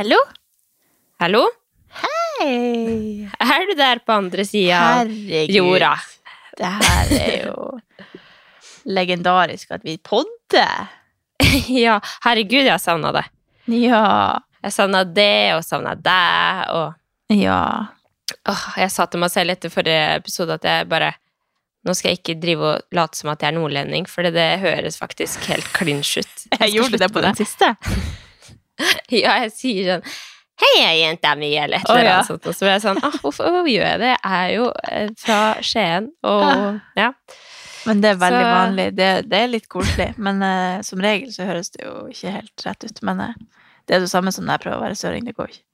Hallo? 0.00 0.16
Hallo? 1.20 1.42
Hei! 1.92 3.26
Er 3.36 3.66
du 3.68 3.72
der 3.76 3.98
på 4.00 4.14
andre 4.16 4.46
sida 4.48 4.78
av 4.80 5.10
Herregud. 5.10 5.52
jorda? 5.52 5.90
Det 6.56 6.70
her 6.78 7.10
er 7.18 7.34
jo 7.50 7.66
legendarisk 8.88 9.74
at 9.76 9.84
vi 9.84 9.98
podder. 10.00 10.86
ja, 11.84 11.98
herregud, 12.24 12.62
jeg 12.62 12.72
har 12.72 12.80
savna 12.80 13.10
det. 13.12 13.26
Ja. 13.76 14.00
Jeg 14.64 14.72
savna 14.72 15.02
det, 15.04 15.52
og 15.58 15.66
savna 15.68 15.92
deg, 15.92 16.64
og 16.72 17.36
Ja. 17.36 17.60
Åh, 18.48 18.64
Jeg 18.80 18.96
sa 18.96 19.04
til 19.04 19.20
meg 19.20 19.34
selv 19.36 19.52
etter 19.52 19.68
forrige 19.68 20.16
episode 20.22 20.56
at 20.56 20.64
jeg 20.64 20.88
bare 20.88 21.12
Nå 21.84 21.92
skal 21.92 22.14
jeg 22.14 22.22
ikke 22.22 22.38
drive 22.40 22.72
og 22.72 22.96
late 22.96 23.20
som 23.20 23.34
at 23.34 23.44
jeg 23.44 23.52
er 23.52 23.58
nordlending, 23.60 24.08
for 24.08 24.24
det 24.24 24.48
høres 24.64 24.96
faktisk 24.96 25.44
helt 25.52 25.68
klinsj 25.76 26.24
ut. 26.24 26.48
Jeg 26.56 26.72
gjorde 26.78 27.04
det 27.04 27.12
på 27.12 27.20
den 27.28 27.36
siste. 27.36 27.74
Ja, 29.22 29.38
jeg 29.44 29.52
sier 29.56 29.94
sånn 29.94 30.10
Hei, 30.60 30.70
jeg 30.76 30.88
er 30.90 30.98
jenta 31.06 31.30
mi, 31.40 31.48
eller 31.56 31.80
et 31.80 31.88
eller 31.88 32.04
ja. 32.04 32.16
annet 32.18 32.28
sånt. 32.28 32.44
Og 32.50 32.52
så 32.52 32.66
blir 32.66 32.74
jeg 32.74 32.82
sånn 32.82 32.98
ah, 33.00 33.14
hvorfor, 33.22 33.46
hvorfor 33.48 33.70
gjør 33.72 33.86
jeg 33.86 34.00
det? 34.02 34.10
Jeg 34.12 34.40
er 34.40 34.50
jo 34.52 34.66
eh, 34.90 35.06
fra 35.16 35.38
Skien, 35.64 36.10
og 36.28 36.50
ja. 37.00 37.06
Men 37.88 38.02
det 38.02 38.10
er 38.10 38.18
veldig 38.20 38.42
Så- 38.44 38.50
vanlig. 38.50 38.84
Det, 38.98 39.08
det 39.32 39.38
er 39.40 39.48
litt 39.54 39.68
koselig. 39.72 40.10
Men 40.20 40.42
uh, 40.44 40.82
som 40.84 41.00
regel 41.00 41.32
så 41.32 41.46
høres 41.48 41.72
det 41.72 41.86
jo 41.86 41.94
ikke 42.12 42.34
helt 42.34 42.66
rett 42.66 42.84
ut. 42.84 43.00
Men 43.08 43.22
uh, 43.24 43.30
det 43.88 43.96
er 43.96 44.04
det 44.04 44.10
samme 44.12 44.34
som 44.36 44.44
når 44.44 44.58
jeg 44.58 44.64
prøver 44.66 44.76
å 44.76 44.84
være 44.84 44.98
søring. 45.00 45.24
Det 45.30 45.34
går 45.38 45.54
ikke. 45.54 45.64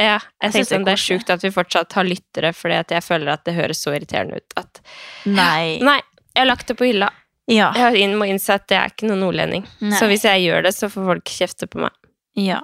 Ja, 0.00 0.16
Jeg 0.42 0.56
jeg 0.56 0.66
sånn, 0.70 0.82
det 0.82 0.88
det 0.88 0.94
er 0.94 0.98
er 0.98 1.04
sjukt 1.04 1.34
at 1.36 1.44
vi 1.44 1.50
fortsatt 1.54 1.92
har 1.94 2.08
lyttere, 2.08 2.54
fordi 2.56 2.80
jeg 2.96 3.04
føler 3.04 3.34
at 3.36 3.44
det 3.46 3.54
høres 3.54 3.84
så 3.84 3.92
irriterende 3.94 4.40
ut 4.40 4.56
at 4.58 4.80
Nei. 5.28 5.76
Nei, 5.90 6.00
jeg 6.32 6.40
har 6.40 6.48
lagt 6.48 6.72
det 6.72 6.78
på 6.80 6.88
hylla. 6.88 7.12
Ja. 7.52 7.68
Jeg 7.76 8.08
må 8.16 8.24
innse 8.32 8.56
at 8.56 8.72
jeg 8.72 8.80
er 8.80 8.96
ikke 8.96 9.12
noen 9.12 9.20
nordlending. 9.26 9.68
Nei. 9.84 9.98
Så 10.00 10.08
hvis 10.08 10.24
jeg 10.24 10.46
gjør 10.48 10.64
det, 10.64 10.72
så 10.74 10.88
får 10.88 11.12
folk 11.12 11.34
kjefte 11.36 11.68
på 11.68 11.84
meg. 11.84 11.92
Ja. 12.34 12.60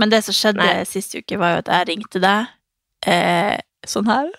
Men 0.00 0.12
det 0.12 0.22
som 0.24 0.36
skjedde 0.36 0.64
Nei. 0.64 0.84
sist 0.88 1.14
uke, 1.16 1.38
var 1.40 1.54
jo 1.54 1.62
at 1.64 1.70
jeg 1.72 1.88
ringte 1.90 2.22
deg 2.22 2.48
eh, 3.08 3.56
sånn 3.88 4.08
her 4.10 4.30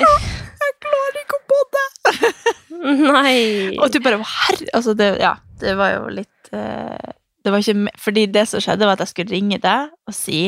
Jeg 0.00 0.76
klarer 0.84 1.18
ikke 1.22 1.38
å 1.38 1.44
podde! 1.54 1.84
Nei. 3.14 3.38
Og 3.78 3.90
du 3.94 4.00
bare 4.04 4.18
Herre 4.18 4.68
Altså, 4.74 4.94
det, 4.98 5.14
ja, 5.22 5.36
det 5.62 5.74
var 5.78 5.94
jo 5.94 6.08
litt 6.12 6.50
eh, 6.52 7.12
Det 7.44 7.52
var 7.54 7.62
ikke 7.62 7.94
Fordi 8.02 8.26
det 8.34 8.46
som 8.50 8.62
skjedde, 8.62 8.86
var 8.86 8.98
at 8.98 9.04
jeg 9.06 9.14
skulle 9.14 9.34
ringe 9.34 9.60
deg 9.62 9.92
og 10.08 10.16
si 10.16 10.46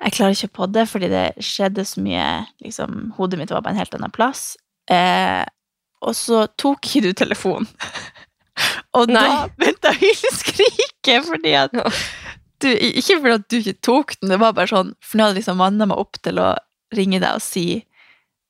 jeg 0.00 0.14
klarer 0.16 0.32
ikke 0.32 0.48
å 0.48 0.56
podde 0.62 0.82
fordi 0.88 1.08
det 1.12 1.24
skjedde 1.44 1.84
så 1.84 2.00
mye 2.00 2.26
liksom, 2.64 3.10
Hodet 3.18 3.36
mitt 3.36 3.50
var 3.52 3.60
på 3.60 3.68
en 3.68 3.76
helt 3.76 3.92
annen 3.92 4.12
plass. 4.14 4.54
Eh, 4.88 5.44
og 6.00 6.16
så 6.16 6.46
tok 6.56 6.88
ikke 6.88 7.02
du 7.04 7.10
telefonen. 7.12 7.68
og 8.98 9.06
da 9.12 9.24
begynte 9.58 9.92
jeg 9.92 9.96
å 9.96 10.00
hyleskrike 10.06 11.18
fordi 11.28 11.52
at 11.58 11.74
du, 12.60 12.68
Ikke 12.68 13.16
fordi 13.20 13.34
at 13.38 13.46
du 13.48 13.56
ikke 13.60 13.76
tok 13.86 14.16
den, 14.20 14.32
det 14.34 14.40
var 14.42 14.52
bare 14.56 14.68
sånn 14.68 14.90
For 15.00 15.16
nå 15.16 15.24
hadde 15.24 15.36
jeg 15.38 15.42
liksom 15.44 15.60
manna 15.62 15.86
meg 15.88 16.00
opp 16.02 16.18
til 16.24 16.40
å 16.42 16.50
ringe 16.96 17.20
deg 17.22 17.38
og 17.38 17.44
si 17.44 17.66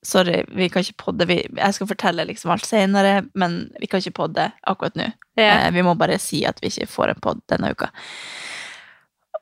Sorry, 0.03 0.39
vi 0.57 0.71
kan 0.73 0.81
ikke 0.81 0.97
podde. 1.03 1.27
Vi, 1.29 1.35
jeg 1.45 1.75
skal 1.77 1.89
fortelle 1.91 2.25
liksom 2.25 2.49
alt 2.55 2.65
senere, 2.65 3.19
men 3.37 3.59
vi 3.83 3.85
kan 3.87 4.01
ikke 4.01 4.15
podde 4.17 4.47
akkurat 4.65 4.95
nå. 4.97 5.11
Ja. 5.37 5.59
Eh, 5.67 5.67
vi 5.77 5.83
må 5.85 5.93
bare 6.01 6.17
si 6.19 6.39
at 6.49 6.57
vi 6.65 6.71
ikke 6.73 6.87
får 6.89 7.13
en 7.13 7.21
podd 7.21 7.43
denne 7.53 7.69
uka. 7.77 7.91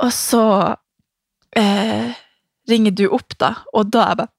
Og 0.02 0.10
så 0.10 0.42
eh, 1.54 2.10
ringer 2.66 2.90
du 2.98 3.04
opp, 3.14 3.38
da, 3.38 3.52
og 3.70 3.86
da 3.94 4.02
er 4.02 4.10
jeg 4.10 4.18
bare 4.24 4.34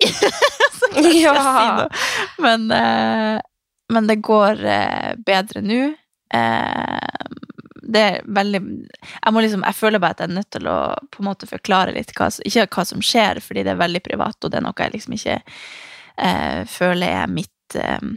Så 0.80 0.88
kan 0.94 1.04
jeg 1.04 1.20
Ja. 1.20 1.36
si 1.36 1.68
noe. 1.76 1.88
Men, 2.40 2.64
eh, 2.72 3.40
men 3.90 4.08
det 4.08 4.20
går 4.24 4.64
eh, 4.64 5.12
bedre 5.26 5.62
nå. 5.64 5.82
Eh, 6.34 7.28
det 7.90 8.00
er 8.06 8.26
veldig 8.26 8.60
jeg, 8.62 9.32
må 9.34 9.42
liksom, 9.42 9.64
jeg 9.66 9.78
føler 9.78 10.02
bare 10.02 10.14
at 10.14 10.22
jeg 10.22 10.30
er 10.30 10.36
nødt 10.36 10.50
til 10.54 10.68
å 10.70 10.78
på 11.10 11.22
en 11.22 11.30
måte 11.30 11.48
forklare 11.50 11.94
litt 11.96 12.12
hva, 12.14 12.28
ikke 12.46 12.68
hva 12.70 12.84
som 12.86 13.02
skjer, 13.02 13.42
fordi 13.42 13.64
det 13.66 13.74
er 13.74 13.80
veldig 13.82 14.02
privat, 14.04 14.38
og 14.38 14.52
det 14.52 14.60
er 14.60 14.66
noe 14.66 14.84
jeg 14.84 14.94
liksom 14.94 15.16
ikke 15.16 15.38
eh, 15.40 16.60
føler 16.70 17.22
er 17.22 17.32
mitt 17.32 17.78
eh, 17.78 18.12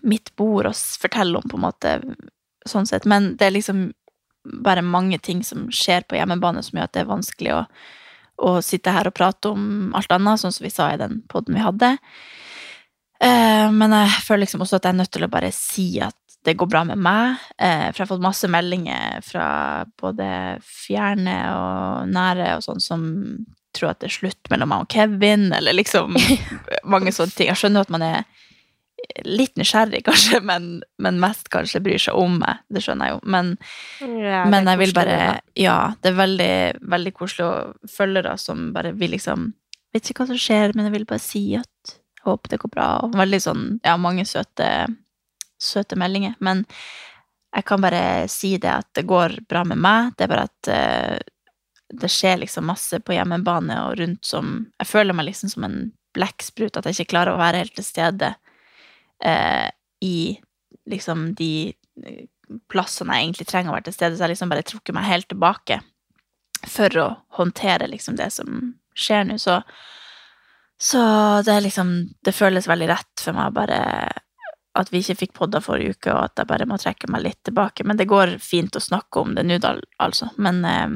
mitt 0.00 0.34
bord 0.36 0.68
å 0.68 0.74
fortelle 0.74 1.38
om, 1.38 1.46
på 1.48 1.58
en 1.58 1.64
måte, 1.64 1.94
sånn 2.68 2.86
sett. 2.86 3.06
Men 3.08 3.34
det 3.38 3.48
er 3.48 3.56
liksom 3.56 3.88
bare 4.64 4.84
mange 4.84 5.18
ting 5.22 5.42
som 5.44 5.68
skjer 5.74 6.06
på 6.08 6.18
hjemmebane 6.18 6.62
som 6.64 6.78
gjør 6.78 6.88
at 6.88 6.94
det 6.94 7.02
er 7.02 7.10
vanskelig 7.10 7.54
å, 7.56 7.62
å 8.48 8.52
sitte 8.64 8.94
her 8.94 9.10
og 9.10 9.16
prate 9.18 9.52
om 9.52 9.94
alt 9.98 10.12
annet, 10.14 10.40
sånn 10.40 10.54
som 10.54 10.66
vi 10.66 10.72
sa 10.72 10.92
i 10.92 11.00
den 11.00 11.22
poden 11.30 11.58
vi 11.58 11.64
hadde. 11.64 11.96
Eh, 13.24 13.66
men 13.74 13.94
jeg 13.96 14.24
føler 14.26 14.44
liksom 14.44 14.64
også 14.64 14.78
at 14.78 14.88
jeg 14.88 14.94
er 14.94 15.00
nødt 15.02 15.12
til 15.16 15.26
å 15.26 15.32
bare 15.32 15.52
si 15.54 15.90
at 16.04 16.16
det 16.46 16.56
går 16.58 16.70
bra 16.70 16.84
med 16.86 17.00
meg. 17.02 17.38
Eh, 17.58 17.88
for 17.90 18.00
jeg 18.00 18.06
har 18.06 18.12
fått 18.12 18.24
masse 18.24 18.48
meldinger 18.50 19.22
fra 19.26 19.48
både 20.00 20.28
fjerne 20.64 21.38
og 21.52 22.10
nære 22.14 22.52
og 22.56 22.64
sånn 22.64 22.82
som 22.82 23.06
tror 23.76 23.92
at 23.92 24.00
det 24.02 24.08
er 24.08 24.16
slutt 24.16 24.50
mellom 24.52 24.70
meg 24.72 24.86
og 24.86 24.92
Kevin, 24.94 25.50
eller 25.54 25.76
liksom 25.76 26.16
mange 26.92 27.12
sånne 27.14 27.34
ting. 27.34 27.50
Jeg 27.50 27.60
skjønner 27.60 27.86
at 27.86 27.92
man 27.92 28.06
er 28.06 28.22
litt 29.26 29.54
nysgjerrig, 29.58 30.02
kanskje, 30.08 30.40
men, 30.46 30.70
men 31.02 31.20
mest 31.22 31.50
kanskje 31.52 31.82
bryr 31.84 32.02
seg 32.02 32.18
om 32.18 32.38
meg. 32.42 32.64
Det 32.72 32.82
skjønner 32.84 33.10
jeg 33.10 33.18
jo. 33.18 33.22
Men, 33.34 33.54
Ja, 34.00 34.44
men 34.50 34.68
jeg 34.70 34.82
vil 34.84 34.96
bare. 34.96 35.18
Ja, 35.58 35.78
det 36.02 36.12
er 36.12 36.20
veldig, 36.22 36.52
veldig 36.96 37.14
koselig 37.16 37.48
å 37.48 37.90
følgere 37.92 38.38
som 38.40 38.70
bare 38.76 38.94
vil 38.98 39.16
liksom 39.18 39.52
Vet 39.88 40.04
ikke 40.12 40.20
hva 40.20 40.34
som 40.34 40.36
skjer, 40.36 40.74
men 40.76 40.84
jeg 40.84 40.92
vil 40.92 41.04
bare 41.08 41.22
si 41.24 41.40
at 41.56 41.68
håper 42.28 42.54
det 42.54 42.60
går 42.62 42.72
bra. 42.74 42.88
Og 43.04 43.18
veldig 43.18 43.42
sånn 43.42 43.66
Ja, 43.86 43.96
mange 44.00 44.26
søte, 44.28 44.68
søte 45.58 45.98
meldinger. 46.00 46.36
Men 46.44 46.64
jeg 47.54 47.66
kan 47.68 47.82
bare 47.82 48.28
si 48.30 48.56
det 48.60 48.70
at 48.70 48.88
det 48.98 49.06
går 49.08 49.40
bra 49.48 49.64
med 49.66 49.80
meg. 49.82 50.12
Det 50.16 50.26
er 50.26 50.32
bare 50.32 50.48
at 50.48 50.70
uh, 50.72 51.18
det 51.88 52.10
skjer 52.12 52.42
liksom 52.42 52.68
masse 52.68 53.00
på 53.00 53.16
hjemmebane 53.16 53.78
og 53.86 53.96
rundt 54.02 54.26
som 54.26 54.68
Jeg 54.78 54.90
føler 54.90 55.16
meg 55.16 55.30
liksom 55.30 55.52
som 55.52 55.64
en 55.64 55.78
blekksprut, 56.16 56.76
at 56.76 56.86
jeg 56.88 56.98
ikke 56.98 57.14
klarer 57.14 57.34
å 57.34 57.40
være 57.40 57.62
helt 57.62 57.74
til 57.76 57.86
stede 57.86 58.32
uh, 59.24 59.68
i 60.04 60.38
liksom 60.88 61.32
de 61.36 61.52
eh, 62.04 62.26
plassene 62.72 63.16
jeg 63.16 63.26
egentlig 63.26 63.46
trenger 63.50 63.72
å 63.72 63.76
være 63.76 63.88
til 63.90 63.96
stede, 63.98 64.16
så 64.16 64.24
jeg 64.24 64.34
liksom 64.34 64.52
bare 64.52 64.64
trukket 64.66 64.96
meg 64.96 65.08
helt 65.08 65.28
tilbake 65.28 65.80
for 66.66 67.00
å 67.00 67.08
håndtere 67.38 67.90
liksom 67.92 68.16
det 68.18 68.30
som 68.34 68.72
skjer 68.98 69.28
nå, 69.28 69.36
så 69.40 69.60
så 70.78 71.02
det 71.42 71.60
liksom 71.60 72.08
Det 72.22 72.32
føles 72.32 72.68
veldig 72.68 72.88
rett 72.88 73.22
for 73.22 73.34
meg 73.34 73.54
bare 73.56 73.78
at 74.78 74.92
vi 74.92 75.00
ikke 75.02 75.16
fikk 75.24 75.34
podda 75.34 75.60
forrige 75.62 75.96
uke, 75.96 76.12
og 76.12 76.28
at 76.28 76.38
jeg 76.38 76.48
bare 76.50 76.66
må 76.68 76.78
trekke 76.78 77.10
meg 77.10 77.24
litt 77.24 77.40
tilbake. 77.46 77.82
Men 77.88 77.98
det 77.98 78.08
går 78.10 78.36
fint 78.42 78.76
å 78.76 78.82
snakke 78.82 79.22
om 79.24 79.34
det 79.34 79.44
nå, 79.46 79.58
altså. 79.98 80.30
Men, 80.38 80.60
eh, 80.64 80.86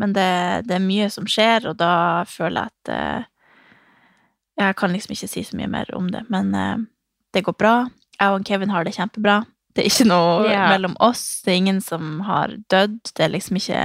men 0.00 0.14
det, 0.16 0.30
det 0.66 0.78
er 0.78 0.84
mye 0.84 1.08
som 1.12 1.28
skjer, 1.30 1.68
og 1.70 1.78
da 1.78 2.24
føler 2.28 2.66
jeg 2.66 2.74
at 2.74 2.94
eh, 2.96 3.32
Jeg 4.56 4.76
kan 4.80 4.88
liksom 4.88 5.12
ikke 5.12 5.28
si 5.28 5.42
så 5.44 5.56
mye 5.58 5.68
mer 5.68 5.90
om 5.92 6.06
det, 6.08 6.22
men 6.32 6.54
eh, 6.56 6.78
det 7.36 7.44
går 7.44 7.58
bra. 7.60 7.74
Jeg 8.16 8.32
og 8.32 8.46
Kevin 8.48 8.72
har 8.72 8.86
det 8.88 8.94
kjempebra. 8.96 9.42
Det 9.76 9.84
er 9.84 9.90
ikke 9.90 10.08
noe 10.08 10.46
yeah. 10.48 10.70
mellom 10.72 10.94
oss. 11.04 11.42
Det 11.44 11.52
er 11.52 11.60
ingen 11.60 11.82
som 11.84 12.22
har 12.24 12.54
dødd. 12.72 13.12
Det 13.12 13.26
er 13.26 13.34
liksom 13.34 13.60
ikke 13.60 13.82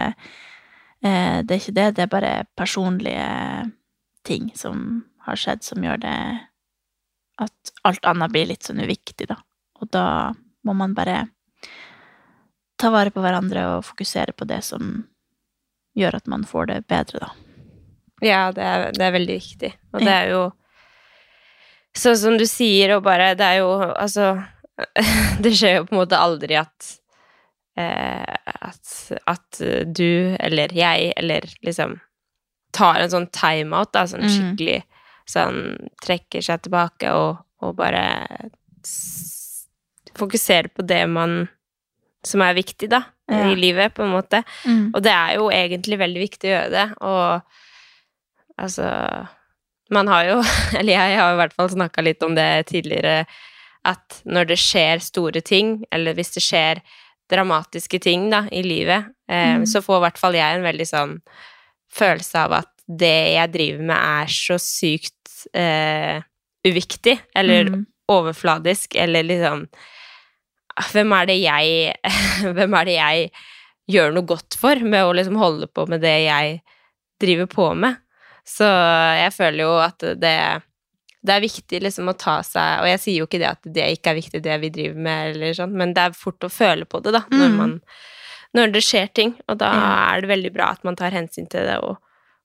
Det 1.01 1.51
er 1.51 1.57
ikke 1.57 1.75
det. 1.75 1.87
Det 1.97 2.03
er 2.05 2.13
bare 2.13 2.31
personlige 2.55 3.27
ting 4.23 4.51
som 4.55 5.03
har 5.25 5.35
skjedd, 5.39 5.63
som 5.63 5.83
gjør 5.83 5.99
det 6.01 6.15
at 7.41 7.71
alt 7.87 8.05
annet 8.05 8.31
blir 8.33 8.49
litt 8.49 8.63
sånn 8.67 8.81
uviktig, 8.83 9.27
da. 9.31 9.37
Og 9.81 9.89
da 9.93 10.05
må 10.67 10.73
man 10.77 10.93
bare 10.97 11.23
ta 12.81 12.89
vare 12.93 13.13
på 13.13 13.21
hverandre 13.23 13.63
og 13.75 13.85
fokusere 13.85 14.33
på 14.37 14.45
det 14.49 14.59
som 14.65 15.03
gjør 15.97 16.17
at 16.21 16.27
man 16.31 16.43
får 16.47 16.69
det 16.71 16.79
bedre, 16.91 17.19
da. 17.25 17.31
Ja, 18.21 18.41
det 18.53 18.61
er, 18.63 18.83
det 18.93 19.01
er 19.07 19.15
veldig 19.15 19.35
viktig. 19.39 19.71
Og 19.95 20.03
det 20.05 20.13
er 20.13 20.27
jo 20.35 20.41
Sånn 21.97 22.15
som 22.15 22.35
du 22.39 22.45
sier, 22.47 22.93
og 22.95 23.01
bare 23.03 23.33
Det 23.35 23.43
er 23.43 23.57
jo 23.59 23.71
Altså 23.99 24.29
Det 25.43 25.51
skjer 25.57 25.73
jo 25.79 25.87
på 25.89 25.95
en 25.95 25.99
måte 25.99 26.19
aldri 26.21 26.55
at 26.55 26.91
eh, 27.75 28.37
at, 28.69 28.93
at 29.27 29.59
du 29.91 30.37
eller 30.39 30.71
jeg 30.75 31.09
eller 31.17 31.49
liksom 31.65 31.97
tar 32.77 33.01
en 33.01 33.11
sånn 33.11 33.27
timeout, 33.35 33.91
da, 33.91 34.05
sånn 34.07 34.23
Mm. 34.23 34.31
skikkelig 34.31 34.77
sånn 35.31 35.89
trekker 36.03 36.43
seg 36.45 36.61
tilbake 36.65 37.11
og, 37.15 37.41
og 37.63 37.75
bare 37.79 38.03
fokuserer 40.17 40.69
på 40.75 40.83
det 40.87 41.03
man 41.09 41.45
som 42.25 42.41
er 42.45 42.53
viktig, 42.57 42.89
da, 42.91 43.03
Ja. 43.31 43.47
i 43.49 43.55
livet, 43.55 43.93
på 43.95 44.03
en 44.03 44.11
måte. 44.11 44.43
Mm. 44.67 44.91
Og 44.93 45.01
det 45.01 45.11
er 45.11 45.35
jo 45.39 45.47
egentlig 45.49 45.97
veldig 45.97 46.21
viktig 46.21 46.49
å 46.49 46.55
gjøre 46.55 46.71
det, 46.75 46.87
og 47.01 47.41
altså 48.59 49.27
Man 49.91 50.07
har 50.07 50.23
jo, 50.23 50.35
eller 50.79 50.93
jeg 50.93 51.17
har 51.19 51.33
i 51.33 51.35
hvert 51.35 51.53
fall 51.53 51.67
snakka 51.69 52.01
litt 52.01 52.21
om 52.23 52.33
det 52.35 52.67
tidligere, 52.69 53.25
at 53.83 54.21
når 54.23 54.45
det 54.53 54.57
skjer 54.61 55.01
store 55.03 55.41
ting, 55.43 55.81
eller 55.91 56.13
hvis 56.15 56.31
det 56.37 56.43
skjer 56.45 56.79
dramatiske 57.29 57.99
ting 57.99 58.29
da, 58.31 58.45
i 58.51 58.61
livet, 58.63 59.09
eh, 59.27 59.57
Mm. 59.57 59.65
så 59.67 59.81
får 59.83 59.97
i 59.97 60.03
hvert 60.05 60.17
fall 60.21 60.33
jeg 60.33 60.55
en 60.55 60.63
veldig 60.63 60.87
sånn 60.87 61.17
følelse 61.91 62.35
av 62.39 62.53
at 62.61 62.69
det 62.87 63.33
jeg 63.35 63.51
driver 63.51 63.83
med, 63.83 63.97
er 63.97 64.27
så 64.31 64.55
sykt 64.59 65.20
eh, 65.53 66.21
uviktig, 66.67 67.19
eller 67.35 67.69
Mm. 67.71 67.85
overfladisk, 68.11 68.95
eller 68.95 69.23
liksom 69.23 69.67
hvem 70.91 71.13
er 71.13 71.25
det 71.29 71.37
jeg 71.41 71.95
Hvem 72.57 72.73
er 72.79 72.85
det 72.85 72.95
jeg 72.95 73.31
gjør 73.91 74.13
noe 74.15 74.25
godt 74.25 74.55
for 74.59 74.75
med 74.79 75.03
å 75.03 75.13
liksom 75.13 75.35
holde 75.39 75.67
på 75.67 75.85
med 75.89 76.01
det 76.01 76.15
jeg 76.25 76.61
driver 77.21 77.47
på 77.51 77.73
med? 77.75 77.97
Så 78.47 78.65
jeg 78.65 79.33
føler 79.35 79.63
jo 79.65 79.73
at 79.79 79.99
det 80.19 80.35
det 81.21 81.35
er 81.35 81.43
viktig 81.43 81.81
liksom 81.83 82.07
å 82.09 82.15
ta 82.17 82.39
seg 82.41 82.79
Og 82.81 82.87
jeg 82.89 82.99
sier 83.03 83.17
jo 83.19 83.27
ikke 83.27 83.37
det 83.43 83.49
at 83.51 83.67
det 83.75 83.89
ikke 83.93 84.09
er 84.09 84.17
viktig, 84.17 84.39
det 84.41 84.55
vi 84.63 84.71
driver 84.73 85.03
med, 85.05 85.35
eller 85.35 85.53
sånn, 85.53 85.75
men 85.77 85.93
det 85.93 86.01
er 86.07 86.15
fort 86.17 86.41
å 86.41 86.49
føle 86.49 86.87
på 86.89 86.97
det, 87.05 87.13
da, 87.13 87.21
når 87.29 87.49
Mm. 87.51 87.57
man 87.59 87.81
Når 88.57 88.71
det 88.73 88.81
skjer 88.83 89.07
ting. 89.13 89.35
Og 89.47 89.59
da 89.61 89.69
mm. 89.71 89.83
er 90.15 90.21
det 90.21 90.27
veldig 90.31 90.53
bra 90.55 90.71
at 90.73 90.83
man 90.83 90.95
tar 90.97 91.11
hensyn 91.13 91.45
til 91.47 91.61
det, 91.63 91.77
og, 91.85 92.01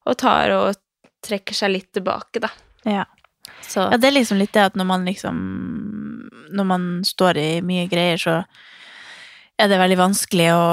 og 0.06 0.16
tar 0.20 0.52
og 0.54 0.76
trekker 1.24 1.54
seg 1.56 1.72
litt 1.72 1.88
tilbake, 1.96 2.38
da. 2.44 2.50
Ja. 2.86 3.04
Så 3.66 3.88
Ja, 3.90 3.98
det 3.98 4.08
er 4.08 4.16
liksom 4.16 4.40
litt 4.40 4.54
det 4.54 4.64
at 4.70 4.78
når 4.78 4.86
man 4.88 5.04
liksom 5.06 5.36
Når 6.54 6.66
man 6.66 6.88
står 7.06 7.38
i 7.38 7.50
mye 7.66 7.86
greier, 7.90 8.18
så 8.18 8.40
er 9.56 9.70
det 9.70 9.78
veldig 9.80 9.98
vanskelig 9.98 10.48
å 10.54 10.64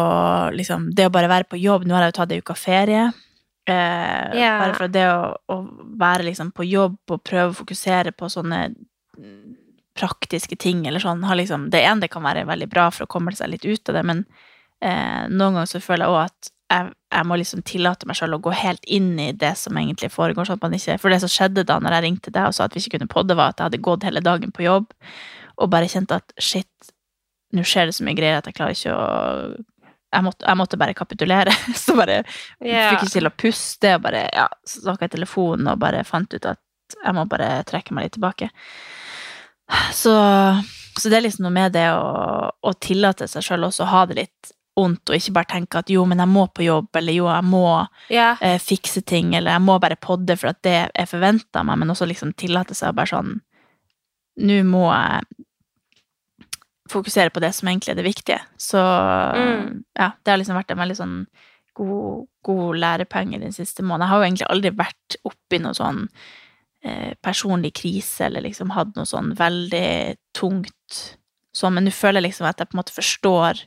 liksom 0.53 0.91
Det 0.95 1.07
å 1.07 1.13
bare 1.13 1.31
være 1.31 1.49
på 1.49 1.59
jobb 1.61 1.87
Nå 1.87 1.95
har 1.95 2.05
jeg 2.05 2.13
jo 2.13 2.17
tatt 2.19 2.33
ei 2.33 2.41
uke 2.43 2.55
ferie. 2.59 3.05
Eh, 3.65 4.33
yeah. 4.35 4.59
Bare 4.59 4.75
for 4.75 4.91
det 4.91 5.05
å, 5.07 5.31
å 5.53 5.57
være 5.99 6.27
liksom 6.27 6.51
på 6.51 6.65
jobb 6.67 7.15
og 7.15 7.23
prøve 7.23 7.53
å 7.53 7.59
fokusere 7.61 8.11
på 8.11 8.27
sånne 8.29 8.65
praktiske 9.93 10.57
ting 10.59 10.87
eller 10.87 10.99
sånn, 10.99 11.23
har 11.23 11.37
liksom 11.37 11.69
Det 11.69 11.83
ene 11.83 12.03
det 12.03 12.11
kan 12.11 12.25
være 12.25 12.47
veldig 12.49 12.67
bra 12.69 12.89
for 12.91 13.05
å 13.05 13.11
komme 13.11 13.33
seg 13.37 13.53
litt 13.53 13.65
ut 13.65 13.89
av 13.89 13.99
det, 13.99 14.03
men 14.09 14.23
eh, 14.81 15.29
noen 15.29 15.59
ganger 15.59 15.69
så 15.69 15.83
føler 15.83 16.05
jeg 16.05 16.15
òg 16.15 16.21
at 16.23 16.51
jeg, 16.73 16.93
jeg 17.13 17.27
må 17.29 17.37
liksom 17.37 17.61
tillate 17.67 18.07
meg 18.09 18.17
sjøl 18.17 18.37
å 18.37 18.41
gå 18.43 18.53
helt 18.57 18.83
inn 18.89 19.13
i 19.21 19.29
det 19.37 19.53
som 19.59 19.77
egentlig 19.77 20.09
foregår. 20.13 20.47
sånn 20.47 20.57
at 20.57 20.65
man 20.65 20.75
ikke, 20.77 20.97
For 21.01 21.13
det 21.13 21.21
som 21.23 21.31
skjedde 21.31 21.65
da 21.69 21.77
når 21.79 21.97
jeg 21.97 22.05
ringte 22.07 22.33
deg 22.33 22.49
og 22.49 22.57
sa 22.57 22.65
at 22.65 22.75
vi 22.75 22.83
ikke 22.83 22.97
kunne 22.97 23.11
podde, 23.11 23.37
var 23.37 23.53
at 23.53 23.61
jeg 23.61 23.69
hadde 23.69 23.83
gått 23.89 24.07
hele 24.07 24.23
dagen 24.25 24.53
på 24.55 24.65
jobb 24.65 24.89
og 25.61 25.69
bare 25.69 25.89
kjente 25.91 26.17
at 26.17 26.33
shit, 26.41 26.89
nå 27.53 27.65
skjer 27.67 27.89
det 27.89 27.95
så 27.97 28.05
mye 28.07 28.17
greier 28.17 28.39
at 28.39 28.49
jeg 28.49 28.57
klarer 28.57 28.77
ikke 28.77 28.97
å 28.97 29.61
Jeg 30.13 30.21
måtte, 30.21 30.45
jeg 30.45 30.57
måtte 30.59 30.77
bare 30.77 30.93
kapitulere. 30.93 31.53
Så 31.83 31.95
bare 31.97 32.19
yeah. 32.61 32.91
fikk 32.91 33.07
ikke 33.07 33.13
til 33.15 33.25
å 33.25 33.33
puste, 33.33 33.95
og 33.95 34.03
bare 34.03 34.27
ja, 34.29 34.43
snakka 34.69 35.07
i 35.07 35.13
telefonen 35.15 35.71
og 35.71 35.79
bare 35.81 36.03
fant 36.05 36.29
ut 36.35 36.45
at 36.45 36.61
jeg 36.93 37.15
må 37.17 37.23
bare 37.25 37.63
trekke 37.65 37.95
meg 37.97 38.05
litt 38.05 38.13
tilbake. 38.19 38.51
Så, 39.89 40.13
så 40.99 41.09
det 41.09 41.17
er 41.17 41.25
liksom 41.25 41.47
noe 41.47 41.55
med 41.55 41.73
det 41.73 41.87
å, 41.95 42.05
å 42.53 42.73
tillate 42.77 43.25
seg 43.31 43.41
sjøl 43.47 43.65
også 43.71 43.87
å 43.87 43.89
ha 43.89 44.03
det 44.11 44.19
litt 44.19 44.53
ondt, 44.79 45.09
og 45.09 45.15
ikke 45.15 45.33
bare 45.35 45.49
tenke 45.51 45.77
at 45.83 45.89
jo, 45.93 46.03
men 46.09 46.17
jeg 46.23 46.31
må 46.31 46.47
på 46.49 46.63
jobb, 46.65 46.87
eller 46.97 47.13
jo, 47.13 47.27
jeg 47.29 47.45
må 47.45 47.65
ja. 48.09 48.31
eh, 48.41 48.57
fikse 48.61 49.03
ting, 49.05 49.35
eller 49.37 49.53
jeg 49.53 49.61
må 49.61 49.75
bare 49.79 49.99
podde 50.01 50.33
for 50.39 50.49
at 50.49 50.61
det 50.65 50.77
er 50.89 51.09
forventa 51.09 51.61
av 51.61 51.67
meg, 51.69 51.77
men 51.83 51.93
også 51.93 52.07
liksom 52.09 52.33
tillate 52.39 52.73
seg 52.77 52.89
å 52.93 52.97
bare 52.97 53.13
sånn 53.13 53.33
Nå 54.41 54.55
må 54.65 54.87
jeg 54.89 55.43
fokusere 56.89 57.29
på 57.29 57.41
det 57.43 57.51
som 57.53 57.67
egentlig 57.69 57.91
er 57.93 57.99
det 57.99 58.05
viktige. 58.07 58.39
Så 58.57 58.79
Mm. 58.81 59.83
ja, 59.97 60.11
det 60.23 60.31
har 60.31 60.37
liksom 60.41 60.57
vært 60.57 60.71
en 60.71 60.81
veldig 60.81 60.97
sånn 60.97 61.27
god, 61.75 62.25
god 62.43 62.75
lærepenge 62.77 63.39
den 63.39 63.53
siste 63.53 63.83
måneden. 63.83 64.07
Jeg 64.07 64.09
har 64.09 64.17
jo 64.17 64.25
egentlig 64.27 64.49
aldri 64.49 64.71
vært 64.71 65.15
oppi 65.23 65.59
noe 65.61 65.73
sånn 65.73 66.09
eh, 66.83 67.13
personlig 67.21 67.73
krise, 67.73 68.25
eller 68.25 68.41
liksom 68.41 68.73
hatt 68.75 68.95
noe 68.95 69.05
sånn 69.05 69.33
veldig 69.37 70.15
tungt 70.33 71.17
sånn, 71.53 71.73
men 71.77 71.85
nå 71.85 71.91
føler 71.93 72.19
jeg 72.21 72.31
liksom 72.31 72.47
at 72.49 72.57
jeg 72.59 72.69
på 72.71 72.75
en 72.75 72.81
måte 72.81 72.95
forstår 72.95 73.61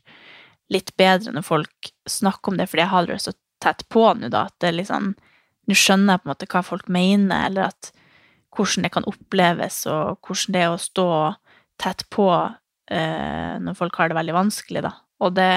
litt 0.73 0.93
bedre 0.99 1.35
når 1.35 1.47
folk 1.47 1.91
snakker 2.11 2.53
om 2.53 2.61
det, 2.61 2.69
fordi 2.71 2.85
jeg 2.85 2.93
har 2.93 3.09
det 3.09 3.21
så 3.23 3.35
tett 3.63 3.85
på 3.93 4.05
nå, 4.19 4.31
da, 4.33 4.47
at 4.51 4.59
det 4.65 4.75
liksom 4.77 5.15
Nå 5.67 5.75
skjønner 5.75 6.15
jeg 6.15 6.23
på 6.23 6.29
en 6.29 6.31
måte 6.31 6.47
hva 6.47 6.61
folk 6.63 6.91
mener, 6.95 7.49
eller 7.49 7.73
at 7.73 7.89
hvordan 8.55 8.85
det 8.87 8.91
kan 8.95 9.07
oppleves, 9.11 9.81
og 9.91 10.21
hvordan 10.23 10.55
det 10.55 10.61
er 10.63 10.71
å 10.71 10.79
stå 10.79 11.07
tett 11.83 12.05
på 12.15 12.29
eh, 12.31 13.57
når 13.59 13.75
folk 13.75 13.99
har 13.99 14.13
det 14.13 14.15
veldig 14.15 14.37
vanskelig, 14.37 14.85
da. 14.87 14.93
Og 15.27 15.35
det 15.35 15.49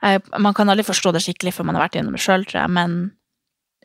jeg, 0.00 0.20
Man 0.44 0.52
kan 0.56 0.68
aldri 0.68 0.84
forstå 0.84 1.14
det 1.16 1.24
skikkelig 1.24 1.54
før 1.56 1.70
man 1.70 1.78
har 1.78 1.86
vært 1.86 1.96
gjennom 1.96 2.18
det 2.18 2.20
sjøl, 2.20 2.44
tror 2.44 2.60
jeg, 2.62 2.74
men, 2.76 2.98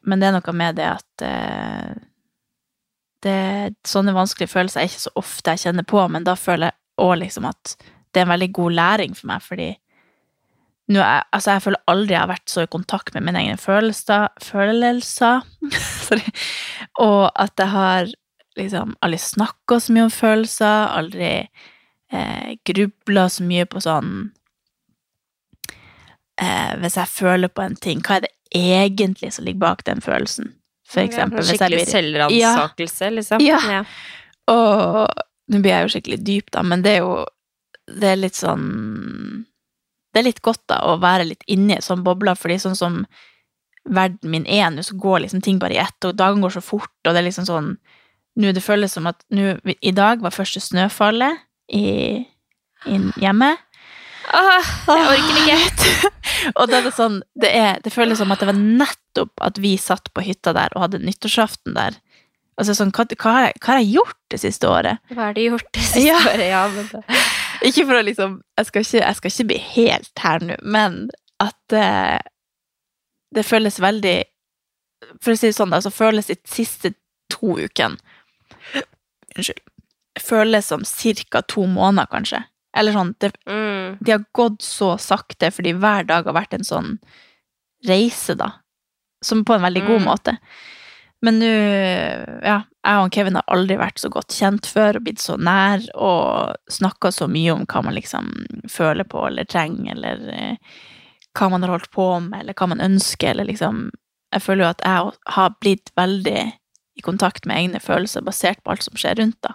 men 0.03 0.19
det 0.19 0.27
er 0.27 0.35
noe 0.35 0.57
med 0.59 0.75
det 0.79 0.89
at 0.91 1.25
eh, 1.27 1.95
det, 3.25 3.39
Sånne 3.87 4.15
vanskelige 4.15 4.51
følelser 4.51 4.83
er 4.83 4.91
ikke 4.91 5.05
så 5.07 5.15
ofte 5.23 5.55
jeg 5.55 5.69
kjenner 5.69 5.87
på, 5.87 6.03
men 6.11 6.27
da 6.27 6.35
føler 6.35 6.73
jeg 6.73 7.05
òg 7.05 7.15
liksom 7.23 7.47
at 7.49 7.77
det 8.15 8.21
er 8.21 8.29
en 8.29 8.33
veldig 8.33 8.53
god 8.55 8.77
læring 8.79 9.17
for 9.17 9.29
meg, 9.29 9.43
fordi 9.43 9.73
nå 10.93 11.01
er, 11.01 11.23
altså 11.33 11.55
jeg 11.55 11.63
føler 11.65 11.81
aldri 11.89 12.13
jeg 12.13 12.21
har 12.21 12.29
vært 12.29 12.51
så 12.51 12.65
i 12.65 12.69
kontakt 12.69 13.15
med 13.15 13.25
mine 13.25 13.41
egne 13.41 13.57
følelser, 13.57 14.27
følelser 14.43 15.41
Sorry. 16.05 16.33
og 17.01 17.31
at 17.41 17.57
jeg 17.57 17.73
har 17.73 18.11
liksom 18.55 18.93
aldri 19.03 19.19
snakka 19.21 19.79
så 19.81 19.95
mye 19.95 20.05
om 20.05 20.13
følelser, 20.13 20.91
aldri 20.99 21.31
eh, 22.13 22.55
grubla 22.69 23.25
så 23.33 23.47
mye 23.47 23.65
på 23.67 23.81
sånn 23.83 24.13
eh, 26.37 26.71
Hvis 26.83 26.99
jeg 27.01 27.13
føler 27.17 27.51
på 27.51 27.65
en 27.65 27.75
ting, 27.81 28.05
hva 28.05 28.19
er 28.19 28.27
det 28.27 28.33
egentlig 28.55 29.33
som 29.33 29.47
ligger 29.49 29.65
bak 29.65 29.83
den 29.89 30.05
følelsen? 30.05 30.53
For 30.85 31.01
eksempel, 31.01 31.41
ja, 31.41 31.49
Skikkelig 31.49 31.87
selvransakelse, 31.89 33.09
liksom. 33.17 33.41
Ja. 33.41 33.81
og 34.53 35.07
nå 35.49 35.61
blir 35.61 35.73
jeg 35.73 35.85
jo 35.85 35.93
skikkelig 35.95 36.19
dyp, 36.25 36.51
da, 36.53 36.61
men 36.65 36.85
det 36.85 36.99
er 36.99 37.01
jo 37.01 37.23
Det 37.87 38.07
er 38.09 38.17
litt 38.17 38.35
sånn 38.37 39.45
Det 40.13 40.21
er 40.21 40.27
litt 40.29 40.41
godt, 40.41 40.63
da, 40.71 40.79
å 40.89 40.95
være 41.01 41.25
litt 41.27 41.43
inni 41.51 41.75
en 41.75 41.83
sånn 41.85 42.03
boble, 42.05 42.33
fordi 42.39 42.55
sånn 42.63 42.77
som 42.79 43.01
verden 43.85 44.31
min 44.31 44.45
er 44.49 44.71
nå, 44.73 44.81
så 44.81 44.95
går 44.97 45.25
liksom 45.25 45.41
ting 45.45 45.59
bare 45.61 45.75
i 45.75 45.81
ett, 45.83 45.97
og 46.07 46.15
dagen 46.17 46.41
går 46.41 46.55
så 46.55 46.61
fort, 46.63 46.89
og 47.05 47.11
det 47.13 47.19
er 47.21 47.27
liksom 47.29 47.45
sånn 47.49 47.75
Nå 48.35 48.49
det 48.51 48.63
føles 48.65 48.91
som 48.91 49.05
at 49.07 49.21
nå 49.31 49.53
I 49.79 49.91
dag 49.95 50.19
var 50.19 50.33
første 50.35 50.59
snøfallet 50.59 51.37
i, 51.71 52.25
inn 52.91 53.05
hjemme. 53.21 53.53
Åh, 54.35 54.71
jeg 54.89 55.05
orker 55.13 55.37
ikke. 55.39 56.09
og 56.59 56.67
da 56.67 56.81
er 56.81 56.87
det 56.89 56.91
sånn 56.97 57.21
det, 57.39 57.51
er, 57.55 57.79
det 57.85 57.93
føles 57.95 58.19
som 58.19 58.33
at 58.35 58.41
det 58.43 58.49
var 58.49 58.59
nettopp 58.59 59.39
at 59.45 59.61
vi 59.63 59.77
satt 59.79 60.11
på 60.11 60.25
hytta 60.25 60.51
der 60.57 60.75
og 60.75 60.83
hadde 60.83 60.99
nyttårsaften 61.05 61.77
der. 61.77 61.95
Altså 62.59 62.75
sånn, 62.75 62.91
hva, 62.95 63.05
hva, 63.15 63.31
har 63.37 63.47
jeg, 63.47 63.55
hva 63.61 63.71
har 63.71 63.81
jeg 63.83 63.93
gjort 64.01 64.19
det 64.35 64.41
siste 64.43 64.67
året? 64.71 64.99
Hva 65.15 65.29
har 65.29 65.39
de 65.39 65.47
gjort 65.49 65.71
det 65.71 65.85
siste 65.85 66.03
Ja. 66.03 66.19
året? 66.19 66.45
Ja, 66.49 66.65
men 66.75 66.91
det 66.91 67.03
Ikke 67.63 67.85
for 67.85 67.95
å 67.99 68.03
liksom 68.03 68.41
Jeg 68.57 68.65
skal 68.65 68.81
ikke, 68.85 69.01
jeg 69.05 69.15
skal 69.15 69.31
ikke 69.31 69.47
bli 69.51 69.57
helt 69.75 70.19
her 70.23 70.39
nå, 70.43 70.55
men 70.63 71.09
at 71.43 71.73
eh, 71.75 72.19
det 73.35 73.43
føles 73.45 73.79
veldig 73.83 74.23
For 75.23 75.33
å 75.33 75.37
si 75.37 75.47
det 75.51 75.55
sånn, 75.57 75.73
altså 75.75 75.91
så 75.91 75.97
føles 75.97 76.27
de 76.31 76.37
siste 76.47 76.93
to 77.29 77.55
ukene 77.59 77.97
Unnskyld. 79.35 79.59
Føles 80.21 80.67
som 80.71 80.83
ca. 80.87 81.41
to 81.41 81.65
måneder, 81.67 82.07
kanskje. 82.07 82.39
Eller 82.77 82.93
sånn 82.95 83.13
det, 83.19 83.33
mm. 83.47 83.97
De 83.99 84.11
har 84.13 84.23
gått 84.35 84.61
så 84.63 84.93
sakte 84.97 85.49
fordi 85.51 85.73
hver 85.75 86.07
dag 86.07 86.23
har 86.29 86.33
vært 86.37 86.53
en 86.55 86.63
sånn 86.63 86.93
reise, 87.87 88.35
da. 88.39 88.53
Som 89.23 89.43
på 89.45 89.53
en 89.57 89.61
veldig 89.65 89.83
god 89.87 90.01
Mm. 90.01 90.05
måte. 90.07 90.37
Men 91.21 91.39
nå 91.39 91.51
Ja, 92.45 92.61
jeg 92.85 93.01
og 93.01 93.13
Kevin 93.15 93.37
har 93.39 93.47
aldri 93.55 93.77
vært 93.81 93.99
så 94.01 94.09
godt 94.13 94.35
kjent 94.35 94.67
før 94.69 94.99
og 94.99 95.05
blitt 95.07 95.21
så 95.23 95.37
nær 95.41 95.83
og 95.97 96.55
snakka 96.71 97.11
så 97.13 97.27
mye 97.31 97.55
om 97.55 97.63
hva 97.65 97.81
man 97.85 97.95
liksom 97.97 98.29
føler 98.71 99.07
på 99.09 99.23
eller 99.27 99.47
trenger, 99.49 99.95
eller 99.95 100.21
eh, 100.33 100.75
hva 101.35 101.49
man 101.51 101.65
har 101.65 101.73
holdt 101.73 101.89
på 101.95 102.05
med, 102.27 102.43
eller 102.43 102.57
hva 102.57 102.67
man 102.71 102.83
ønsker, 102.85 103.33
eller 103.33 103.49
liksom 103.49 103.89
Jeg 104.35 104.41
føler 104.43 104.65
jo 104.65 104.69
at 104.73 104.81
jeg 104.83 105.11
har 105.35 105.53
blitt 105.63 105.91
veldig 105.95 106.39
i 106.95 107.03
kontakt 107.03 107.45
med 107.45 107.57
egne 107.57 107.79
følelser 107.79 108.23
basert 108.25 108.61
på 108.63 108.71
alt 108.73 108.83
som 108.83 108.97
skjer 108.99 109.15
rundt, 109.19 109.37
da. 109.43 109.53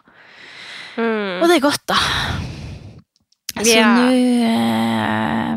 Mm. 0.96 1.42
Og 1.42 1.48
det 1.48 1.56
er 1.56 1.64
godt, 1.64 1.82
da. 1.88 1.98
Så 3.60 3.74
yeah. 3.74 3.96
nå 3.96 4.06
eh, 4.48 5.54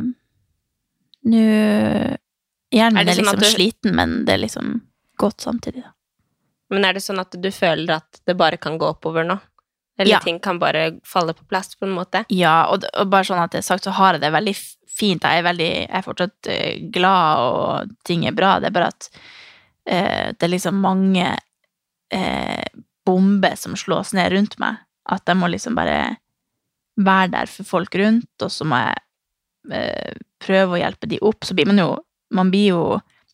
Nå 1.31 1.43
Hjernen 2.73 2.97
Er 2.97 3.03
er, 3.03 3.05
det 3.05 3.15
sånn 3.15 3.27
liksom 3.27 3.39
du- 3.43 3.51
sliten, 3.53 3.95
men 3.95 4.15
det 4.27 4.33
er 4.33 4.41
liksom 4.43 4.73
godt 5.21 5.43
samtidig. 5.45 5.83
Da. 5.85 5.92
Men 6.73 6.85
er 6.89 6.97
det 6.97 7.03
sånn 7.05 7.21
at 7.21 7.35
du 7.37 7.49
føler 7.53 7.99
at 7.99 8.21
det 8.27 8.35
bare 8.39 8.57
kan 8.61 8.77
gå 8.81 8.87
oppover 8.95 9.25
nå? 9.27 9.37
Eller 9.99 10.15
Ja. 10.15 10.19
ting 10.25 10.39
kan 10.41 10.57
bare 10.59 10.99
falle 11.05 11.35
på 11.37 11.45
plass 11.45 11.75
på 11.77 11.85
en 11.85 11.93
måte? 11.93 12.23
Ja, 12.33 12.65
og, 12.73 12.85
og 12.97 13.09
bare 13.13 13.27
sånn 13.27 13.41
at 13.43 13.51
det 13.53 13.59
er 13.61 13.67
sagt, 13.67 13.85
så 13.85 13.93
har 13.93 14.15
jeg 14.17 14.23
det 14.23 14.31
veldig 14.33 14.53
fint. 14.89 15.21
Jeg 15.25 15.41
er, 15.43 15.45
veldig, 15.45 15.67
jeg 15.83 15.89
er 15.99 16.05
fortsatt 16.05 16.49
eh, 16.49 16.79
glad, 16.93 17.43
og 17.45 17.93
ting 18.09 18.25
er 18.25 18.33
bra. 18.33 18.55
Det 18.59 18.71
er 18.71 18.75
bare 18.79 18.89
at 18.89 19.09
eh, 19.85 20.31
det 20.33 20.47
er 20.47 20.53
liksom 20.55 20.81
mange 20.81 21.27
eh, 22.13 22.65
bomber 23.05 23.55
som 23.59 23.77
slås 23.77 24.13
ned 24.17 24.31
rundt 24.33 24.57
meg. 24.63 24.81
At 25.13 25.29
jeg 25.29 25.37
må 25.37 25.49
liksom 25.51 25.75
bare 25.77 26.17
være 26.97 27.31
der 27.37 27.49
for 27.51 27.63
folk 27.67 27.95
rundt, 27.99 28.29
og 28.41 28.49
så 28.53 28.65
må 28.69 28.81
jeg 28.81 29.77
eh, 29.77 30.13
prøve 30.43 30.73
å 30.77 30.81
hjelpe 30.81 31.09
de 31.11 31.21
opp. 31.21 31.45
Så 31.45 31.53
blir 31.57 31.69
man 31.69 31.77
jo 31.81 31.91
Man 32.33 32.49
blir 32.49 32.69
jo 32.71 32.83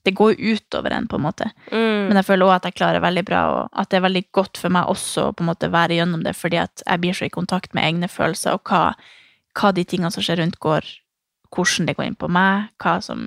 Det 0.07 0.13
går 0.15 0.35
ut 0.39 0.61
utover 0.63 0.91
en, 0.95 1.07
på 1.07 1.17
en 1.19 1.21
måte. 1.25 1.49
Mm. 1.71 2.07
Men 2.07 2.15
jeg 2.19 2.25
føler 2.25 2.45
også 2.45 2.55
at 2.55 2.67
jeg 2.69 2.77
klarer 2.79 3.03
veldig 3.03 3.23
bra, 3.27 3.41
og 3.51 3.81
at 3.81 3.89
det 3.91 3.97
er 3.99 4.05
veldig 4.07 4.23
godt 4.31 4.57
for 4.61 4.71
meg 4.71 4.87
også 4.87 5.25
å 5.27 5.33
på 5.35 5.43
en 5.43 5.49
måte 5.51 5.69
være 5.73 5.97
gjennom 5.97 6.23
det, 6.23 6.35
fordi 6.39 6.61
at 6.61 6.83
jeg 6.85 7.01
blir 7.03 7.17
så 7.17 7.27
i 7.27 7.33
kontakt 7.33 7.75
med 7.75 7.83
egne 7.83 8.07
følelser, 8.07 8.55
og 8.55 8.63
hva, 8.71 8.93
hva 9.59 9.71
de 9.75 9.83
tingene 9.83 10.11
som 10.15 10.23
skjer 10.25 10.41
rundt, 10.43 10.59
går 10.59 10.87
Hvordan 11.49 11.87
det 11.87 11.95
går 11.97 12.05
inn 12.05 12.15
på 12.15 12.27
meg, 12.29 12.67
hva 12.77 12.99
som 13.01 13.21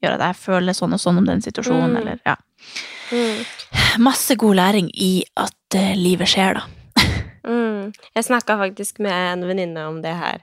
gjør 0.00 0.14
at 0.14 0.22
jeg 0.24 0.36
føler 0.40 0.72
sånn 0.72 0.94
og 0.96 1.00
sånn 1.02 1.18
om 1.20 1.26
den 1.28 1.42
situasjonen, 1.44 1.90
Mm. 1.92 1.96
eller 2.00 2.20
ja. 2.24 2.36
Mm. 3.12 3.42
Masse 4.00 4.32
god 4.40 4.56
læring 4.56 4.88
i 4.96 5.24
at 5.36 5.76
uh, 5.76 5.90
livet 5.94 6.28
skjer, 6.32 6.56
da. 6.56 6.62
Mm. 7.44 7.92
Jeg 8.14 8.24
snakka 8.24 8.56
faktisk 8.60 8.98
med 9.04 9.12
en 9.12 9.44
venninne 9.48 9.84
om 9.88 10.00
det 10.02 10.12
her 10.16 10.40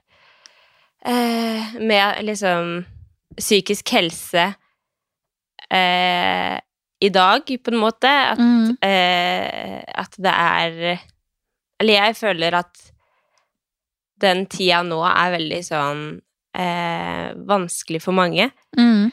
eh, 1.05 1.75
med 1.79 2.23
liksom 2.25 2.85
psykisk 3.37 3.89
helse 3.93 4.53
eh, 5.73 6.59
i 7.01 7.09
dag, 7.13 7.45
på 7.45 7.71
en 7.73 7.77
måte. 7.81 8.09
At, 8.09 8.39
Mm. 8.39 8.77
eh, 8.81 9.83
at 9.95 10.15
det 10.17 10.33
er 10.33 10.99
Eller 11.79 11.93
jeg 11.93 12.15
føler 12.17 12.55
at 12.57 12.73
den 14.19 14.47
tida 14.49 14.79
nå 14.81 14.97
er 15.05 15.35
veldig 15.37 15.59
sånn 15.61 15.99
eh, 16.57 17.33
vanskelig 17.45 18.01
for 18.01 18.17
mange. 18.17 18.47
Mm. 18.79 19.11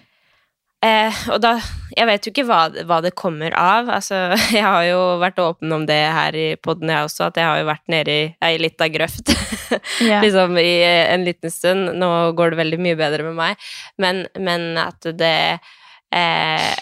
Eh, 0.85 1.19
og 1.33 1.41
da 1.45 1.55
Jeg 1.97 2.07
vet 2.09 2.25
jo 2.27 2.33
ikke 2.33 2.47
hva, 2.49 2.63
hva 2.89 3.03
det 3.05 3.13
kommer 3.15 3.53
av. 3.57 3.89
Altså, 3.93 4.33
jeg 4.57 4.65
har 4.65 4.83
jo 4.89 5.03
vært 5.21 5.39
åpen 5.45 5.73
om 5.77 5.85
det 5.87 6.01
her 6.17 6.35
i 6.35 6.57
poden, 6.57 6.89
jeg 6.89 7.05
også, 7.07 7.29
at 7.29 7.37
jeg 7.37 7.45
har 7.51 7.61
jo 7.61 7.69
vært 7.69 7.85
nede 7.93 8.17
i 8.17 8.25
ei 8.49 8.57
lita 8.59 8.89
grøft. 8.89 9.31
yeah. 10.01 10.23
liksom 10.25 10.57
i 10.59 10.73
en 10.89 11.25
liten 11.29 11.53
stund. 11.53 11.93
Nå 12.01 12.11
går 12.37 12.53
det 12.57 12.63
veldig 12.65 12.81
mye 12.81 12.97
bedre 12.99 13.29
med 13.29 13.37
meg, 13.39 13.69
men, 14.01 14.25
men 14.41 14.73
at 14.81 15.05
det 15.21 15.61
eh, 16.15 16.75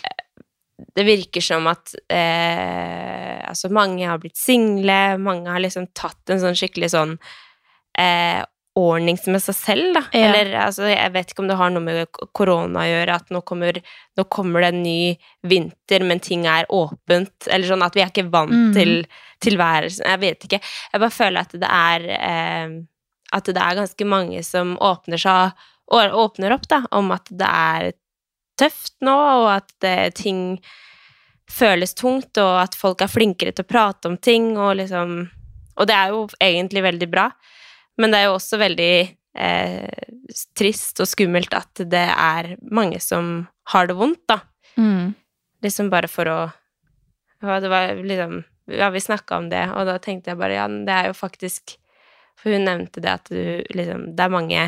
Det 0.94 1.04
virker 1.06 1.40
som 1.44 1.66
at 1.70 1.94
eh, 2.12 3.38
altså 3.48 3.70
mange 3.72 4.06
har 4.08 4.18
blitt 4.20 4.36
single, 4.36 5.16
mange 5.22 5.48
har 5.52 5.62
liksom 5.62 5.86
tatt 5.96 6.32
en 6.34 6.40
sånn 6.42 6.56
skikkelig 6.58 6.90
sånn 6.92 7.14
eh, 7.98 8.42
ordnings 8.78 9.26
med 9.28 9.42
seg 9.44 9.56
selv, 9.58 9.88
da. 9.98 10.02
Ja. 10.16 10.30
Eller 10.32 10.52
altså, 10.66 10.86
jeg 10.88 11.12
vet 11.12 11.32
ikke 11.32 11.42
om 11.44 11.48
det 11.50 11.58
har 11.60 11.72
noe 11.74 11.84
med 11.84 12.20
korona 12.36 12.84
å 12.84 12.88
gjøre, 12.88 13.16
at 13.20 13.32
nå 13.34 13.42
kommer, 13.48 13.78
nå 14.16 14.24
kommer 14.32 14.64
det 14.64 14.70
en 14.72 14.82
ny 14.84 15.16
vinter, 15.48 16.04
men 16.08 16.22
ting 16.24 16.46
er 16.48 16.68
åpent, 16.72 17.48
eller 17.52 17.68
sånn 17.68 17.84
at 17.84 17.96
vi 17.98 18.04
er 18.04 18.12
ikke 18.12 18.30
vant 18.32 18.52
Mm. 18.52 18.72
til 18.76 18.94
tilværelsen. 19.44 20.06
Jeg 20.08 20.20
vet 20.22 20.46
ikke. 20.48 20.60
Jeg 20.92 21.00
bare 21.04 21.10
føler 21.18 21.40
at 21.44 21.52
det 21.52 21.68
er 21.68 22.08
eh, 22.16 22.80
At 23.32 23.44
det 23.48 23.56
er 23.56 23.78
ganske 23.78 24.04
mange 24.04 24.42
som 24.44 24.74
åpner 24.76 25.16
seg 25.20 25.52
åpner 25.92 26.52
opp, 26.54 26.66
da, 26.68 26.82
om 26.96 27.10
at 27.12 27.28
det 27.28 27.48
er 27.48 27.92
tøft 28.62 28.94
nå, 29.04 29.14
og 29.42 29.48
at 29.56 29.86
eh, 29.88 30.08
ting 30.14 30.60
føles 31.52 31.94
tungt, 31.98 32.38
og 32.40 32.62
at 32.62 32.76
folk 32.78 33.02
er 33.04 33.12
flinkere 33.12 33.52
til 33.52 33.66
å 33.66 33.72
prate 33.72 34.10
om 34.10 34.18
ting, 34.18 34.54
og 34.56 34.76
liksom 34.80 35.22
Og 35.72 35.86
det 35.88 35.94
er 35.96 36.08
jo 36.12 36.26
egentlig 36.36 36.82
veldig 36.84 37.06
bra, 37.08 37.30
men 37.96 38.12
det 38.12 38.18
er 38.18 38.26
jo 38.28 38.34
også 38.36 38.58
veldig 38.60 38.94
eh, 39.34 40.08
trist 40.58 41.00
og 41.00 41.08
skummelt 41.08 41.54
at 41.56 41.80
det 41.88 42.08
er 42.12 42.56
mange 42.70 43.00
som 43.00 43.46
har 43.72 43.88
det 43.88 43.96
vondt, 43.96 44.20
da. 44.28 44.40
Mm. 44.76 45.14
Liksom 45.64 45.88
bare 45.92 46.08
for 46.08 46.28
å 46.28 46.38
ja, 47.42 47.60
Det 47.60 47.68
var 47.68 47.94
liksom 47.94 48.42
Ja, 48.66 48.90
vi 48.90 49.00
snakka 49.00 49.36
om 49.36 49.48
det, 49.50 49.66
og 49.74 49.86
da 49.86 49.98
tenkte 49.98 50.32
jeg 50.32 50.40
bare 50.40 50.56
ja, 50.56 50.68
det 50.68 50.94
er 50.94 51.10
jo 51.10 51.16
faktisk 51.18 51.74
For 52.40 52.54
hun 52.54 52.64
nevnte 52.64 53.02
det 53.04 53.12
at 53.12 53.28
du 53.28 53.60
liksom 53.74 54.12
Det 54.16 54.24
er 54.24 54.32
mange 54.32 54.62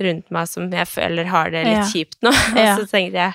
rundt 0.00 0.30
meg 0.34 0.48
som 0.48 0.70
jeg 0.72 0.86
føler 0.88 1.24
har 1.30 1.50
det 1.50 1.64
litt 1.66 1.76
Ja. 1.82 1.88
kjipt 1.92 2.18
nå. 2.22 2.32
Ja. 2.56 2.74
Og 2.76 2.82
så 2.84 2.90
tenkte 2.90 3.18
jeg 3.26 3.34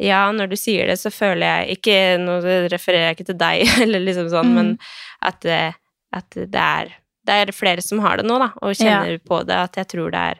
ja, 0.00 0.20
når 0.32 0.48
du 0.48 0.56
sier 0.56 0.86
det, 0.88 0.96
så 0.96 1.10
føler 1.12 1.44
jeg 1.44 1.76
ikke 1.76 1.96
Nå 2.22 2.38
refererer 2.72 3.10
jeg 3.10 3.18
ikke 3.18 3.26
til 3.32 3.36
deg, 3.42 3.66
eller 3.84 4.00
liksom 4.00 4.30
sånn, 4.32 4.48
Mm. 4.48 4.54
men 4.54 4.78
at, 5.22 5.40
det- 5.44 5.74
at 6.12 6.30
det 6.30 6.54
er 6.54 6.94
det 7.26 7.34
er 7.36 7.52
flere 7.52 7.82
som 7.84 7.98
har 8.00 8.16
det 8.16 8.24
nå, 8.26 8.38
da, 8.40 8.46
og 8.62 8.72
kjenner 8.74 9.18
på 9.20 9.42
det, 9.46 9.54
at 9.54 9.76
jeg 9.76 9.88
tror 9.92 10.10
det 10.10 10.20
er 10.30 10.38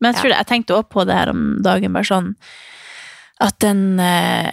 Men 0.00 0.12
jeg, 0.12 0.14
Ja. 0.14 0.20
tror 0.20 0.30
det, 0.30 0.36
jeg 0.38 0.46
tenkte 0.52 0.74
også 0.76 0.88
på 0.94 1.04
det 1.06 1.16
her 1.16 1.28
om 1.32 1.42
dagen, 1.62 1.92
bare 1.92 2.04
sånn 2.04 2.34
at 3.40 3.58
den 3.60 3.98
eh, 4.00 4.52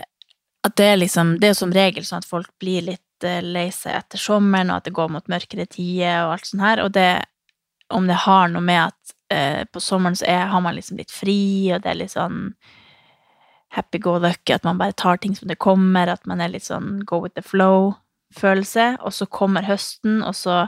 At 0.65 0.75
det 0.79 0.85
er 0.93 0.97
liksom 0.97 1.37
Det 1.39 1.47
er 1.47 1.53
jo 1.53 1.59
som 1.61 1.71
regel 1.75 2.03
sånn 2.03 2.17
at 2.23 2.27
folk 2.27 2.49
blir 2.59 2.81
litt 2.89 3.23
eh, 3.23 3.41
lei 3.41 3.69
seg 3.69 3.95
etter 3.95 4.17
sommeren, 4.19 4.71
og 4.71 4.77
at 4.81 4.83
det 4.89 4.93
går 4.97 5.09
mot 5.13 5.27
mørkere 5.31 5.67
tider 5.69 6.25
og 6.25 6.33
alt 6.37 6.45
sånt 6.49 6.61
her, 6.65 6.81
og 6.83 6.91
det 6.97 7.23
Om 7.93 8.07
det 8.07 8.15
har 8.25 8.47
noe 8.49 8.61
med 8.65 8.87
at 8.89 9.13
eh, 9.33 9.63
på 9.73 9.81
sommeren 9.83 10.15
så 10.19 10.27
er, 10.29 10.45
har 10.53 10.61
man 10.63 10.77
liksom 10.77 10.99
litt 11.01 11.11
fri, 11.13 11.71
og 11.73 11.83
det 11.83 11.91
er 11.91 11.99
litt 11.99 12.13
sånn 12.13 12.53
happy 13.73 13.97
go 13.99 14.19
lucky, 14.21 14.53
at 14.53 14.65
man 14.67 14.77
bare 14.77 14.93
tar 14.93 15.17
ting 15.17 15.33
som 15.35 15.49
det 15.49 15.57
kommer, 15.61 16.07
at 16.13 16.27
man 16.29 16.41
er 16.45 16.51
litt 16.53 16.67
sånn 16.67 16.99
go 17.09 17.23
with 17.23 17.33
the 17.33 17.41
flow-følelse, 17.41 18.97
og 19.01 19.15
så 19.17 19.25
kommer 19.25 19.65
høsten, 19.65 20.21
og 20.21 20.35
så 20.37 20.67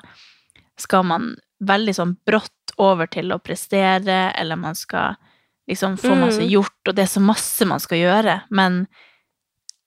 skal 0.81 1.05
man 1.05 1.35
veldig 1.63 1.93
sånn 1.95 2.15
brått 2.27 2.73
over 2.81 3.07
til 3.07 3.29
å 3.31 3.39
prestere, 3.39 4.31
eller 4.35 4.57
man 4.59 4.75
skal 4.75 5.15
liksom 5.69 5.95
få 6.01 6.15
masse 6.17 6.41
Mm. 6.41 6.49
gjort, 6.49 6.81
og 6.89 6.95
det 6.95 7.05
er 7.05 7.13
så 7.13 7.21
masse 7.21 7.65
man 7.65 7.79
skal 7.79 7.97
gjøre, 7.97 8.41
men 8.49 8.87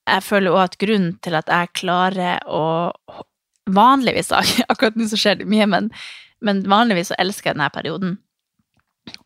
jeg 0.08 0.22
føler 0.24 0.50
også 0.54 0.64
at 0.64 0.78
grunnen 0.78 1.18
til 1.22 1.34
at 1.34 1.50
jeg 1.52 1.74
klarer 1.82 2.38
å 2.46 2.94
Vanligvis, 3.68 4.30
akkurat 4.72 4.94
nå 4.96 5.04
så 5.10 5.18
skjer 5.20 5.34
det 5.42 5.44
mye, 5.44 5.66
men, 5.68 5.90
men 6.40 6.62
vanligvis 6.64 7.10
så 7.10 7.16
elsker 7.20 7.50
jeg 7.50 7.58
denne 7.58 7.68
perioden. 7.74 8.14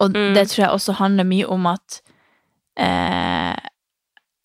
Og 0.00 0.12
Mm. 0.14 0.34
det 0.34 0.48
tror 0.48 0.64
jeg 0.64 0.70
også 0.76 0.92
handler 0.98 1.24
mye 1.24 1.46
om 1.48 1.66
at 1.66 2.00
eh, 2.76 3.56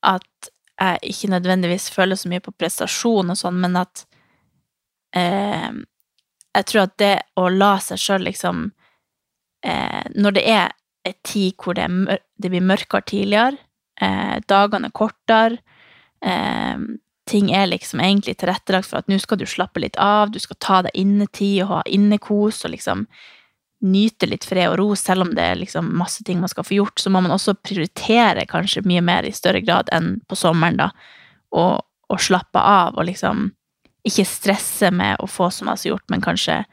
At 0.04 0.50
jeg 0.80 1.00
ikke 1.04 1.28
nødvendigvis 1.34 1.90
føler 1.90 2.16
så 2.16 2.30
mye 2.30 2.40
på 2.40 2.52
prestasjon 2.54 3.30
og 3.34 3.38
sånn, 3.38 3.58
men 3.60 3.76
at 3.76 4.06
eh, 5.16 5.72
jeg 6.56 6.66
tror 6.70 6.82
at 6.84 6.98
det 7.02 7.16
å 7.38 7.48
la 7.50 7.78
seg 7.84 7.98
sjøl 7.98 8.24
liksom 8.28 8.72
eh, 9.64 10.04
Når 10.16 10.32
det 10.38 10.44
er 10.50 10.72
en 11.08 11.18
tid 11.24 11.54
hvor 11.64 11.74
det, 11.78 11.88
mør 11.90 12.20
det 12.38 12.50
blir 12.52 12.62
mørkere 12.62 13.02
tidligere, 13.08 13.58
eh, 14.02 14.38
dagene 14.48 14.90
er 14.92 14.92
kortere, 14.92 15.58
eh, 16.22 16.78
ting 17.28 17.50
er 17.56 17.68
liksom 17.68 18.00
egentlig 18.00 18.38
tilrettelagt 18.38 18.88
for 18.90 18.98
at 19.00 19.08
nå 19.08 19.18
skal 19.20 19.38
du 19.40 19.46
slappe 19.46 19.80
litt 19.80 19.96
av, 19.98 20.32
du 20.32 20.40
skal 20.40 20.58
ta 20.60 20.82
deg 20.84 20.92
innetid 20.96 21.64
og 21.64 21.68
ha 21.68 21.82
innekos 21.88 22.64
og 22.66 22.72
liksom 22.76 23.08
nyte 23.86 24.26
litt 24.30 24.46
fred 24.48 24.72
og 24.72 24.78
ro, 24.80 24.88
selv 24.98 25.28
om 25.28 25.36
det 25.38 25.44
er 25.44 25.60
liksom 25.60 25.90
masse 26.00 26.24
ting 26.26 26.40
man 26.42 26.50
skal 26.50 26.66
få 26.66 26.80
gjort, 26.80 26.98
så 27.00 27.12
må 27.14 27.22
man 27.22 27.36
også 27.36 27.58
prioritere 27.62 28.48
kanskje 28.50 28.86
mye 28.90 29.04
mer 29.06 29.28
i 29.28 29.36
større 29.36 29.62
grad 29.62 29.92
enn 29.94 30.16
på 30.28 30.38
sommeren, 30.40 30.80
da, 30.80 30.90
og, 31.54 31.86
og 32.10 32.24
slappe 32.24 32.62
av 32.62 32.98
og 32.98 33.06
liksom 33.10 33.52
ikke 34.08 34.26
stresse 34.26 34.90
med 34.96 35.20
å 35.22 35.28
få 35.30 35.52
så 35.54 35.68
masse 35.68 35.90
gjort, 35.90 36.06
men 36.10 36.24
kanskje 36.24 36.64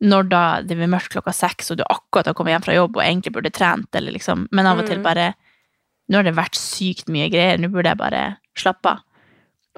når 0.00 0.30
da 0.32 0.42
det 0.64 0.78
blir 0.78 0.88
mørkt 0.88 1.12
klokka 1.12 1.32
seks, 1.36 1.70
og 1.70 1.78
du 1.78 1.84
akkurat 1.84 2.30
har 2.30 2.36
kommet 2.36 2.56
hjem 2.56 2.64
fra 2.64 2.76
jobb 2.76 2.96
og 2.96 3.04
egentlig 3.04 3.34
burde 3.36 3.52
trent, 3.52 3.90
eller 3.94 4.16
liksom, 4.16 4.46
men 4.50 4.66
av 4.66 4.80
og 4.80 4.88
til 4.88 4.98
Mm. 4.98 5.04
bare 5.04 5.34
Nå 6.10 6.16
har 6.16 6.24
det 6.24 6.34
vært 6.34 6.56
sykt 6.58 7.06
mye 7.06 7.28
greier, 7.30 7.56
nå 7.56 7.68
burde 7.70 7.86
jeg 7.86 7.96
bare 7.96 8.38
slappe 8.58 8.88
av. 8.88 8.98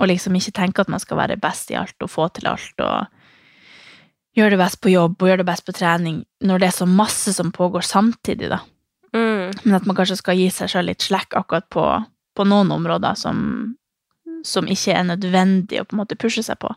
Og 0.01 0.09
liksom 0.09 0.33
ikke 0.33 0.55
tenke 0.57 0.81
at 0.81 0.89
man 0.89 0.99
skal 0.99 1.19
være 1.19 1.37
best 1.37 1.71
i 1.71 1.77
alt 1.77 1.93
og 2.01 2.09
få 2.09 2.33
til 2.33 2.49
alt 2.49 2.81
og 2.81 3.05
gjøre 4.37 4.55
det 4.55 4.61
best 4.63 4.81
på 4.81 4.93
jobb 4.93 5.21
og 5.21 5.29
gjør 5.29 5.43
det 5.43 5.49
best 5.49 5.67
på 5.67 5.75
trening, 5.77 6.23
når 6.45 6.63
det 6.63 6.71
er 6.71 6.77
så 6.77 6.89
masse 6.89 7.35
som 7.37 7.53
pågår 7.53 7.85
samtidig, 7.87 8.49
da. 8.53 8.63
mm, 9.15 9.65
Men 9.65 9.77
at 9.79 9.87
man 9.87 9.99
kanskje 9.99 10.21
skal 10.21 10.39
gi 10.41 10.49
seg 10.51 10.73
sjøl 10.73 10.89
litt 10.89 11.05
slack 11.05 11.37
akkurat 11.37 11.69
på, 11.73 11.87
på 12.37 12.49
noen 12.49 12.73
områder 12.73 13.19
som, 13.19 13.77
som 14.45 14.69
ikke 14.69 14.97
er 14.97 15.09
nødvendig 15.11 15.83
å 15.83 15.87
på 15.89 15.97
en 15.97 16.05
måte 16.05 16.19
pushe 16.19 16.45
seg 16.45 16.61
på. 16.63 16.73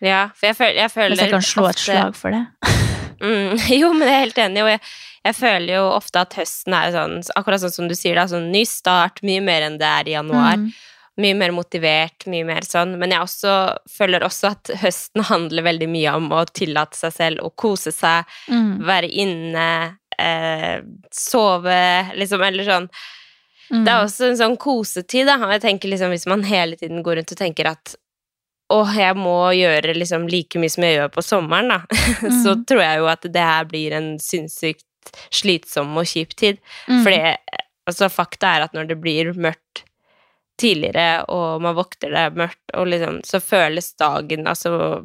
Ja, 0.00 0.30
for 0.32 0.48
jeg 0.48 0.56
føler, 0.56 0.78
jeg 0.80 0.92
føler 0.94 1.12
Hvis 1.12 1.26
jeg 1.26 1.34
kan 1.34 1.44
slå 1.44 1.66
et 1.68 1.82
slag 1.82 2.16
for 2.16 2.36
det. 2.36 2.44
Mm, 3.20 3.58
jo, 3.80 3.92
men 3.92 4.08
jeg 4.08 4.16
er 4.16 4.22
helt 4.24 4.38
enig, 4.40 4.62
og 4.64 4.70
jeg, 4.72 4.80
jeg 5.28 5.36
føler 5.36 5.74
jo 5.74 5.82
ofte 5.92 6.22
at 6.24 6.36
høsten 6.38 6.76
er 6.76 6.94
sånn, 6.94 7.18
akkurat 7.36 7.60
sånn 7.60 7.74
som 7.74 7.90
du 7.90 7.92
sier, 7.92 8.16
da, 8.16 8.24
sånn 8.30 8.50
ny 8.52 8.62
start, 8.68 9.20
mye 9.26 9.42
mer 9.44 9.66
enn 9.66 9.76
det 9.80 9.88
er 9.88 10.08
i 10.08 10.14
januar. 10.14 10.56
Mm. 10.56 10.70
Mye 11.18 11.34
mer 11.34 11.50
motivert, 11.52 12.24
mye 12.26 12.44
mer 12.46 12.60
sånn. 12.62 12.94
Men 12.98 13.10
jeg 13.10 13.20
også 13.20 13.54
føler 13.90 14.20
også 14.24 14.52
at 14.52 14.70
høsten 14.80 15.22
handler 15.28 15.62
veldig 15.66 15.88
mye 15.90 16.12
om 16.16 16.28
å 16.32 16.44
tillate 16.46 16.96
seg 16.96 17.12
selv 17.12 17.40
å 17.44 17.50
kose 17.56 17.92
seg, 17.92 18.24
Mm. 18.48 18.78
være 18.86 19.10
inne, 19.10 19.96
eh, 20.18 20.80
sove, 21.12 22.12
liksom, 22.16 22.42
eller 22.46 22.64
sånn. 22.64 22.88
Mm. 23.70 23.84
Det 23.84 23.88
er 23.92 24.04
også 24.04 24.30
en 24.30 24.36
sånn 24.36 24.56
kosetid, 24.58 25.26
da. 25.26 25.36
Jeg 25.52 25.60
tenker 25.62 25.88
liksom, 25.90 26.10
hvis 26.10 26.26
man 26.26 26.42
hele 26.42 26.76
tiden 26.76 27.02
går 27.02 27.16
rundt 27.20 27.32
og 27.32 27.38
tenker 27.38 27.66
at 27.70 27.94
å, 28.70 28.84
jeg 28.94 29.14
må 29.16 29.50
gjøre 29.54 29.94
liksom 29.96 30.28
like 30.30 30.54
mye 30.58 30.70
som 30.70 30.84
jeg 30.84 30.96
gjør 30.98 31.08
på 31.12 31.22
sommeren, 31.26 31.68
da, 31.68 31.80
så 32.42 32.54
Mhm. 32.54 32.66
tror 32.66 32.80
jeg 32.80 32.98
jo 32.98 33.06
at 33.06 33.20
det 33.22 33.42
her 33.42 33.64
blir 33.64 33.92
en 33.92 34.16
sinnssykt 34.18 34.84
slitsom 35.30 35.96
og 35.98 36.04
kjip 36.06 36.34
tid. 36.36 36.58
Mm. 36.88 37.02
Fordi 37.04 37.36
altså, 37.88 38.08
fakta 38.08 38.56
er 38.56 38.62
at 38.62 38.72
når 38.72 38.86
det 38.88 39.00
blir 39.00 39.32
mørkt 39.34 39.82
tidligere, 40.60 41.24
og 41.32 41.62
man 41.64 41.76
våkner 41.78 42.12
det 42.14 42.22
er 42.26 42.36
mørkt, 42.42 42.62
og 42.76 42.90
liksom, 42.92 43.20
så 43.26 43.40
føles 43.42 43.92
dagen 44.00 44.46
Altså, 44.50 45.02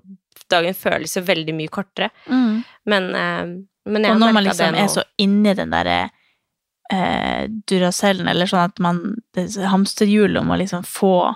dagen 0.51 0.77
føles 0.77 1.15
jo 1.17 1.23
veldig 1.25 1.55
mye 1.57 1.71
kortere. 1.73 2.11
Mm. 2.27 2.61
Men, 2.91 3.09
eh, 3.15 3.41
men 3.85 4.07
jeg 4.07 4.13
Og 4.13 4.21
når 4.21 4.35
man 4.35 4.47
liksom 4.47 4.77
er 4.77 4.91
så 4.91 5.03
inni 5.21 5.53
den 5.57 5.73
derre 5.73 5.97
eh, 6.93 7.47
Duracellen, 7.69 8.27
eller 8.29 8.49
sånn 8.49 8.69
at 8.69 8.81
man 8.83 9.01
det 9.35 9.47
er 9.55 9.71
Hamsterhjulet 9.71 10.41
om 10.41 10.53
å 10.53 10.59
liksom 10.61 10.85
få 10.87 11.33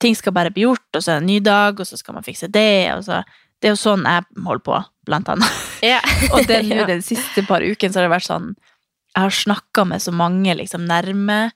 Ting 0.00 0.14
skal 0.16 0.32
bare 0.32 0.48
bli 0.48 0.62
gjort, 0.64 0.86
og 0.96 1.02
så 1.04 1.10
er 1.12 1.18
det 1.18 1.20
en 1.20 1.26
ny 1.28 1.40
dag, 1.44 1.80
og 1.82 1.84
så 1.84 1.98
skal 2.00 2.14
man 2.16 2.24
fikse 2.24 2.48
det, 2.48 2.88
og 2.94 3.02
så 3.04 3.18
Det 3.60 3.68
er 3.68 3.74
jo 3.74 3.80
sånn 3.82 4.06
jeg 4.08 4.24
holder 4.46 4.62
på, 4.64 4.76
blant 5.04 5.28
annet. 5.28 5.58
ja. 5.92 5.98
Og 6.32 6.46
det 6.48 6.62
nå 6.64 6.78
Ja. 6.80 6.86
den 6.88 7.02
siste 7.04 7.44
par 7.44 7.60
ukene 7.60 7.92
så 7.92 8.00
har 8.00 8.08
det 8.08 8.14
vært 8.14 8.28
sånn 8.30 8.54
Jeg 8.54 9.20
har 9.26 9.34
snakka 9.36 9.84
med 9.84 10.00
så 10.00 10.14
mange 10.16 10.54
liksom 10.56 10.86
nærme 10.88 11.50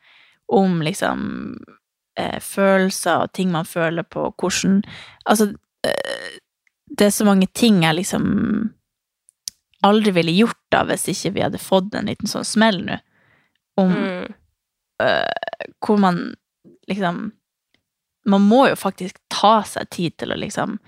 om 0.49 0.81
liksom 0.83 1.57
eh, 2.19 2.41
følelser 2.41 3.25
og 3.25 3.33
ting 3.33 3.51
man 3.53 3.65
føler 3.65 4.03
på, 4.03 4.29
hvordan 4.39 4.83
Altså, 5.27 5.55
eh, 5.87 6.39
det 6.99 7.07
er 7.07 7.11
så 7.11 7.25
mange 7.27 7.47
ting 7.55 7.83
jeg 7.83 7.97
liksom 7.97 8.71
aldri 9.85 10.13
ville 10.17 10.33
gjort 10.33 10.61
da 10.73 10.85
hvis 10.89 11.09
ikke 11.13 11.33
vi 11.35 11.43
hadde 11.45 11.59
fått 11.61 11.95
en 11.95 12.07
liten 12.09 12.29
sånn 12.31 12.45
smell 12.47 12.83
nå. 12.87 12.99
Om 13.81 13.91
Mm. 13.93 14.35
hvor 15.83 15.99
man 15.99 16.35
liksom 16.89 17.33
Man 18.27 18.41
må 18.49 18.69
jo 18.71 18.75
faktisk 18.77 19.19
ta 19.29 19.63
seg 19.63 19.91
tid 19.91 20.17
til 20.17 20.31
å 20.33 20.37
liksom 20.39 20.79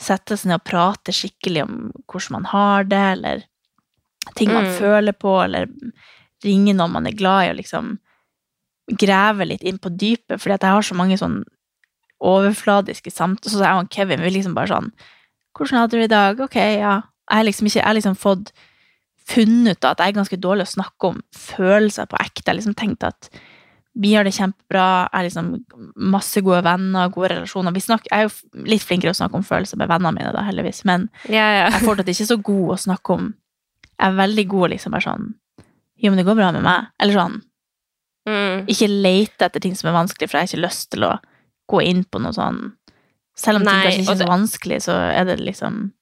sette 0.00 0.34
seg 0.36 0.48
ned 0.48 0.54
og 0.58 0.64
prate 0.64 1.12
skikkelig 1.14 1.62
om 1.62 1.92
hvordan 2.10 2.32
man 2.32 2.44
har 2.50 2.84
det, 2.84 3.02
eller 3.12 3.44
ting 4.34 4.48
man 4.50 4.64
Mm. 4.64 4.78
føler 4.80 5.12
på, 5.12 5.44
eller 5.44 5.68
ringe 6.42 6.74
noen 6.74 6.90
man 6.90 7.06
er 7.06 7.12
glad 7.12 7.44
i, 7.46 7.50
og 7.50 7.56
liksom 7.60 7.98
grave 9.00 9.46
litt 9.48 9.62
inn 9.64 9.78
på 9.80 9.92
dypet, 9.92 10.40
fordi 10.40 10.54
at 10.58 10.66
jeg 10.66 10.76
har 10.76 10.82
så 10.84 10.96
mange 10.98 11.16
sånn 11.20 11.42
overfladiske 12.24 13.10
samtaler. 13.12 13.52
Så 13.52 13.64
jeg 13.64 13.80
og 13.80 13.90
Kevin 13.92 14.22
vi 14.24 14.32
liksom 14.36 14.54
bare 14.56 14.72
sånn 14.72 14.92
Hvordan 15.54 15.78
hadde 15.84 15.94
du 15.94 16.00
det 16.02 16.08
i 16.08 16.10
dag? 16.10 16.40
Ok, 16.42 16.56
ja. 16.58 16.94
Jeg 17.30 17.38
har 17.38 17.44
liksom 17.46 17.68
liksom 17.70 18.16
fått 18.18 18.50
funnet 19.24 19.78
ut 19.78 19.84
at 19.86 20.00
jeg 20.02 20.10
er 20.12 20.16
ganske 20.18 20.36
dårlig 20.36 20.66
å 20.66 20.72
snakke 20.74 21.10
om 21.12 21.20
følelser 21.32 22.08
på 22.10 22.18
ekte. 22.18 22.42
Jeg 22.42 22.50
har 22.50 22.58
liksom 22.58 22.74
tenkt 22.74 23.04
at 23.06 23.28
vi 23.94 24.10
har 24.16 24.24
det 24.26 24.34
kjempebra, 24.34 25.06
jeg 25.06 25.14
har 25.14 25.24
liksom 25.28 25.52
masse 26.10 26.42
gode 26.42 26.64
venner, 26.66 27.08
gode 27.14 27.30
relasjoner. 27.30 27.72
Vi 27.72 27.84
snakker, 27.84 28.10
jeg 28.10 28.18
er 28.18 28.26
jo 28.26 28.64
litt 28.66 28.82
flinkere 28.82 29.14
å 29.14 29.18
snakke 29.20 29.38
om 29.38 29.46
følelser 29.46 29.78
med 29.78 29.88
vennene 29.88 30.10
mine, 30.16 30.32
da, 30.34 30.42
heldigvis, 30.42 30.82
men 30.84 31.06
Ja, 31.28 31.46
ja. 31.54 31.68
jeg 31.68 31.78
er 31.78 31.86
fortsatt 31.86 32.10
ikke 32.10 32.26
så 32.26 32.36
god 32.42 32.74
å 32.74 32.80
snakke 32.88 33.14
om 33.14 33.30
Jeg 33.94 34.08
er 34.10 34.16
veldig 34.18 34.44
god 34.50 34.70
liksom 34.74 34.90
bare 34.96 35.06
sånn 35.06 35.28
Jo, 36.02 36.10
men 36.10 36.18
det 36.18 36.26
går 36.26 36.34
bra 36.40 36.50
med 36.52 36.66
meg. 36.66 36.90
Eller 36.98 37.14
sånn 37.14 37.38
Mm. 38.26 38.64
Ikke 38.72 38.88
lete 38.88 39.44
etter 39.44 39.60
ting 39.60 39.74
som 39.76 39.90
er 39.90 39.98
vanskelig, 39.98 40.30
for 40.30 40.38
jeg 40.38 40.46
har 40.46 40.52
ikke 40.54 40.64
lyst 40.66 40.90
til 40.94 41.04
å 41.04 41.18
gå 41.68 41.82
inn 41.84 42.04
på 42.04 42.20
noe 42.24 42.32
sånn 42.32 42.72
Selv 43.36 43.56
om 43.60 43.66
ting 43.66 43.82
kanskje 43.82 44.00
ikke 44.00 44.10
er 44.12 44.14
så 44.14 44.18
det- 44.18 44.28
vanskelig, 44.30 44.78
så 44.86 44.94
er 45.12 45.24
det 45.24 45.40
liksom 45.40 45.92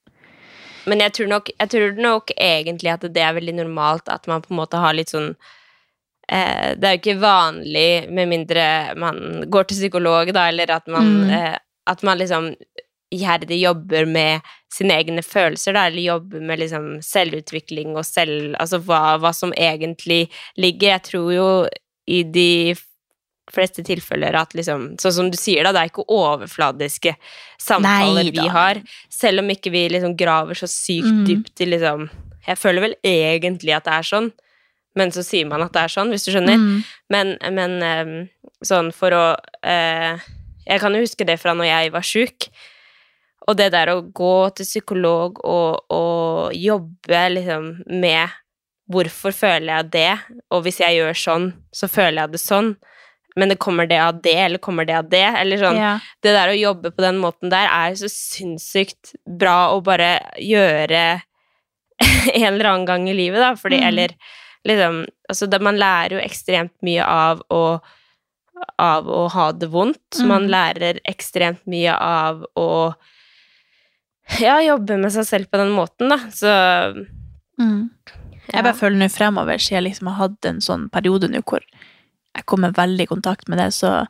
Men 0.86 0.98
jeg 1.00 1.12
tror, 1.12 1.28
nok, 1.28 1.50
jeg 1.58 1.68
tror 1.70 1.96
nok 1.96 2.30
egentlig 2.38 2.92
at 2.92 3.00
det 3.12 3.22
er 3.22 3.34
veldig 3.34 3.54
normalt 3.54 4.08
at 4.08 4.26
man 4.28 4.42
på 4.42 4.50
en 4.52 4.56
måte 4.60 4.78
har 4.78 4.94
litt 4.94 5.08
sånn 5.10 5.34
eh, 6.28 6.74
Det 6.74 6.84
er 6.84 6.96
jo 6.96 7.00
ikke 7.02 7.20
vanlig, 7.20 8.10
med 8.10 8.28
mindre 8.28 8.94
man 8.96 9.44
går 9.50 9.64
til 9.68 9.76
psykolog, 9.82 10.32
da, 10.32 10.48
eller 10.48 10.70
at 10.70 10.86
man, 10.86 11.24
Mm. 11.26 11.30
eh, 11.30 11.58
at 11.86 12.02
man 12.02 12.18
liksom 12.18 12.54
iherdig 13.12 13.60
jobber 13.60 14.06
med 14.06 14.40
sine 14.72 14.90
egne 14.96 15.20
følelser, 15.22 15.74
da, 15.74 15.86
eller 15.86 16.00
jobber 16.00 16.40
med 16.40 16.58
liksom 16.60 17.02
selvutvikling 17.02 17.96
og 17.96 18.04
selv 18.06 18.54
Altså 18.58 18.78
hva, 18.80 19.18
hva 19.20 19.34
som 19.34 19.52
egentlig 19.52 20.30
ligger. 20.56 20.88
Jeg 20.96 21.02
tror 21.02 21.32
jo 21.34 21.68
i 22.08 22.22
de 22.24 22.74
fleste 23.52 23.82
tilfeller 23.84 24.34
at 24.38 24.54
liksom 24.54 24.94
Sånn 25.02 25.12
som 25.12 25.30
du 25.30 25.36
sier, 25.36 25.64
da, 25.66 25.72
det 25.74 25.80
er 25.82 25.90
ikke 25.90 26.04
overfladiske 26.08 27.14
samtaler 27.60 28.24
Neida. 28.24 28.42
vi 28.42 28.48
har. 28.48 28.80
Selv 29.12 29.42
om 29.42 29.50
ikke 29.52 29.70
vi 29.74 29.88
liksom 29.92 30.16
graver 30.16 30.54
så 30.58 30.68
sykt 30.70 31.10
Mm. 31.12 31.24
dypt 31.26 31.60
i 31.60 31.66
liksom 31.66 32.08
Jeg 32.46 32.58
føler 32.58 32.80
vel 32.80 32.94
egentlig 33.04 33.74
at 33.76 33.84
det 33.84 33.92
er 33.92 34.02
sånn, 34.02 34.32
men 34.96 35.10
så 35.14 35.22
sier 35.22 35.46
man 35.46 35.62
at 35.62 35.72
det 35.72 35.82
er 35.82 35.88
sånn, 35.94 36.10
hvis 36.10 36.24
du 36.26 36.32
skjønner. 36.32 36.56
mm, 36.58 36.84
Men, 37.10 37.36
men 37.52 38.28
sånn 38.64 38.92
for 38.92 39.10
å 39.10 39.36
eh, 39.62 40.18
Jeg 40.66 40.80
kan 40.80 40.92
jo 40.94 41.00
huske 41.02 41.26
det 41.26 41.38
fra 41.40 41.52
når 41.54 41.64
jeg 41.66 41.92
var 41.92 42.02
sjuk. 42.02 42.48
Og 43.48 43.56
det 43.58 43.72
der 43.72 43.88
å 43.90 44.02
gå 44.02 44.54
til 44.54 44.64
psykolog 44.64 45.40
og, 45.44 45.82
og 45.90 46.52
jobbe 46.54 47.22
liksom 47.34 47.82
med 47.90 48.28
Hvorfor 48.92 49.34
føler 49.34 49.70
jeg 49.76 49.90
det? 49.94 50.38
Og 50.52 50.64
hvis 50.66 50.80
jeg 50.82 50.98
gjør 50.98 51.18
sånn, 51.18 51.46
så 51.74 51.88
føler 51.90 52.24
jeg 52.24 52.34
det 52.34 52.42
sånn. 52.42 52.74
Men 53.38 53.48
det 53.48 53.56
kommer 53.64 53.88
det 53.88 53.96
av 54.02 54.18
det, 54.24 54.34
eller 54.44 54.60
kommer 54.60 54.84
det 54.88 54.96
av 54.98 55.08
det? 55.08 55.24
Eller 55.40 55.60
sånn 55.60 55.78
ja. 55.80 55.94
det 56.24 56.34
der 56.36 56.52
å 56.52 56.58
jobbe 56.58 56.90
på 56.92 57.04
den 57.04 57.20
måten 57.22 57.52
der 57.52 57.64
er 57.70 57.96
så 57.96 58.10
sinnssykt 58.12 59.14
bra 59.24 59.70
å 59.72 59.80
bare 59.84 60.18
gjøre 60.36 61.22
en 62.34 62.48
eller 62.50 62.68
annen 62.74 62.86
gang 62.88 63.08
i 63.08 63.16
livet, 63.16 63.40
da, 63.40 63.54
fordi 63.56 63.80
Mm. 63.80 63.88
eller 63.88 64.16
liksom 64.68 65.02
Altså, 65.32 65.48
man 65.64 65.78
lærer 65.80 66.18
jo 66.18 66.20
ekstremt 66.20 66.74
mye 66.84 67.00
av 67.08 67.40
å 67.48 67.80
av 68.78 69.08
å 69.08 69.22
ha 69.32 69.46
det 69.56 69.70
vondt. 69.72 70.18
Mm. 70.20 70.26
Man 70.28 70.48
lærer 70.52 71.00
ekstremt 71.08 71.62
mye 71.66 71.94
av 71.96 72.44
å 72.58 72.92
ja, 74.38 74.58
jobbe 74.62 74.98
med 75.00 75.12
seg 75.14 75.26
selv 75.26 75.50
på 75.50 75.58
den 75.58 75.72
måten, 75.74 76.12
da. 76.12 76.18
Så 76.30 76.52
Mm. 77.60 77.90
Jeg 78.50 78.64
bare 78.64 78.76
føler 78.76 78.98
nå 78.98 79.08
fremover, 79.12 79.60
siden 79.60 79.78
jeg 79.78 79.86
liksom 79.90 80.10
har 80.10 80.18
hatt 80.24 80.48
en 80.48 80.60
sånn 80.64 80.88
periode 80.92 81.30
nå 81.30 81.44
hvor 81.46 81.62
jeg 81.62 82.46
kommer 82.48 82.74
veldig 82.74 83.06
i 83.06 83.10
kontakt 83.10 83.48
med 83.52 83.60
det, 83.60 83.70
så 83.76 84.06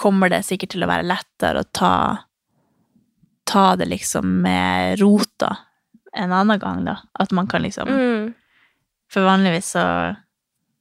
kommer 0.00 0.32
det 0.32 0.42
sikkert 0.46 0.72
til 0.74 0.84
å 0.84 0.88
være 0.90 1.06
lettere 1.06 1.62
å 1.62 1.70
ta 1.76 1.94
ta 3.50 3.74
det 3.76 3.88
liksom 3.90 4.40
med 4.44 5.00
rota 5.00 5.56
en 6.14 6.32
annen 6.34 6.58
gang, 6.58 6.84
da. 6.86 6.96
At 7.18 7.32
man 7.34 7.48
kan 7.50 7.62
liksom 7.62 7.88
mm. 7.88 8.30
For 9.10 9.26
vanligvis 9.26 9.72
så 9.74 9.84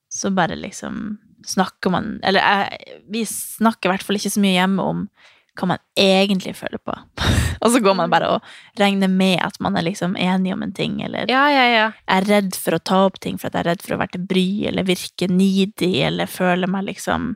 så 0.09 0.31
bare 0.33 0.55
liksom 0.57 1.19
snakker 1.45 1.93
man 1.93 2.19
Eller 2.25 2.41
jeg, 2.41 3.01
vi 3.09 3.21
snakker 3.25 3.89
i 3.89 3.91
hvert 3.93 4.05
fall 4.05 4.17
ikke 4.17 4.33
så 4.33 4.41
mye 4.41 4.57
hjemme 4.57 4.85
om 4.85 5.03
hva 5.59 5.67
man 5.73 5.81
egentlig 5.99 6.55
føler 6.57 6.79
på. 6.85 6.95
og 7.61 7.67
så 7.73 7.81
går 7.83 7.97
man 7.99 8.09
bare 8.13 8.29
og 8.37 8.47
regner 8.79 9.11
med 9.11 9.37
at 9.43 9.59
man 9.63 9.75
er 9.79 9.83
liksom 9.89 10.15
enig 10.19 10.53
om 10.55 10.63
en 10.65 10.73
ting, 10.75 11.01
eller 11.05 11.29
Ja, 11.31 11.43
ja, 11.51 11.65
ja. 11.73 11.85
er 12.07 12.27
redd 12.29 12.55
for 12.55 12.77
å 12.77 12.81
ta 12.83 13.01
opp 13.09 13.19
ting 13.23 13.37
for 13.37 13.49
at 13.51 13.59
jeg 13.59 13.65
er 13.65 13.71
redd 13.73 13.83
for 13.85 13.97
å 13.97 14.01
være 14.01 14.15
til 14.15 14.25
bry, 14.31 14.47
eller 14.71 14.87
virke 14.87 15.27
needy, 15.31 15.93
eller 16.07 16.31
føle 16.31 16.67
meg 16.71 16.87
liksom 16.93 17.33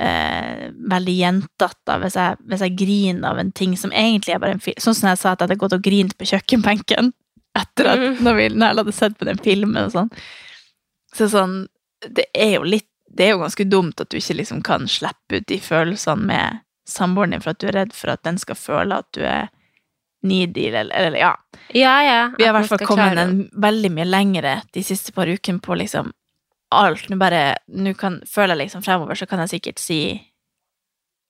eh, 0.00 0.70
veldig 0.90 1.14
gjentatt 1.18 1.94
hvis 2.00 2.16
jeg, 2.16 2.38
hvis 2.48 2.62
jeg 2.64 2.76
griner 2.80 3.30
av 3.32 3.40
en 3.42 3.50
ting 3.52 3.76
som 3.76 3.92
egentlig 3.92 4.34
er 4.34 4.42
bare 4.42 4.56
en 4.56 4.62
film. 4.64 4.78
Sånn 4.80 4.96
som 4.96 5.10
jeg 5.10 5.20
sa 5.20 5.32
at 5.34 5.40
jeg 5.42 5.48
hadde 5.50 5.60
gått 5.60 5.76
og 5.76 5.84
grint 5.84 6.16
på 6.18 6.28
kjøkkenbenken 6.32 7.12
etter 7.60 7.90
at 7.94 7.98
Mm. 8.00 8.22
når, 8.24 8.34
vi, 8.38 8.48
når 8.54 8.66
jeg 8.70 8.76
hadde 8.80 8.92
sett 8.96 9.18
på 9.18 9.26
den 9.28 9.40
filmen 9.42 9.84
og 9.84 9.92
sånn. 9.92 10.10
Så 11.16 11.26
sånn, 11.32 11.64
det 12.06 12.28
er 12.34 12.54
jo 12.60 12.62
litt 12.64 12.86
Det 13.10 13.24
er 13.26 13.32
jo 13.32 13.40
ganske 13.42 13.64
dumt 13.66 13.98
at 14.00 14.06
du 14.12 14.16
ikke 14.20 14.36
liksom 14.38 14.60
kan 14.62 14.84
slippe 14.86 15.40
ut 15.40 15.46
de 15.50 15.56
følelsene 15.58 16.28
med 16.28 16.60
samboeren 16.88 17.34
din 17.34 17.42
for 17.42 17.54
at 17.54 17.60
du 17.62 17.68
er 17.70 17.76
redd 17.80 17.96
for 17.96 18.12
at 18.14 18.22
den 18.26 18.38
skal 18.40 18.58
føle 18.58 19.00
at 19.02 19.08
du 19.16 19.24
er 19.26 19.50
needy, 20.22 20.66
eller, 20.68 20.94
eller 20.94 21.18
ja. 21.18 21.34
Ja, 21.68 21.94
ja. 22.04 22.32
Vi 22.38 22.44
har 22.44 22.52
i 22.52 22.58
hvert 22.58 22.68
fall 22.68 22.86
kommet 22.86 23.18
en 23.18 23.46
veldig 23.56 23.90
mye 23.94 24.08
lengre 24.08 24.56
de 24.74 24.82
siste 24.84 25.14
par 25.16 25.30
ukene 25.30 25.62
på 25.64 25.78
liksom 25.80 26.12
alt. 26.74 27.08
Nå 27.08 27.16
bare 27.20 27.56
Nå 27.66 27.94
kan, 27.98 28.20
føler 28.28 28.54
jeg 28.54 28.66
liksom 28.66 28.84
fremover, 28.84 29.16
så 29.16 29.26
kan 29.26 29.42
jeg 29.44 29.56
sikkert 29.56 29.82
si 29.82 30.00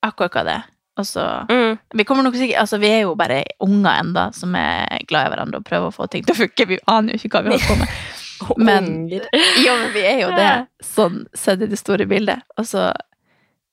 akkurat 0.05 0.35
hva 0.35 0.45
det 0.47 0.55
er. 0.59 0.69
Og 0.99 1.07
så 1.07 1.23
mm. 1.47 1.77
Vi 1.95 2.03
kommer 2.03 2.25
nok 2.25 2.35
sikkert 2.35 2.65
Altså, 2.65 2.77
vi 2.81 2.89
er 2.91 3.05
jo 3.05 3.13
bare 3.15 3.43
unger 3.63 3.93
enda 3.93 4.25
som 4.35 4.55
er 4.59 5.05
glad 5.07 5.29
i 5.29 5.31
hverandre 5.31 5.61
og 5.61 5.67
prøver 5.67 5.87
å 5.87 5.95
få 5.95 6.09
ting 6.11 6.25
til 6.25 6.35
å 6.35 6.41
funke. 6.41 6.67
Vi 6.67 6.81
aner 6.91 7.15
jo 7.15 7.21
ikke 7.21 7.37
hva 7.37 7.45
vi 7.47 7.55
holder 7.55 7.69
på 7.69 7.79
med. 7.79 7.95
Men 8.57 8.87
jo, 9.65 9.73
men 9.77 9.91
vi 9.93 10.01
er 10.01 10.23
jo 10.23 10.31
det, 10.33 10.49
sånn 10.81 11.19
sett 11.37 11.61
i 11.61 11.67
det 11.69 11.77
store 11.77 12.07
bildet. 12.09 12.41
Og 12.57 12.65
så 12.65 12.87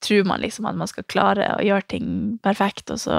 tror 0.05 0.25
man 0.29 0.41
liksom 0.45 0.69
at 0.71 0.79
man 0.79 0.91
skal 0.91 1.07
klare 1.11 1.51
å 1.57 1.65
gjøre 1.65 1.87
ting 1.91 2.09
perfekt, 2.45 2.91
og 2.95 3.01
så 3.03 3.19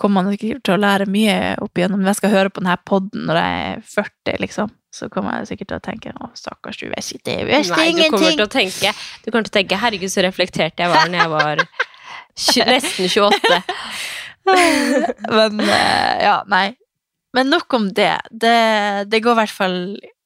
kommer 0.00 0.24
man 0.24 0.34
sikkert 0.34 0.64
til 0.66 0.74
å 0.74 0.80
lære 0.82 1.06
mye 1.10 1.36
opp 1.62 1.78
igjennom. 1.78 2.00
Når 2.02 2.14
jeg 2.14 2.20
skal 2.22 2.32
høre 2.34 2.50
på 2.50 2.62
denne 2.64 2.74
podden 2.88 3.28
når 3.28 3.38
jeg 3.38 3.60
er 3.68 3.84
40, 3.94 4.40
liksom, 4.42 4.72
så 4.94 5.08
kommer 5.10 5.38
jeg 5.38 5.52
sikkert 5.52 5.70
til 5.70 5.78
å 5.78 5.84
tenke 5.84 6.14
å, 6.18 6.30
stakkars, 6.38 6.80
du 6.82 6.88
vet 6.90 7.10
ikke, 7.14 7.22
du 7.24 7.50
vet 7.50 7.54
Nei, 7.54 7.64
du 7.64 7.74
kommer 7.74 7.90
ingenting. 7.92 8.38
til 8.38 8.44
å 8.44 8.50
tenke 8.50 8.92
Du 9.24 9.30
kommer 9.30 9.46
til 9.46 9.52
å 9.52 9.56
tenke 9.58 9.78
Herregud, 9.82 10.12
så 10.12 10.22
reflektert 10.26 10.82
jeg 10.82 10.90
var 10.92 11.10
når 11.10 11.22
jeg 11.22 11.32
var 11.34 11.64
nesten 12.74 13.10
28. 13.10 13.60
Men 15.34 15.60
eh, 15.64 16.24
ja, 16.26 16.36
nei. 16.50 16.66
Men 17.34 17.50
nok 17.50 17.74
om 17.74 17.88
det. 17.96 18.12
Det, 18.30 18.56
det 19.10 19.22
går 19.24 19.34
i 19.34 19.40
hvert 19.42 19.54
fall 19.54 19.78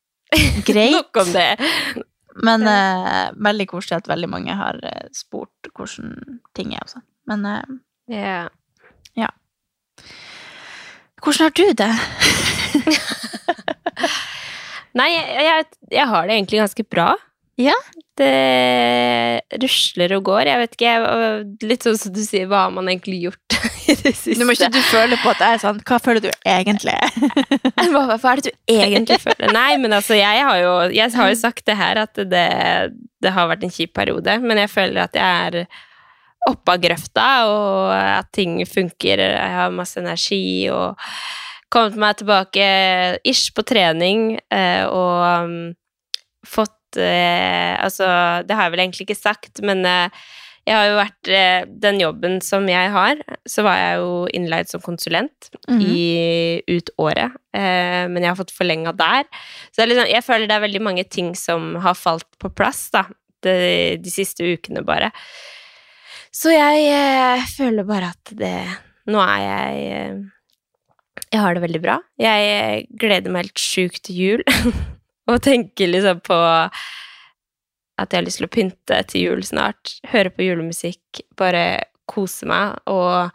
greit. 0.68 0.96
Nok 0.96 1.20
om 1.22 1.32
det. 1.32 1.48
Men 2.44 2.66
eh, 2.70 3.30
veldig 3.34 3.66
koselig 3.70 3.96
at 3.98 4.08
veldig 4.10 4.28
mange 4.30 4.54
har 4.58 4.78
eh, 4.86 5.06
spurt 5.16 5.70
hvordan 5.74 6.38
ting 6.54 6.74
er 6.76 6.82
og 6.84 6.90
sånn. 6.96 7.06
Men 7.30 7.40
eh, 7.46 7.62
Ja. 9.18 9.28
hvordan 11.22 11.44
har 11.48 11.54
du 11.58 11.66
det? 11.76 11.92
Nei, 14.98 15.08
jeg, 15.12 15.26
jeg, 15.44 15.64
jeg 15.92 16.06
har 16.10 16.26
det 16.26 16.34
egentlig 16.36 16.60
ganske 16.62 16.84
bra. 16.90 17.08
Ja? 17.58 17.74
Det 18.18 19.58
rusler 19.62 20.12
og 20.16 20.24
går. 20.28 20.48
Jeg 20.50 20.60
vet 20.62 20.76
ikke, 20.76 20.92
litt 21.66 21.86
sånn 21.86 21.98
som 21.98 22.14
du 22.14 22.20
sier, 22.22 22.46
hva 22.50 22.64
har 22.66 22.74
man 22.74 22.90
egentlig 22.90 23.18
gjort 23.24 23.58
i 23.90 23.96
det 23.98 24.12
siste? 24.14 24.38
Nå 24.38 24.46
må 24.46 24.54
ikke 24.54 24.70
du 24.74 24.80
føle 24.90 25.18
på 25.22 25.32
at 25.32 25.42
det 25.42 25.48
er 25.48 25.62
sånn 25.62 25.80
Hva 25.86 25.98
føler 26.02 26.22
du 26.22 26.30
egentlig? 26.46 26.94
hva, 27.94 28.04
hva 28.14 28.32
er 28.32 28.42
det 28.42 28.52
du 28.52 28.78
egentlig 28.78 29.18
føler? 29.24 29.50
Nei, 29.54 29.72
men 29.82 29.96
altså, 29.96 30.14
jeg 30.18 30.46
har 30.46 30.62
jo, 30.62 30.72
jeg 30.94 31.14
har 31.18 31.32
jo 31.32 31.40
sagt 31.40 31.66
det 31.66 31.78
her, 31.78 32.02
at 32.06 32.22
det, 32.30 32.46
det 33.22 33.34
har 33.34 33.50
vært 33.50 33.66
en 33.66 33.74
kjip 33.74 33.94
periode, 33.98 34.38
men 34.44 34.62
jeg 34.62 34.72
føler 34.72 35.02
at 35.08 35.18
jeg 35.18 35.50
er 35.50 35.84
oppe 36.48 36.72
av 36.72 36.80
grøfta, 36.80 37.26
og 37.50 37.90
at 37.92 38.30
ting 38.32 38.60
funker, 38.68 39.20
jeg 39.20 39.54
har 39.58 39.74
masse 39.74 39.98
energi, 40.00 40.70
og 40.72 40.96
kommet 41.72 41.98
meg 42.00 42.20
tilbake 42.20 42.68
ish 43.28 43.50
på 43.52 43.64
trening, 43.68 44.38
eh, 44.54 44.86
og 44.86 45.44
um, 45.44 45.58
fått 46.88 47.00
eh, 47.02 47.76
Altså, 47.84 48.06
det 48.46 48.54
har 48.56 48.64
jeg 48.68 48.72
vel 48.72 48.80
egentlig 48.86 49.06
ikke 49.08 49.16
sagt, 49.22 49.60
men 49.62 49.84
eh, 49.86 50.08
Jeg 50.68 50.74
har 50.76 50.86
jo 50.88 50.96
vært 50.98 51.28
eh, 51.32 51.64
Den 51.80 52.00
jobben 52.00 52.40
som 52.44 52.66
jeg 52.68 52.90
har, 52.92 53.16
så 53.48 53.62
var 53.64 53.76
jeg 53.78 53.98
jo 54.02 54.26
innleid 54.36 54.68
som 54.68 54.80
konsulent 54.80 55.50
Mhm. 55.68 55.80
i 55.84 56.62
ut 56.68 56.90
året. 56.98 57.32
Eh, 57.54 58.08
men 58.08 58.22
jeg 58.22 58.30
har 58.30 58.36
fått 58.38 58.52
forlenga 58.56 58.92
der. 58.96 59.24
Så 59.72 59.84
liksom, 59.86 60.08
jeg 60.08 60.24
føler 60.24 60.46
det 60.48 60.56
er 60.56 60.64
veldig 60.66 60.80
mange 60.82 61.04
ting 61.08 61.34
som 61.36 61.74
har 61.76 61.94
falt 61.94 62.24
på 62.40 62.48
plass, 62.54 62.90
da. 62.90 63.04
De, 63.42 63.96
de 64.02 64.10
siste 64.10 64.42
ukene, 64.42 64.82
bare. 64.84 65.10
Så 66.32 66.50
jeg 66.52 66.88
eh, 66.90 67.44
føler 67.56 67.84
bare 67.88 68.10
at 68.14 68.32
det 68.36 68.54
Nå 69.08 69.20
er 69.24 69.40
jeg 69.40 69.84
eh, 69.92 70.16
Jeg 71.32 71.40
har 71.40 71.54
det 71.54 71.62
veldig 71.62 71.80
bra. 71.84 71.98
Jeg 72.20 72.86
gleder 72.98 73.30
meg 73.32 73.46
helt 73.46 73.58
sjukt 73.62 74.02
til 74.08 74.16
jul. 74.16 74.42
og 75.28 75.42
tenker 75.44 75.90
liksom 75.90 76.22
på 76.24 76.38
at 77.98 78.12
jeg 78.12 78.20
har 78.20 78.26
lyst 78.26 78.40
til 78.40 78.46
å 78.46 78.54
pynte 78.54 78.98
til 79.10 79.24
jul 79.26 79.40
snart. 79.46 79.96
Høre 80.12 80.30
på 80.32 80.46
julemusikk, 80.46 81.22
bare 81.38 81.64
kose 82.08 82.46
meg. 82.48 82.78
Og 82.90 83.32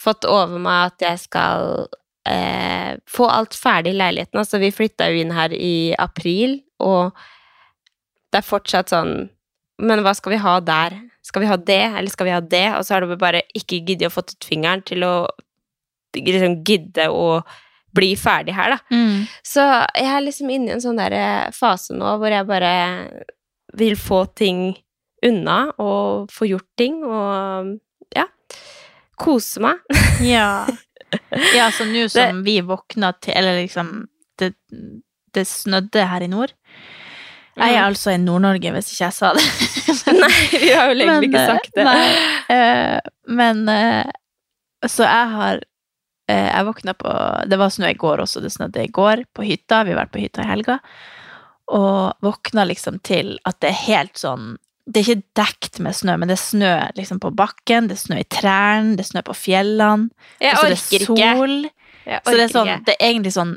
fått 0.00 0.26
over 0.28 0.60
meg 0.62 0.92
at 0.92 1.06
jeg 1.06 1.22
skal 1.24 1.86
eh, 2.28 2.98
få 3.10 3.28
alt 3.32 3.56
ferdig 3.56 3.94
i 3.94 3.98
leiligheten. 4.00 4.40
Altså, 4.42 4.60
vi 4.62 4.74
flytta 4.74 5.08
jo 5.10 5.22
inn 5.22 5.34
her 5.34 5.54
i 5.56 5.94
april, 5.98 6.60
og 6.84 7.16
det 8.30 8.42
er 8.42 8.46
fortsatt 8.46 8.92
sånn 8.92 9.30
Men 9.80 10.00
hva 10.00 10.14
skal 10.16 10.32
vi 10.32 10.38
ha 10.40 10.54
der? 10.64 10.94
Skal 11.24 11.42
vi 11.42 11.48
ha 11.50 11.56
det, 11.60 11.82
eller 11.98 12.08
skal 12.08 12.24
vi 12.24 12.32
ha 12.32 12.38
det? 12.40 12.66
Og 12.78 12.84
så 12.86 12.94
har 12.94 13.04
du 13.04 13.12
bare 13.20 13.42
ikke 13.52 13.82
giddet 13.84 14.08
å 14.08 14.14
få 14.14 14.22
ut 14.24 14.46
fingeren 14.48 14.80
til 14.88 15.04
å 15.04 15.14
liksom 16.16 16.62
gidde 16.64 17.10
å 17.12 17.42
bli 17.96 18.12
ferdig 18.20 18.54
her, 18.56 18.76
da. 18.76 18.78
Mm. 18.92 19.24
Så 19.46 19.64
jeg 19.96 20.10
er 20.12 20.24
liksom 20.24 20.52
inne 20.52 20.70
i 20.70 20.76
en 20.76 20.84
sånn 20.84 21.00
der 21.00 21.16
eh, 21.16 21.54
fase 21.56 21.96
nå 21.96 22.16
hvor 22.20 22.32
jeg 22.32 22.48
bare 22.48 22.74
vil 23.76 23.96
få 23.98 24.24
ting 24.38 24.68
unna 25.26 25.58
og 25.82 26.30
få 26.32 26.48
gjort 26.50 26.68
ting 26.78 27.00
og 27.04 27.76
ja, 28.16 28.28
kose 29.20 29.64
meg. 29.64 29.82
Ja. 30.24 30.64
ja, 31.52 31.66
så 31.76 31.84
nå 31.84 32.06
som 32.12 32.38
vi 32.44 32.54
våkna 32.64 33.10
til 33.20 33.34
Eller 33.36 33.58
liksom 33.60 34.06
det, 34.40 34.54
det 35.36 35.44
snødde 35.44 36.06
her 36.08 36.24
i 36.24 36.28
nord. 36.32 36.54
Jeg 37.56 37.72
er 37.74 37.86
altså 37.86 38.12
i 38.12 38.20
Nord-Norge, 38.20 38.70
hvis 38.74 38.90
ikke 38.92 39.04
jeg 39.06 39.16
sa 39.16 39.30
det. 39.36 39.44
Nei, 40.22 40.32
vi 40.52 40.72
har 40.72 40.90
jo 40.90 40.96
egentlig 40.96 41.30
ikke 41.30 41.42
eh, 41.42 41.52
sagt 41.54 41.70
det. 41.76 41.84
Nei, 41.88 42.00
eh, 42.52 42.98
men 43.38 43.62
eh, 43.72 44.10
Så 44.84 45.06
jeg 45.06 45.30
har 45.32 45.60
eh, 45.60 45.70
Jeg 46.26 46.66
våkna 46.66 46.90
på 46.98 47.10
Det 47.46 47.58
var 47.60 47.70
snø 47.70 47.92
i 47.92 47.98
går 47.98 48.24
også, 48.24 48.40
det 48.42 48.50
snødde 48.50 48.82
i 48.82 48.90
går 48.90 49.20
på 49.36 49.44
hytta. 49.46 49.84
Vi 49.86 49.92
har 49.94 50.00
vært 50.00 50.14
på 50.16 50.22
hytta 50.24 50.42
i 50.42 50.48
helga. 50.48 50.80
Og 51.74 52.12
våkna 52.22 52.64
liksom 52.66 53.00
til 53.06 53.36
at 53.46 53.58
det 53.62 53.72
er 53.72 53.78
helt 53.86 54.18
sånn 54.20 54.56
Det 54.86 55.00
er 55.00 55.08
ikke 55.08 55.30
dekt 55.38 55.80
med 55.82 55.96
snø, 55.98 56.14
men 56.18 56.30
det 56.30 56.36
er 56.36 56.42
snø 56.44 56.74
liksom 56.98 57.18
på 57.22 57.32
bakken, 57.34 57.88
det 57.90 57.96
er 57.96 58.02
snø 58.04 58.18
i 58.22 58.26
trærne, 58.30 58.94
det 58.94 59.02
er 59.02 59.08
snø 59.08 59.22
på 59.26 59.34
fjellene. 59.34 60.10
Jeg 60.38 60.54
og 60.54 60.60
så 60.60 60.68
orker 60.68 61.06
det 61.06 61.24
er 61.26 61.40
sol. 61.40 61.56
Så 62.06 62.34
det 62.36 62.44
er, 62.44 62.52
sånn, 62.52 62.68
ikke. 62.70 62.84
det 62.86 62.94
er 62.94 63.08
egentlig 63.08 63.32
sånn 63.34 63.56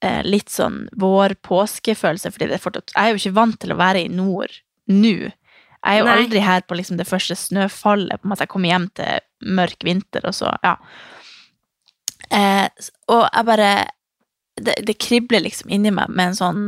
eh, 0.00 0.22
litt 0.24 0.52
sånn 0.52 0.78
vår-påskefølelse, 0.96 2.32
fordi 2.32 2.48
det 2.48 2.56
er 2.56 2.62
fortsatt 2.62 2.94
Jeg 2.94 3.02
er 3.02 3.12
jo 3.12 3.20
ikke 3.20 3.36
vant 3.36 3.58
til 3.60 3.74
å 3.74 3.80
være 3.80 4.06
i 4.06 4.12
nord 4.12 4.54
nå. 4.88 5.12
Jeg 5.86 5.92
er 5.92 6.00
jo 6.00 6.08
Nei. 6.08 6.16
aldri 6.22 6.42
her 6.42 6.64
på 6.64 6.78
liksom 6.78 6.96
det 6.98 7.06
første 7.06 7.36
snøfallet, 7.36 8.16
på 8.16 8.26
en 8.26 8.32
måte 8.32 8.46
jeg 8.46 8.52
kommer 8.54 8.72
hjem 8.72 8.88
til 8.96 9.52
mørk 9.60 9.84
vinter, 9.86 10.24
og 10.24 10.34
så, 10.34 10.56
ja. 10.64 10.78
Eh, 12.34 12.66
og 13.12 13.22
jeg 13.28 13.46
bare 13.46 13.70
det, 14.56 14.74
det 14.88 14.98
kribler 14.98 15.44
liksom 15.44 15.70
inni 15.72 15.92
meg 15.94 16.10
med 16.10 16.32
en 16.32 16.38
sånn 16.38 16.62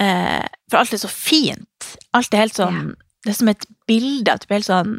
eh, 0.00 0.44
For 0.68 0.80
alt 0.80 0.96
er 0.96 1.02
så 1.02 1.10
fint. 1.12 1.92
Alt 2.16 2.34
er 2.34 2.44
helt 2.44 2.58
sånn 2.58 2.92
Det 3.24 3.32
er 3.32 3.38
som 3.38 3.52
et 3.52 3.68
bilde 3.88 4.34
at 4.34 4.42
du 4.42 4.50
blir 4.50 4.60
helt 4.60 4.70
sånn 4.70 4.98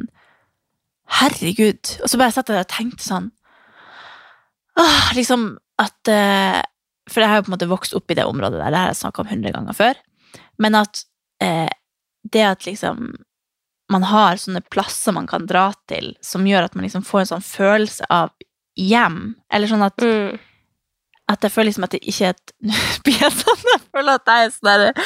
Herregud. 1.20 1.96
Og 2.04 2.12
så 2.12 2.20
bare 2.22 2.34
satt 2.36 2.50
jeg 2.50 2.60
der 2.60 2.68
og 2.68 2.74
tenkte 2.74 3.06
sånn 3.06 3.32
Åh, 4.80 5.14
liksom 5.18 5.52
at 5.82 6.12
eh, 6.12 6.62
For 7.10 7.24
jeg 7.24 7.32
har 7.32 7.40
jo 7.40 7.48
på 7.48 7.52
en 7.52 7.58
måte 7.58 7.72
vokst 7.72 7.96
opp 7.98 8.12
i 8.12 8.18
det 8.18 8.28
området 8.30 8.62
der, 8.62 8.72
det 8.72 8.84
har 8.84 8.92
jeg 8.94 9.02
snakka 9.02 9.24
om 9.24 9.32
hundre 9.32 9.52
ganger 9.56 9.76
før. 9.76 9.98
Men 10.62 10.78
at 10.78 11.02
eh, 11.44 11.72
det 12.30 12.46
at 12.46 12.68
liksom 12.68 13.10
man 13.90 14.06
har 14.06 14.38
sånne 14.38 14.62
plasser 14.70 15.16
man 15.16 15.26
kan 15.28 15.48
dra 15.50 15.72
til, 15.90 16.12
som 16.22 16.46
gjør 16.46 16.68
at 16.68 16.76
man 16.78 16.86
liksom 16.86 17.02
får 17.08 17.24
en 17.24 17.30
sånn 17.32 17.48
følelse 17.48 18.06
av 18.14 18.30
hjem. 18.80 19.20
Eller 19.52 19.72
sånn 19.72 19.84
at, 19.86 20.00
mm. 20.00 20.40
at 21.34 21.44
jeg 21.46 21.56
føler 21.56 21.70
liksom 21.72 21.90
at 21.90 21.98
det 21.98 22.04
ikke 22.04 22.32
er 22.32 22.38
et 22.38 22.56
jeg 23.20 23.84
føler 23.92 24.16
at 24.16 24.32
jeg 24.32 24.48
er 24.48 24.56
sånn 24.56 24.72
der 24.72 25.04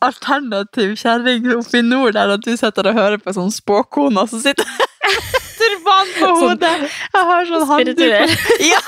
alternativ 0.00 0.94
kjerring 0.96 1.48
oppe 1.58 1.80
i 1.80 1.84
nord, 1.84 2.14
der 2.16 2.32
at 2.36 2.44
du 2.44 2.54
sitter 2.56 2.88
og 2.88 2.96
hører 2.96 3.20
på 3.20 3.34
sånn 3.36 3.52
spåkone, 3.52 4.24
som 4.30 4.40
sitter 4.42 4.64
turban 5.60 6.12
på 6.16 6.30
Sånn 6.30 6.44
hodet. 6.46 6.88
Jeg 6.88 7.28
har 7.32 7.50
sånn 7.50 7.68
handduk. 7.68 8.36
Ja. 8.72 8.80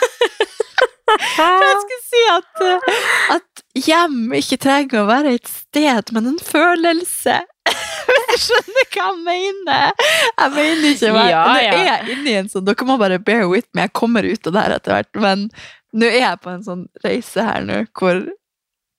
Jeg 1.13 1.73
skulle 1.83 2.05
si 2.07 2.21
at, 2.33 2.61
eh, 2.65 3.01
at 3.35 3.63
hjem 3.77 4.33
ikke 4.39 4.57
trenger 4.63 5.03
å 5.03 5.09
være 5.11 5.35
et 5.37 5.51
sted, 5.51 6.13
men 6.17 6.31
en 6.31 6.39
følelse. 6.41 7.43
Du 8.13 8.39
skjønner 8.41 8.87
hva 8.93 9.07
jeg 9.07 9.19
mener? 9.27 10.07
Jeg 10.39 10.53
mener 10.57 10.87
ikke 10.89 11.13
hva 11.15 11.25
ja, 11.29 11.43
Ja, 11.63 11.73
Nå 11.73 11.79
er 11.79 11.89
jeg 11.89 12.17
inne 12.17 12.31
i 12.33 12.37
en 12.41 12.49
sånn 12.53 12.65
Dere 12.67 12.87
må 12.89 12.97
bare 13.01 13.19
bear 13.23 13.45
with 13.51 13.69
me. 13.77 13.85
Jeg 13.87 13.93
kommer 13.99 14.27
ut 14.27 14.49
av 14.49 14.55
det 14.57 14.65
her 14.65 14.77
etter 14.77 14.95
hvert, 14.97 15.21
men 15.23 15.45
nå 15.93 16.09
er 16.09 16.23
jeg 16.23 16.41
på 16.41 16.51
en 16.53 16.65
sånn 16.65 16.87
reise 17.05 17.45
her 17.45 17.67
nå 17.69 17.83
hvor 17.99 18.23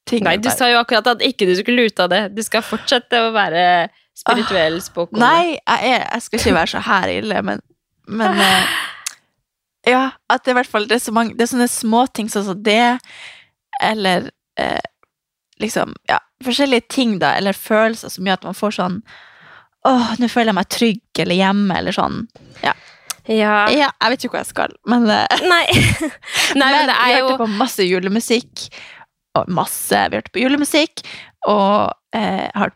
ting 0.10 0.26
Nei, 0.28 0.36
du 0.38 0.50
sa 0.54 0.68
jo 0.70 0.80
akkurat 0.82 1.08
at 1.16 1.24
ikke 1.26 1.48
du 1.50 1.54
skulle 1.58 1.88
ut 1.90 2.02
av 2.04 2.12
det. 2.12 2.22
Du 2.36 2.42
skal 2.46 2.66
fortsette 2.66 3.22
å 3.24 3.32
være 3.34 3.90
spirituell 4.18 4.78
spåkone. 4.84 5.22
Nei, 5.24 5.56
jeg, 5.56 5.94
er, 5.96 6.04
jeg 6.06 6.26
skal 6.28 6.42
ikke 6.42 6.58
være 6.60 6.72
så 6.76 6.82
her 6.86 7.14
ille, 7.16 7.44
men, 7.50 7.64
men 8.22 8.42
eh, 8.44 8.74
Ja, 9.90 10.04
at 10.32 10.46
det 10.46 10.54
i 10.54 10.58
hvert 10.60 10.70
fall 10.70 10.86
det 10.88 11.00
er, 11.00 11.04
så 11.04 11.16
mange, 11.16 11.36
det 11.38 11.48
er 11.48 11.54
sånne 11.56 11.70
småting 11.72 12.30
sånn 12.32 12.46
som 12.48 12.60
det, 12.64 12.98
eller 13.84 14.30
eh, 14.60 14.84
liksom 15.62 15.94
Ja, 16.10 16.20
forskjellige 16.46 16.88
ting, 16.90 17.20
da, 17.22 17.36
eller 17.38 17.54
følelser 17.58 18.10
som 18.14 18.26
gjør 18.26 18.42
at 18.42 18.50
man 18.50 18.58
får 18.58 18.78
sånn 18.80 18.98
Åh, 19.84 20.14
nå 20.16 20.30
føler 20.32 20.54
jeg 20.54 20.56
meg 20.56 20.72
trygg 20.72 21.20
eller 21.20 21.36
hjemme, 21.36 21.76
eller 21.76 21.92
sånn. 21.92 22.22
Ja. 22.64 22.72
Ja, 23.28 23.66
jeg 23.68 24.12
vet 24.14 24.24
ikke 24.24 24.38
hvor 24.38 24.42
jeg 24.42 24.52
skal, 24.52 24.76
men 24.88 25.10
eh, 25.12 25.44
Nei. 25.54 25.66
Nei, 26.60 26.70
men 26.72 26.88
det 26.88 26.96
vi 26.96 27.12
er 27.12 27.20
jo 27.20 27.28
hørte 27.30 27.42
på 27.44 27.50
masse 27.60 27.88
julemusikk. 27.88 28.64
Og 29.40 29.50
masse. 29.52 30.06
Vi 30.12 30.20
hørte 30.20 30.32
på 30.32 30.44
julemusikk, 30.44 31.04
og 31.52 31.92
eh, 32.16 32.48
har 32.54 32.74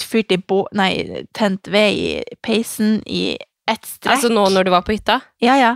fyrt 0.00 0.32
i 0.32 0.40
bo... 0.40 0.62
Nei, 0.76 1.24
tent 1.36 1.68
ved 1.72 2.00
i 2.00 2.36
peisen 2.44 3.00
i 3.04 3.36
ett 3.68 3.84
strekk. 3.84 4.14
Altså 4.14 4.32
nå 4.32 4.46
når 4.54 4.68
du 4.68 4.72
var 4.72 4.84
på 4.86 4.94
hytta? 4.94 5.18
Ja, 5.42 5.56
ja. 5.60 5.74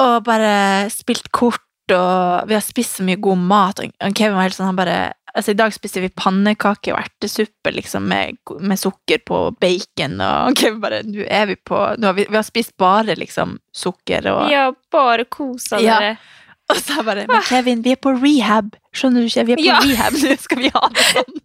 Og 0.00 0.22
bare 0.26 0.88
spilt 0.90 1.30
kort, 1.34 1.62
og 1.92 2.48
vi 2.48 2.56
har 2.56 2.64
spist 2.64 2.98
så 2.98 3.06
mye 3.06 3.20
god 3.20 3.42
mat. 3.50 3.82
Og 3.82 4.16
Kevin 4.16 4.38
var 4.38 4.48
helt 4.48 4.56
sånn, 4.56 4.70
han 4.72 4.80
bare 4.80 5.00
Altså, 5.34 5.54
i 5.54 5.56
dag 5.56 5.72
spiste 5.72 6.02
vi 6.04 6.10
pannekaker 6.12 6.92
og 6.92 7.00
ertesuppe, 7.00 7.72
liksom, 7.72 8.04
med, 8.08 8.36
med 8.60 8.80
sukker 8.80 9.22
på 9.24 9.38
bacon, 9.60 10.18
og 10.20 10.48
okay, 10.52 10.74
bare 10.82 11.00
Nå 11.08 11.24
er 11.24 11.48
vi 11.48 11.56
på 11.56 11.78
nå 11.96 12.10
har 12.10 12.18
vi, 12.18 12.26
vi 12.28 12.36
har 12.36 12.46
spist 12.46 12.76
bare, 12.80 13.16
liksom, 13.16 13.56
sukker 13.72 14.28
og 14.32 14.52
Ja, 14.52 14.68
bare 14.92 15.24
kosa 15.24 15.80
Ja. 15.80 16.14
Og 16.72 16.78
så 16.82 16.96
jeg 16.98 17.04
bare 17.06 17.26
Men 17.30 17.42
Kevin, 17.48 17.82
vi 17.84 17.92
er 17.94 18.00
på 18.00 18.12
rehab. 18.16 18.72
Skjønner 18.92 19.22
du 19.24 19.28
ikke? 19.30 19.44
Vi 19.48 19.52
er 19.54 19.60
på 19.60 19.64
Ja. 19.64 19.78
rehab. 19.80 20.16
Nå 20.20 20.36
skal 20.42 20.58
vi 20.60 20.70
ha 20.74 20.82
det 20.92 21.04
sånn. 21.08 21.38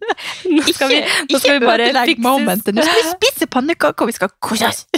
Nå 0.58 0.64
skal 0.74 0.90
vi, 0.92 0.98
nå 1.30 1.38
skal 1.40 1.54
vi 1.60 1.66
bare 1.66 1.86
legge 1.94 2.10
fikse 2.10 2.24
momentet. 2.24 2.74
Nå 2.76 2.84
skal 2.84 2.98
vi 2.98 3.12
spise 3.14 3.48
pannekaker, 3.54 4.04
og 4.04 4.10
vi 4.10 4.16
skal 4.18 4.32
kose 4.40 4.68
oss. 4.72 4.84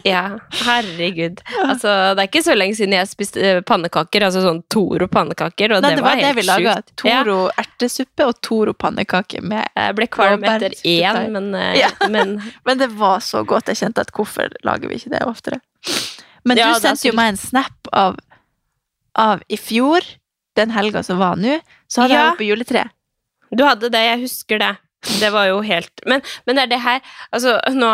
Ja, 0.00 0.22
herregud. 0.64 1.42
Altså, 1.60 1.90
det 2.16 2.22
er 2.22 2.28
ikke 2.30 2.40
så 2.46 2.54
lenge 2.56 2.72
siden 2.78 2.94
jeg 2.96 3.08
spiste 3.10 3.42
eh, 3.44 3.58
pannekaker, 3.68 4.24
altså 4.24 4.40
sånn 4.46 4.62
Toro 4.72 5.10
pannekaker, 5.12 5.74
og 5.76 5.82
Nei, 5.84 5.90
det, 5.92 5.98
det 6.00 6.04
var 6.06 6.22
det 6.22 6.30
vi 6.38 6.44
laga. 6.48 6.76
Toro 6.96 7.36
ertesuppe 7.60 8.24
og 8.30 8.38
Toro-pannekaker 8.40 9.44
med 9.44 9.68
jeg 9.76 9.98
ble 9.98 10.08
kvalm 10.08 10.46
etter 10.48 10.72
én, 10.88 11.20
men, 11.36 11.50
eh, 11.58 11.76
Ja. 11.82 11.90
men 12.14 12.38
Men 12.66 12.78
det 12.80 12.88
var 12.96 13.20
så 13.20 13.44
godt. 13.44 13.68
Jeg 13.68 13.76
kjente 13.82 14.00
at 14.06 14.12
hvorfor 14.16 14.48
lager 14.64 14.88
vi 14.88 14.96
ikke 15.02 15.12
det 15.12 15.20
oftere? 15.28 15.60
Men 16.48 16.56
Ja, 16.56 16.72
du 16.72 16.80
sendte 16.80 17.10
jo 17.10 17.12
meg 17.16 17.34
en 17.34 17.40
snap 17.40 17.92
av, 17.92 18.16
av 19.18 19.42
i 19.48 19.56
fjor, 19.56 20.04
den 20.56 20.70
helga 20.74 21.02
som 21.06 21.18
var 21.18 21.36
nå, 21.40 21.60
så 21.88 22.02
hadde 22.04 22.14
Ja. 22.14 22.22
jeg 22.24 22.32
oppe 22.34 22.48
juletre. 22.48 22.84
Du 23.54 23.64
hadde 23.64 23.90
det, 23.90 23.98
jeg 24.06 24.20
husker 24.22 24.58
det. 24.58 24.76
Det 25.18 25.30
var 25.32 25.46
jo 25.48 25.62
helt 25.64 26.02
Men, 26.04 26.20
men 26.44 26.56
det 26.56 26.62
er 26.66 26.68
det 26.74 26.80
her 26.84 26.98
Altså, 27.32 27.54
nå 27.72 27.88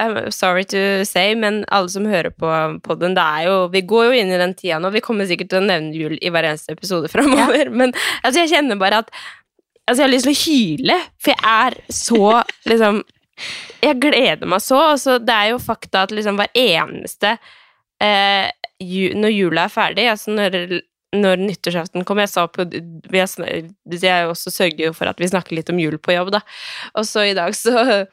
I'm 0.00 0.30
sorry 0.32 0.64
to 0.64 1.04
say, 1.04 1.34
men 1.36 1.58
alle 1.68 1.90
som 1.92 2.06
hører 2.08 2.30
på 2.32 2.48
podden, 2.82 3.12
det 3.14 3.20
er 3.22 3.42
jo 3.50 3.68
Vi 3.68 3.82
går 3.82 4.06
jo 4.06 4.12
inn 4.22 4.32
i 4.32 4.38
den 4.40 4.54
tida 4.56 4.78
nå. 4.80 4.88
Vi 4.94 5.02
kommer 5.04 5.28
sikkert 5.28 5.50
til 5.52 5.60
å 5.60 5.66
nevne 5.66 5.92
jul 5.92 6.16
i 6.22 6.30
hver 6.32 6.48
eneste 6.48 6.72
episode 6.72 7.10
framover, 7.12 7.68
men 7.82 7.92
altså, 8.24 8.40
jeg 8.40 8.48
kjenner 8.54 8.80
bare 8.80 9.02
at 9.04 9.12
Altså, 9.86 10.00
jeg 10.00 10.06
har 10.06 10.12
lyst 10.14 10.24
til 10.24 10.32
å 10.32 10.42
hyle, 10.46 10.96
for 11.20 11.34
jeg 11.34 11.44
er 11.52 11.76
så 11.92 12.42
liksom 12.70 13.02
Jeg 13.82 14.00
gleder 14.00 14.46
meg 14.48 14.62
så. 14.64 14.78
Altså, 14.94 15.18
det 15.20 15.34
er 15.36 15.48
jo 15.52 15.58
fakta 15.60 16.06
at 16.06 16.12
liksom 16.16 16.40
hver 16.40 16.48
eneste 16.56 17.36
eh, 18.02 18.50
ju, 18.82 19.12
Når 19.18 19.36
jula 19.36 19.66
er 19.68 19.76
ferdig, 19.76 20.08
altså 20.10 20.34
når 20.34 20.82
når 21.12 21.42
nyttårsaften 21.42 22.06
kom 22.08 22.22
Jeg 22.22 22.30
sa 22.32 22.46
på 22.48 22.64
vi 22.64 23.20
Jeg 23.20 24.28
også 24.28 24.52
sørger 24.52 24.86
jo 24.86 24.92
for 24.96 25.10
at 25.10 25.18
vi 25.20 25.28
snakker 25.28 25.58
litt 25.58 25.68
om 25.72 25.80
jul 25.80 25.98
på 26.00 26.14
jobb, 26.16 26.32
da. 26.32 26.40
Og 26.96 27.04
så 27.04 27.26
i 27.28 27.34
dag 27.36 27.52
så 27.56 28.06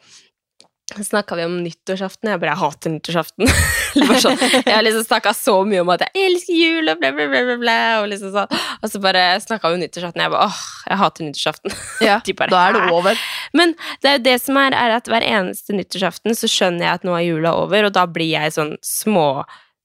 snakka 0.90 1.36
vi 1.38 1.46
om 1.46 1.58
nyttårsaften. 1.64 2.30
Jeg 2.32 2.42
bare 2.42 2.56
jeg 2.56 2.62
hater 2.64 2.94
nyttårsaften. 2.94 3.52
Sånn, 4.24 4.40
jeg 4.40 4.74
har 4.74 4.84
liksom 4.86 5.06
snakka 5.06 5.34
så 5.38 5.56
mye 5.68 5.84
om 5.84 5.92
at 5.94 6.04
jeg 6.08 6.26
elsker 6.28 6.56
jul 6.58 6.92
og 6.92 7.02
bla, 7.02 7.12
bla, 7.14 7.28
bla, 7.30 7.58
bla, 7.62 7.78
og 8.02 8.10
liksom 8.12 8.34
sånn. 8.34 8.60
Og 8.82 8.92
så 8.92 9.02
bare 9.04 9.24
snakka 9.44 9.70
vi 9.70 9.78
om 9.78 9.84
nyttårsaften. 9.84 10.24
Jeg 10.26 10.34
bare 10.34 10.48
åh, 10.50 10.62
jeg 10.90 11.02
hater 11.04 11.28
nyttårsaften. 11.28 11.78
Ja, 12.10 12.20
De 12.26 12.36
bare, 12.38 12.54
da 12.54 12.64
er 12.68 12.78
det 12.78 12.96
over. 12.96 13.22
Men 13.54 13.76
det 14.02 14.12
er 14.12 14.18
jo 14.18 14.26
det 14.30 14.38
som 14.42 14.60
er, 14.62 14.78
er 14.78 14.96
at 14.98 15.10
hver 15.12 15.26
eneste 15.26 15.78
nyttårsaften 15.78 16.38
så 16.38 16.50
skjønner 16.50 16.88
jeg 16.88 17.02
at 17.02 17.08
nå 17.08 17.14
er 17.18 17.28
jula 17.28 17.54
over, 17.62 17.90
og 17.90 17.96
da 17.98 18.08
blir 18.10 18.34
jeg 18.34 18.58
sånn 18.58 18.76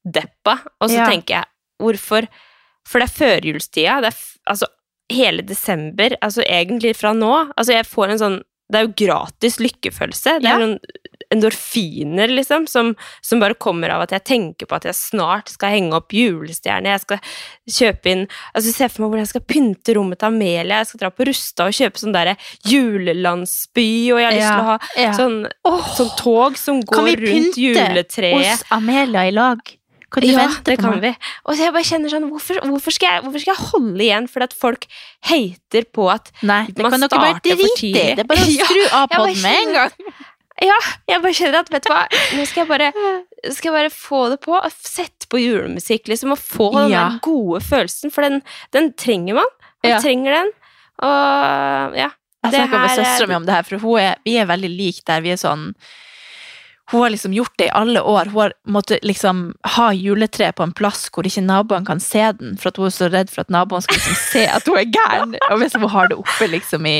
smådeppa. 0.05 0.59
Og 0.81 0.91
så 0.91 0.97
Ja. 0.97 1.07
tenker 1.07 1.35
jeg, 1.35 1.45
hvorfor? 1.81 2.29
For 2.87 2.99
det 3.01 3.09
er 3.11 3.41
førjulstida. 3.43 4.01
Det 4.03 4.13
er 4.13 4.51
altså 4.51 4.67
hele 5.11 5.43
desember, 5.43 6.17
altså 6.23 6.43
egentlig 6.47 6.97
fra 6.97 7.13
nå. 7.13 7.53
Altså 7.57 7.73
jeg 7.73 7.85
får 7.87 8.11
en 8.11 8.19
sånn 8.19 8.43
Det 8.73 8.79
er 8.81 8.87
jo 8.87 8.95
gratis 9.07 9.59
lykkefølelse. 9.59 10.41
Det 10.41 10.47
er 10.47 10.49
Ja. 10.49 10.57
noen 10.59 10.79
endorfiner, 11.31 12.27
liksom, 12.29 12.67
som, 12.67 12.97
som 13.21 13.39
bare 13.39 13.55
kommer 13.55 13.91
av 13.91 14.01
at 14.03 14.11
jeg 14.11 14.25
tenker 14.25 14.67
på 14.67 14.75
at 14.77 14.85
jeg 14.85 14.95
snart 14.95 15.51
skal 15.51 15.69
henge 15.71 15.93
opp 15.93 16.09
julestjerne. 16.09 16.87
Jeg 16.87 17.01
skal 17.03 17.19
kjøpe 17.69 18.07
inn 18.07 18.29
Altså 18.57 18.73
Se 18.73 18.89
for 18.89 19.03
meg 19.03 19.11
hvordan 19.11 19.21
jeg 19.27 19.29
skal 19.29 19.41
pynte 19.43 19.95
rommet 19.95 20.19
til 20.19 20.27
Amelia. 20.29 20.79
Jeg 20.81 20.87
skal 20.87 20.99
dra 21.01 21.11
på 21.11 21.27
Rusta 21.29 21.67
og 21.67 21.73
kjøpe 21.77 21.99
sånn 22.01 22.15
derre 22.15 22.37
julelandsby, 22.65 24.13
og 24.13 24.19
jeg 24.19 24.25
har 24.25 24.33
lyst 24.33 24.49
Ja. 24.49 24.57
til 24.57 24.65
å 24.65 24.65
ha 24.65 24.79
Ja. 24.97 25.13
sånn, 25.13 25.51
oh. 25.65 25.83
sånn 25.95 26.17
tog 26.17 26.57
som 26.57 26.83
Kan 26.83 27.05
vi 27.05 27.17
pynte 27.17 28.33
hos 28.33 28.65
Amelia 28.71 29.29
i 29.29 29.31
lag. 29.31 29.59
Kan 30.15 30.23
du 30.23 30.29
Ja, 30.31 30.47
det 30.69 30.77
kan 30.79 31.01
vi. 31.03 31.11
Og 31.45 31.57
så 31.57 31.65
jeg 31.67 31.75
bare 31.75 31.87
kjenner 31.89 32.13
sånn, 32.13 32.29
hvorfor, 32.31 32.61
hvorfor, 32.71 32.95
skal 32.95 33.17
jeg, 33.17 33.25
hvorfor 33.25 33.43
skal 33.43 33.55
jeg 33.55 33.67
holde 33.73 34.05
igjen 34.07 34.29
fordi 34.31 34.47
at 34.49 34.55
folk 34.55 34.87
hater 35.31 35.89
på 35.97 36.07
at 36.13 36.31
Nei, 36.47 36.61
Man 36.79 36.95
starter 37.03 37.59
for 37.59 37.81
tidlig. 37.81 38.15
Det 38.15 38.25
er 38.25 38.31
bare 38.31 38.45
å 38.47 38.53
Ja, 38.55 38.69
skru 38.69 38.85
av 39.01 39.09
poden 39.11 39.43
med 39.43 39.61
en 39.65 39.75
gang. 39.81 39.99
Ja, 40.63 40.77
jeg 41.11 41.19
bare 41.19 41.35
kjenner 41.35 41.65
at, 41.65 41.71
vet 41.75 41.83
du 41.83 41.89
hva, 41.91 42.05
nå 42.39 42.45
skal 42.47 42.61
jeg 42.63 42.69
bare, 42.71 42.93
skal 43.57 43.73
jeg 43.73 43.75
bare 43.75 43.91
få 43.91 44.21
det 44.31 44.37
på, 44.45 44.55
sette 44.87 45.27
på 45.27 45.41
julemusikk, 45.43 46.07
liksom, 46.13 46.31
og 46.31 46.39
få 46.39 46.69
den 46.77 46.93
Ja. 46.93 47.09
gode 47.27 47.59
følelsen, 47.67 48.13
for 48.15 48.23
den, 48.23 48.39
den 48.73 48.93
trenger 48.95 49.35
man. 49.41 49.51
Man 49.83 49.91
Ja. 49.97 49.99
trenger 50.01 50.31
den. 50.39 50.53
Og 51.03 51.99
ja. 51.99 52.09
Jeg 52.45 52.53
snakka 52.55 52.79
med 52.79 52.91
er- 52.91 53.03
søstera 53.03 53.29
mi 53.29 53.35
om 53.35 53.47
det 53.51 53.55
her, 53.57 53.63
for 53.67 53.99
er, 53.99 54.15
vi 54.25 54.37
er 54.39 54.47
veldig 54.47 54.71
like 54.77 55.03
der. 55.05 55.21
Vi 55.27 55.31
er 55.35 55.41
sånn 55.43 55.75
Hun 56.93 57.01
har 57.01 57.11
liksom 57.11 57.33
gjort 57.33 57.53
det 57.59 57.65
i 57.65 57.71
alle 57.73 58.01
år. 58.03 58.29
Hun 58.33 58.41
har 58.43 58.53
måttet 58.69 59.05
liksom 59.05 59.55
ha 59.77 59.87
juletre 59.97 60.51
på 60.53 60.63
en 60.67 60.73
plass 60.77 61.07
hvor 61.13 61.25
ikke 61.25 61.41
naboene 61.45 61.87
kan 61.89 62.01
se 62.01 62.27
den, 62.39 62.59
for 62.61 62.69
at 62.69 62.77
hun 62.81 62.87
er 62.91 62.93
så 62.97 63.09
redd 63.09 63.33
for 63.33 63.45
at 63.47 63.53
naboene 63.55 63.87
skal 63.87 63.97
liksom 64.01 64.19
se 64.21 64.43
at 64.53 64.69
hun 64.69 64.81
er 64.83 64.91
gæren. 64.93 65.37
Og 65.51 65.63
hvis 65.63 65.77
hun 65.79 65.89
har 65.95 66.11
det 66.13 66.19
oppe 66.21 66.49
liksom 66.53 66.85
i, 66.91 66.99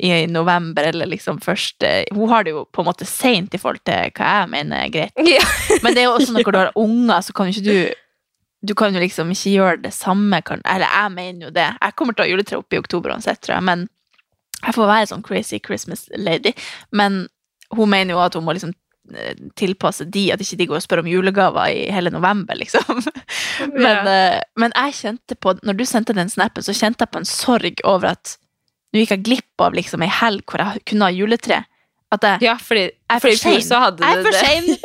i 0.00 0.24
november 0.30 0.88
eller 0.88 1.10
liksom 1.10 1.40
først 1.42 1.84
Hun 2.14 2.28
har 2.30 2.44
det 2.46 2.52
jo 2.54 2.64
på 2.72 2.80
en 2.80 2.86
måte 2.88 3.04
seint 3.08 3.54
i 3.54 3.58
forhold 3.60 3.82
til 3.84 4.12
hva 4.16 4.32
jeg 4.40 4.50
mener 4.54 4.84
er 4.86 4.92
greit. 4.96 5.12
Men 5.82 5.92
det 5.94 6.02
er 6.02 6.08
jo 6.08 6.16
også 6.16 6.32
når 6.32 6.50
du 6.52 6.58
har 6.62 6.72
unger, 6.78 7.20
så 7.20 7.36
kan 7.36 7.50
jo 7.50 7.58
ikke 7.58 7.68
du 7.68 7.94
Du 8.68 8.74
kan 8.74 8.94
jo 8.94 8.98
liksom 9.00 9.28
ikke 9.30 9.50
gjøre 9.54 9.82
det 9.84 9.92
samme. 9.94 10.40
Kan, 10.42 10.64
eller 10.64 10.88
jeg 10.88 11.12
mener 11.14 11.46
jo 11.46 11.50
det. 11.54 11.68
Jeg 11.82 11.94
kommer 11.94 12.14
til 12.14 12.24
å 12.24 12.26
ha 12.26 12.32
juletre 12.32 12.58
oppe 12.58 12.74
i 12.74 12.80
oktober 12.80 13.12
uansett, 13.12 13.38
tror 13.44 13.58
jeg. 13.58 13.64
Men 13.68 13.84
jeg 14.64 14.74
får 14.74 14.88
være 14.90 15.06
sånn 15.12 15.22
crazy 15.22 15.60
Christmas 15.62 16.08
lady. 16.16 16.50
Men 16.90 17.28
hun 17.70 17.90
mener 17.92 18.16
jo 18.16 18.22
at 18.24 18.34
hun 18.34 18.42
må 18.48 18.56
liksom 18.56 18.72
tilpasse 19.58 20.04
de, 20.04 20.24
at 20.34 20.42
ikke 20.42 20.58
de 20.60 20.66
går 20.68 20.80
og 20.80 20.84
spør 20.84 21.02
om 21.02 21.08
julegaver 21.10 21.70
i 21.72 21.86
hele 21.94 22.12
november, 22.14 22.58
liksom. 22.58 23.00
Men, 23.74 24.06
eh, 24.06 24.40
men 24.60 24.74
jeg 24.74 24.96
kjente 25.00 25.38
på, 25.38 25.54
når 25.66 25.78
du 25.78 25.84
sendte 25.88 26.16
den 26.16 26.30
snappen, 26.30 26.62
så 26.64 26.74
kjente 26.76 27.04
jeg 27.04 27.12
på 27.14 27.22
en 27.22 27.28
sorg 27.28 27.82
over 27.88 28.12
at 28.12 28.36
nå 28.92 29.02
gikk 29.02 29.12
jeg 29.16 29.24
glipp 29.26 29.64
av 29.64 29.74
liksom 29.76 30.04
ei 30.04 30.12
helg 30.12 30.44
hvor 30.48 30.62
jeg 30.62 30.84
kunne 30.88 31.08
ha 31.08 31.12
juletre. 31.14 31.58
At 32.14 32.24
jeg, 32.24 32.40
ja, 32.46 32.54
fordi, 32.56 32.86
jeg 32.88 32.94
er 33.12 33.20
for 33.20 33.36
sein. 33.36 33.60
Jeg 33.60 34.08
er 34.08 34.22
for 34.24 34.32
sein! 34.38 34.64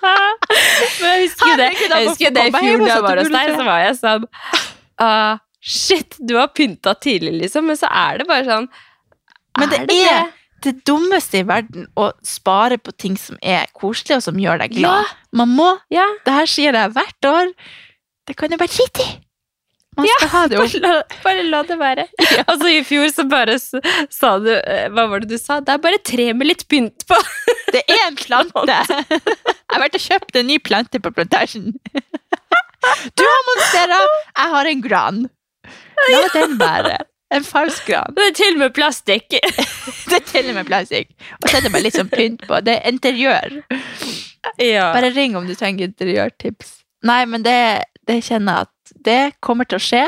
Men 0.00 1.08
jeg 1.10 1.26
husker 1.26 1.58
det, 1.60 1.68
jeg 1.76 2.08
husker 2.08 2.32
det 2.32 2.44
i 2.48 2.52
fjor 2.54 2.80
da 2.80 2.88
jeg 2.88 3.02
var 3.04 3.20
hos 3.20 3.32
deg, 3.34 3.50
så 3.52 3.64
var 3.66 3.80
jeg 3.82 3.96
sånn 3.98 4.24
uh, 5.04 5.34
Shit, 5.60 6.16
du 6.24 6.38
har 6.38 6.48
pynta 6.56 6.94
tidlig, 6.96 7.34
liksom. 7.42 7.68
Men 7.68 7.76
så 7.76 7.90
er 7.92 8.22
det 8.22 8.26
bare 8.30 8.46
sånn 8.48 8.68
Men 9.60 9.72
det 9.72 9.82
er 9.82 9.90
det 9.90 10.39
dummeste 10.86 11.40
i 11.40 11.46
verden 11.48 11.86
å 11.96 12.10
spare 12.26 12.76
på 12.78 12.92
ting 12.92 13.16
som 13.18 13.38
er 13.42 13.66
koselige, 13.76 14.18
og 14.20 14.22
som 14.28 14.38
gjør 14.40 14.60
deg 14.64 14.76
glad. 14.76 15.08
Man 15.32 15.48
må 15.56 15.70
Ja. 15.90 16.06
Det 16.26 16.32
her 16.36 16.46
sier 16.50 16.76
jeg 16.76 16.92
hvert 16.94 17.26
år. 17.30 17.52
Det 18.28 18.36
kan 18.36 18.50
jeg 18.52 18.58
bare 18.60 18.68
drite 18.76 19.02
i. 19.02 19.18
Man 19.98 20.06
skal 20.06 20.28
ha 20.32 20.42
det 20.48 20.58
opp. 20.60 20.74
Bare 20.84 21.02
bare 21.24 21.42
la 21.50 21.62
det 21.66 21.76
være. 21.80 22.04
Altså 22.50 22.68
I 22.70 22.82
fjor 22.86 23.08
så 23.10 23.24
bare 23.28 23.56
sa 23.58 24.36
du 24.38 24.52
eh, 24.54 24.86
Hva 24.94 25.08
var 25.10 25.24
det 25.24 25.32
du 25.32 25.38
sa? 25.40 25.58
Det 25.60 25.74
er 25.74 25.82
bare 25.82 25.98
tre 26.06 26.28
med 26.32 26.46
litt 26.46 26.62
pynt 26.70 27.04
på. 27.10 27.18
Det 27.74 27.82
er 27.90 28.04
en 28.06 28.16
plante. 28.26 28.76
Jeg 29.10 29.74
har 29.74 29.82
vært 29.82 29.98
og 29.98 30.04
kjøpt 30.06 30.38
en 30.40 30.46
ny 30.50 30.58
plante 30.62 31.00
på 31.02 31.12
plantasjen. 31.14 31.74
Du 33.18 33.22
har 33.26 33.42
monstera, 33.50 33.98
jeg 34.38 34.52
har 34.54 34.70
en 34.70 34.80
gran. 34.86 35.18
La 36.10 36.22
den 36.32 36.56
være. 36.58 36.96
En 37.30 37.44
falsk 37.46 37.86
gran. 37.86 38.10
Det 38.16 38.24
er 38.30 38.34
til 38.34 38.56
og 38.56 38.62
med 38.64 38.72
plastikk. 38.74 39.28
Det 40.10 40.16
er 40.18 40.24
til 40.26 40.48
og 40.50 40.56
med 40.58 40.66
plastikk. 40.66 41.12
Og 41.38 41.48
setter 41.52 41.70
bare 41.70 41.84
litt 41.86 41.94
sånn 41.98 42.10
pynt 42.10 42.42
på. 42.48 42.58
Det 42.66 42.74
er 42.80 42.88
interiør. 42.90 43.60
Ja. 44.58 44.88
Bare 44.96 45.12
ring 45.14 45.36
om 45.38 45.46
du 45.46 45.54
trenger 45.54 45.86
interiørtips. 45.90 46.72
Nei, 47.06 47.20
men 47.30 47.44
det, 47.46 47.54
det 48.08 48.18
kjenner 48.26 48.58
jeg 48.64 48.66
at 48.66 48.94
det 49.06 49.20
kommer 49.44 49.68
til 49.68 49.78
å 49.78 49.84
skje. 49.84 50.02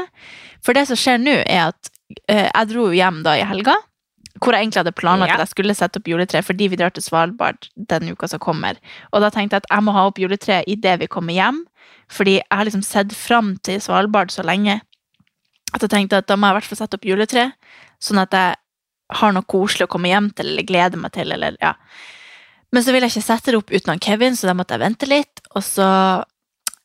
For 0.64 0.76
det 0.76 0.86
som 0.90 0.98
skjer 0.98 1.22
nå, 1.22 1.38
er 1.46 1.68
at 1.70 1.90
eh, 2.26 2.48
jeg 2.48 2.70
dro 2.72 2.88
hjem 2.96 3.22
da 3.26 3.36
i 3.38 3.46
helga. 3.48 3.76
Hvor 4.42 4.56
jeg 4.56 4.64
egentlig 4.66 4.80
hadde 4.82 4.96
planlagt 4.98 5.30
Ja. 5.30 5.36
at 5.38 5.44
jeg 5.46 5.52
skulle 5.54 5.74
sette 5.78 6.00
opp 6.00 6.08
juletre 6.08 6.40
fordi 6.42 6.66
vi 6.72 6.78
drar 6.80 6.90
til 6.96 7.04
Svalbard 7.04 7.68
den 7.76 8.10
uka 8.16 8.26
som 8.32 8.40
kommer. 8.42 8.78
Og 9.12 9.22
da 9.22 9.30
tenkte 9.30 9.58
jeg 9.60 9.66
at 9.66 9.70
jeg 9.76 9.86
må 9.86 9.94
ha 9.94 10.06
opp 10.08 10.18
juletre 10.18 10.62
idet 10.66 10.98
vi 11.04 11.08
kommer 11.12 11.36
hjem. 11.36 11.62
Fordi 12.12 12.38
jeg 12.40 12.48
har 12.50 12.66
liksom 12.66 12.82
sett 12.84 13.12
fram 13.16 13.54
til 13.64 13.78
Svalbard 13.80 14.32
så 14.34 14.42
lenge 14.44 14.80
at 15.72 15.84
jeg 15.84 15.92
tenkte 15.92 16.20
at 16.20 16.28
da 16.28 16.36
må 16.36 16.48
jeg 16.48 16.54
i 16.54 16.60
hvert 16.60 16.70
fall 16.70 16.80
sette 16.82 16.98
opp 16.98 17.06
juletre, 17.08 17.46
sånn 18.02 18.20
at 18.22 18.36
jeg 18.36 18.58
har 19.18 19.32
noe 19.34 19.48
koselig 19.48 19.86
å 19.86 19.92
komme 19.92 20.10
hjem 20.10 20.30
til 20.36 20.52
eller 20.52 20.68
glede 20.68 21.00
meg 21.00 21.14
til. 21.16 21.32
eller 21.32 21.56
ja. 21.60 21.74
Men 22.72 22.84
så 22.84 22.94
ville 22.94 23.08
jeg 23.08 23.16
ikke 23.16 23.28
sette 23.28 23.52
det 23.52 23.60
opp 23.60 23.72
uten 23.72 24.00
Kevin, 24.00 24.36
så 24.36 24.48
da 24.48 24.56
måtte 24.56 24.76
jeg 24.76 24.84
vente 24.84 25.08
litt. 25.08 25.42
Og 25.52 25.64
så 25.64 25.88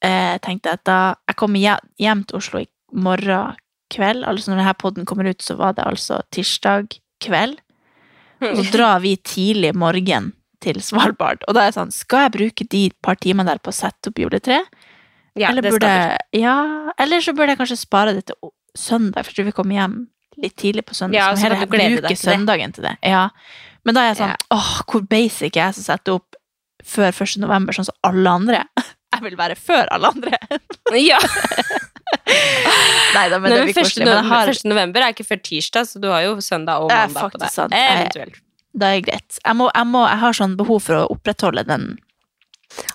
eh, 0.04 0.36
tenkte 0.44 0.74
jeg 0.74 0.82
at 0.82 0.88
da 0.88 1.00
jeg 1.30 1.40
kommer 1.40 1.80
hjem, 2.00 2.26
til 2.28 2.40
Oslo 2.42 2.64
i 2.64 2.68
morgen 2.96 3.56
kveld, 3.94 4.26
altså 4.28 4.52
når 4.52 4.60
denne 4.60 4.76
podden 4.82 5.08
kommer 5.08 5.30
ut, 5.32 5.44
så 5.44 5.56
var 5.60 5.78
det 5.78 5.86
altså 5.88 6.20
tirsdag 6.36 6.98
kveld. 7.24 7.62
Og 8.44 8.60
så 8.60 8.74
drar 8.74 9.00
vi 9.02 9.16
tidlig 9.18 9.72
morgen 9.80 10.34
til 10.62 10.82
Svalbard. 10.84 11.46
Og 11.48 11.56
da 11.56 11.64
er 11.64 11.72
jeg 11.72 11.78
sånn, 11.78 11.94
skal 11.96 12.28
jeg 12.28 12.36
bruke 12.36 12.68
de 12.70 12.84
par 13.04 13.18
timene 13.22 13.48
der 13.48 13.62
på 13.64 13.72
å 13.72 13.78
sette 13.78 14.12
opp 14.12 14.20
juletre? 14.22 14.60
Ja, 15.38 15.52
eller, 15.52 15.66
burde, 15.70 15.90
ja, 16.34 16.58
eller 16.98 17.22
så 17.22 17.34
burde 17.38 17.54
jeg 17.54 17.62
kanskje 17.62 17.80
spare 17.80 18.16
det 18.18 18.28
til 18.30 18.38
søndag, 18.78 19.26
for 19.26 19.32
jeg 19.34 19.40
tror 19.42 19.50
vi 19.52 19.56
kommer 19.58 19.80
hjem 19.80 19.96
litt 20.44 20.56
tidlig 20.62 20.86
på 20.86 20.94
søndag. 20.98 21.18
Ja, 21.18 21.30
så 21.36 21.50
kan 21.50 21.64
du 21.64 21.72
glede 21.74 22.02
deg 22.02 22.12
til 22.12 22.18
det. 22.18 22.22
søndagen 22.22 22.74
til 22.78 22.86
det. 22.86 22.96
Ja. 23.06 23.24
Men 23.88 23.96
da 23.98 24.04
er 24.04 24.12
jeg 24.14 24.20
sånn, 24.22 24.36
Ja. 24.36 24.38
åh, 24.54 24.70
hvor 24.92 25.02
basic 25.10 25.56
er 25.58 25.64
jeg 25.70 25.78
som 25.80 25.84
setter 25.88 26.18
opp 26.20 26.36
før 26.86 27.10
1. 27.12 27.38
november, 27.42 27.74
sånn 27.74 27.88
som 27.90 27.98
alle 28.08 28.30
andre? 28.42 28.64
Jeg 29.18 29.24
vil 29.24 29.38
være 29.40 29.56
før 29.56 29.88
alle 29.96 30.10
andre. 30.12 30.38
Ja. 31.00 31.18
Nei 33.16 33.24
da, 33.32 33.40
men 33.40 33.50
Nei, 33.50 33.58
det 33.58 33.64
blir 33.70 33.72
1. 33.72 33.78
koselig. 33.80 34.06
Men 34.08 34.26
har... 34.30 34.52
1. 34.52 34.66
november 34.70 35.02
er 35.06 35.14
ikke 35.16 35.26
før 35.26 35.40
tirsdag, 35.48 35.88
så 35.90 36.02
du 36.04 36.10
har 36.12 36.26
jo 36.28 36.36
søndag 36.44 36.84
og 36.84 36.92
Det 36.92 36.98
mandag 37.16 37.32
på 37.34 37.42
deg. 37.42 37.50
sant. 37.54 37.74
Eventuelt. 37.74 38.42
det 38.78 38.90
er 38.94 39.02
greit. 39.08 39.40
Jeg, 39.44 39.56
må, 39.58 39.70
jeg, 39.74 39.88
må, 39.90 40.04
jeg 40.12 40.22
har 40.22 40.38
sånn 40.38 40.54
behov 40.60 40.84
for 40.86 41.00
å 41.00 41.08
opprettholde 41.16 41.64
den. 41.68 41.88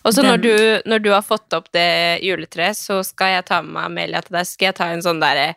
Og 0.05 0.13
så 0.15 0.23
når 0.23 0.43
du, 0.43 0.53
når 0.87 0.99
du 1.03 1.11
har 1.15 1.23
fått 1.27 1.53
opp 1.57 1.71
det 1.73 2.21
juletreet, 2.23 2.77
så 2.77 3.01
skal 3.07 3.39
jeg 3.39 3.47
ta 3.49 3.63
med 3.63 3.73
meg 3.75 3.85
Amelia 3.91 4.21
til 4.23 4.37
deg. 4.37 4.47
Skal 4.47 4.67
jeg 4.71 4.77
ta 4.79 4.91
en 4.93 5.03
sånn 5.05 5.21
derre 5.23 5.55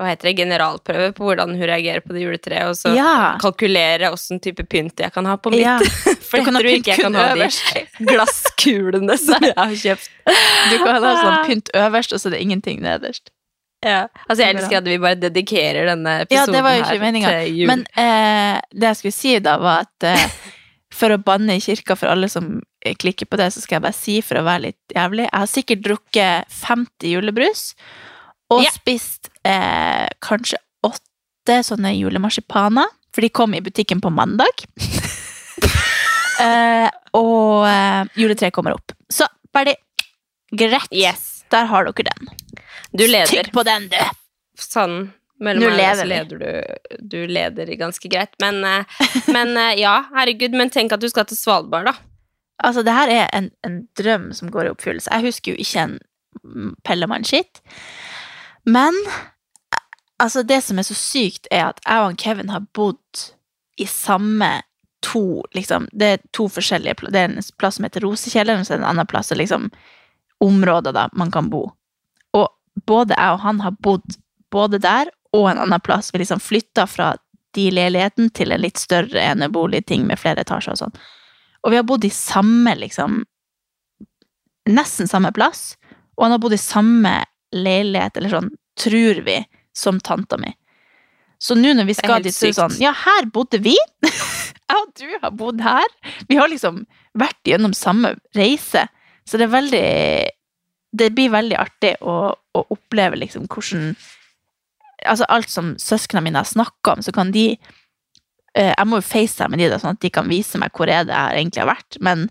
hva 0.00 0.06
heter 0.08 0.30
det, 0.30 0.36
generalprøve 0.38 1.10
på 1.12 1.26
hvordan 1.26 1.50
hun 1.58 1.66
reagerer 1.68 2.00
på 2.00 2.14
det 2.16 2.22
juletreet, 2.22 2.70
og 2.70 2.76
så 2.78 2.94
Ja. 2.96 3.36
kalkulere 3.42 4.08
åssen 4.14 4.40
type 4.40 4.64
pynt 4.64 4.96
jeg 5.04 5.12
kan 5.12 5.26
ha 5.28 5.34
på 5.36 5.50
mitt. 5.52 5.60
Ja. 5.60 5.74
For 6.30 6.40
Du 6.40 6.46
kan 6.46 6.56
ha 6.56 6.62
pynt 6.64 6.86
jeg 6.88 6.96
kun 7.02 7.18
øverst. 7.20 7.74
glasskulene 8.08 9.18
som 9.26 9.44
jeg 9.44 9.52
har 9.58 9.74
kjøpt. 9.82 10.08
Du 10.70 10.76
kan 10.86 11.04
ha 11.04 11.12
sånn 11.20 11.36
pynt 11.50 11.68
øverst, 11.76 12.14
og 12.16 12.22
så 12.22 12.30
er 12.30 12.36
det 12.38 12.40
ingenting 12.46 12.80
nederst. 12.80 13.28
Ja. 13.84 14.06
Altså, 14.28 14.42
jeg 14.46 14.56
elsker 14.56 14.78
at 14.80 14.88
vi 14.88 14.96
bare 15.00 15.16
dedikerer 15.20 15.86
denne 15.92 16.16
Ja, 16.18 16.24
episoden 16.24 16.56
det 16.56 16.62
var 16.64 16.74
jo 16.78 16.82
her 16.84 16.94
ikke 16.96 17.04
meninga. 17.04 17.28
til 17.36 17.60
jul. 17.60 17.68
Men 17.74 17.84
eh, 17.96 18.56
det 18.72 18.90
jeg 18.90 18.96
skulle 19.02 19.16
si 19.16 19.36
da, 19.44 19.54
var 19.60 19.84
at 19.86 20.08
eh, 20.14 20.26
for 21.00 21.14
å 21.14 21.20
banne 21.24 21.56
i 21.56 21.62
kirka 21.64 21.96
for 21.98 22.12
alle 22.12 22.28
som 22.32 22.58
eh, 22.84 22.96
klikker 22.98 23.28
på 23.30 23.38
det, 23.40 23.50
så 23.54 23.62
skal 23.62 23.78
jeg 23.78 23.86
bare 23.86 23.96
si, 23.96 24.16
for 24.24 24.40
å 24.40 24.46
være 24.46 24.66
litt 24.68 24.94
jævlig 24.96 25.26
Jeg 25.26 25.36
har 25.36 25.50
sikkert 25.50 25.84
drukket 25.86 26.56
50 26.60 27.14
julebrus, 27.14 27.64
og 28.50 28.64
yeah. 28.64 28.74
spist 28.74 29.30
eh, 29.46 30.08
kanskje 30.24 30.60
åtte 30.86 31.60
sånne 31.66 31.94
julemarsipaner, 31.96 32.88
for 33.10 33.26
de 33.26 33.32
kom 33.34 33.54
i 33.56 33.62
butikken 33.64 34.02
på 34.02 34.12
mandag. 34.14 34.64
eh, 36.44 36.88
og 37.18 37.66
eh, 37.66 38.02
juletreet 38.20 38.54
kommer 38.54 38.76
opp. 38.76 38.94
Så 39.10 39.26
ferdig. 39.54 39.78
Greit. 40.50 40.90
yes. 40.90 41.44
Der 41.50 41.66
har 41.66 41.86
dere 41.86 42.06
den. 42.06 42.28
Du 42.94 43.06
leder. 43.06 43.26
Tygg 43.30 43.50
på 43.54 43.64
den, 43.66 43.88
du! 43.90 43.98
Sånn. 44.58 45.10
Mellom 45.40 45.64
Nå 45.64 45.70
lever 45.72 46.02
så 46.02 46.04
leder 46.04 46.40
du, 46.40 46.96
du 47.00 47.18
leder 47.26 47.72
ganske 47.80 48.08
greit. 48.12 48.34
Men, 48.42 48.60
eh, 48.64 49.00
men 49.32 49.56
eh, 49.56 49.80
ja, 49.80 49.96
herregud, 50.12 50.56
men 50.56 50.72
tenk 50.72 50.92
at 50.92 51.00
du 51.00 51.08
skal 51.08 51.28
til 51.28 51.38
Svalbard, 51.40 51.88
da. 51.88 51.94
Altså, 52.60 52.84
det 52.84 52.92
her 52.92 53.12
er 53.14 53.26
en, 53.32 53.48
en 53.64 53.80
drøm 53.96 54.30
som 54.36 54.50
går 54.52 54.68
i 54.68 54.72
oppfyllelse. 54.74 55.08
Jeg 55.08 55.30
husker 55.30 55.54
jo 55.54 55.64
ikke 55.64 55.86
en 55.86 55.98
Pellemann-skitt. 56.84 57.62
Men 58.68 58.96
altså, 60.20 60.42
det 60.44 60.60
som 60.64 60.78
er 60.78 60.88
så 60.88 60.96
sykt, 60.98 61.48
er 61.50 61.70
at 61.70 61.80
jeg 61.86 62.04
og 62.04 62.18
Kevin 62.20 62.52
har 62.52 62.66
bodd 62.76 63.30
i 63.80 63.88
samme 63.88 64.60
to 65.00 65.40
liksom, 65.56 65.88
Det 65.96 66.06
er 66.06 66.18
to 66.36 66.44
forskjellige 66.52 67.08
Det 67.08 67.20
er 67.20 67.30
en 67.30 67.42
plass 67.58 67.78
som 67.78 67.86
heter 67.88 68.04
Rosekjelleren, 68.04 68.60
og 68.60 68.66
så 68.66 68.74
er 68.74 68.82
det 68.82 68.84
en 68.84 68.90
annen 68.90 69.08
plass 69.08 69.32
som 69.32 69.38
liksom 69.40 69.70
områder 70.40 70.92
da 70.92 71.08
man 71.12 71.30
kan 71.30 71.48
bo. 71.50 71.70
Og 72.36 72.48
både 72.86 73.16
jeg 73.16 73.32
og 73.32 73.40
han 73.40 73.60
har 73.60 73.72
bodd 73.82 74.20
både 74.50 74.78
der 74.78 75.08
og 75.36 75.50
en 75.50 75.62
annen 75.62 75.82
plass. 75.82 76.10
Vi 76.14 76.22
liksom 76.22 76.40
flytta 76.42 76.86
fra 76.90 77.14
de 77.54 77.66
leiligheten 77.74 78.30
til 78.34 78.52
en 78.54 78.62
litt 78.62 78.78
større 78.78 79.22
eneboligting 79.32 80.06
med 80.06 80.20
flere 80.20 80.44
etasjer 80.44 80.76
og 80.76 80.82
sånn. 80.84 81.00
Og 81.64 81.72
vi 81.72 81.78
har 81.80 81.86
bodd 81.86 82.06
i 82.06 82.14
samme, 82.14 82.76
liksom 82.78 83.24
Nesten 84.70 85.08
samme 85.08 85.32
plass. 85.34 85.74
Og 86.18 86.26
han 86.26 86.34
har 86.34 86.40
bodd 86.42 86.52
i 86.54 86.60
samme 86.60 87.14
leilighet, 87.56 88.18
eller 88.20 88.30
sånn, 88.30 88.50
tror 88.78 89.22
vi, 89.26 89.38
som 89.74 89.98
tanta 90.04 90.36
mi. 90.38 90.52
Så 91.40 91.56
nå 91.56 91.72
når 91.74 91.88
vi 91.88 91.96
skal 91.96 92.22
dit, 92.22 92.36
så 92.36 92.46
er 92.46 92.52
det 92.52 92.58
sånn 92.58 92.76
Ja, 92.82 92.92
her 92.92 93.26
bodde 93.32 93.58
vi! 93.64 93.74
Jeg 94.70 94.76
og 94.76 94.90
du 95.00 95.08
har 95.22 95.32
bodd 95.34 95.62
her. 95.64 95.88
Vi 96.28 96.36
har 96.38 96.50
liksom 96.52 96.84
vært 97.18 97.48
gjennom 97.48 97.72
samme 97.74 98.12
reise. 98.36 98.84
Så 99.26 99.40
det 99.40 99.48
er 99.48 99.54
veldig 99.56 99.86
Det 101.00 101.08
blir 101.16 101.32
veldig 101.32 101.56
artig 101.58 101.94
å, 102.02 102.14
å 102.34 102.60
oppleve 102.74 103.18
liksom 103.18 103.48
hvordan 103.50 103.94
Altså 105.06 105.24
alt 105.28 105.50
som 105.50 105.74
søsknene 105.80 106.24
mine 106.28 106.36
har 106.42 106.48
snakka 106.48 106.92
om, 106.96 107.02
så 107.02 107.12
kan 107.12 107.30
de 107.32 107.56
eh, 108.54 108.74
Jeg 108.76 108.86
må 108.86 108.96
jo 109.00 109.06
facetime 109.06 109.50
med 109.54 109.58
de 109.64 109.68
da, 109.70 109.78
sånn 109.78 109.96
at 109.96 110.00
de 110.02 110.10
kan 110.10 110.28
vise 110.28 110.58
meg 110.58 110.72
hvor 110.76 110.88
er 110.90 111.04
det 111.08 111.14
jeg 111.14 111.38
egentlig 111.44 111.62
har 111.64 111.70
vært. 111.74 111.96
Men 112.00 112.26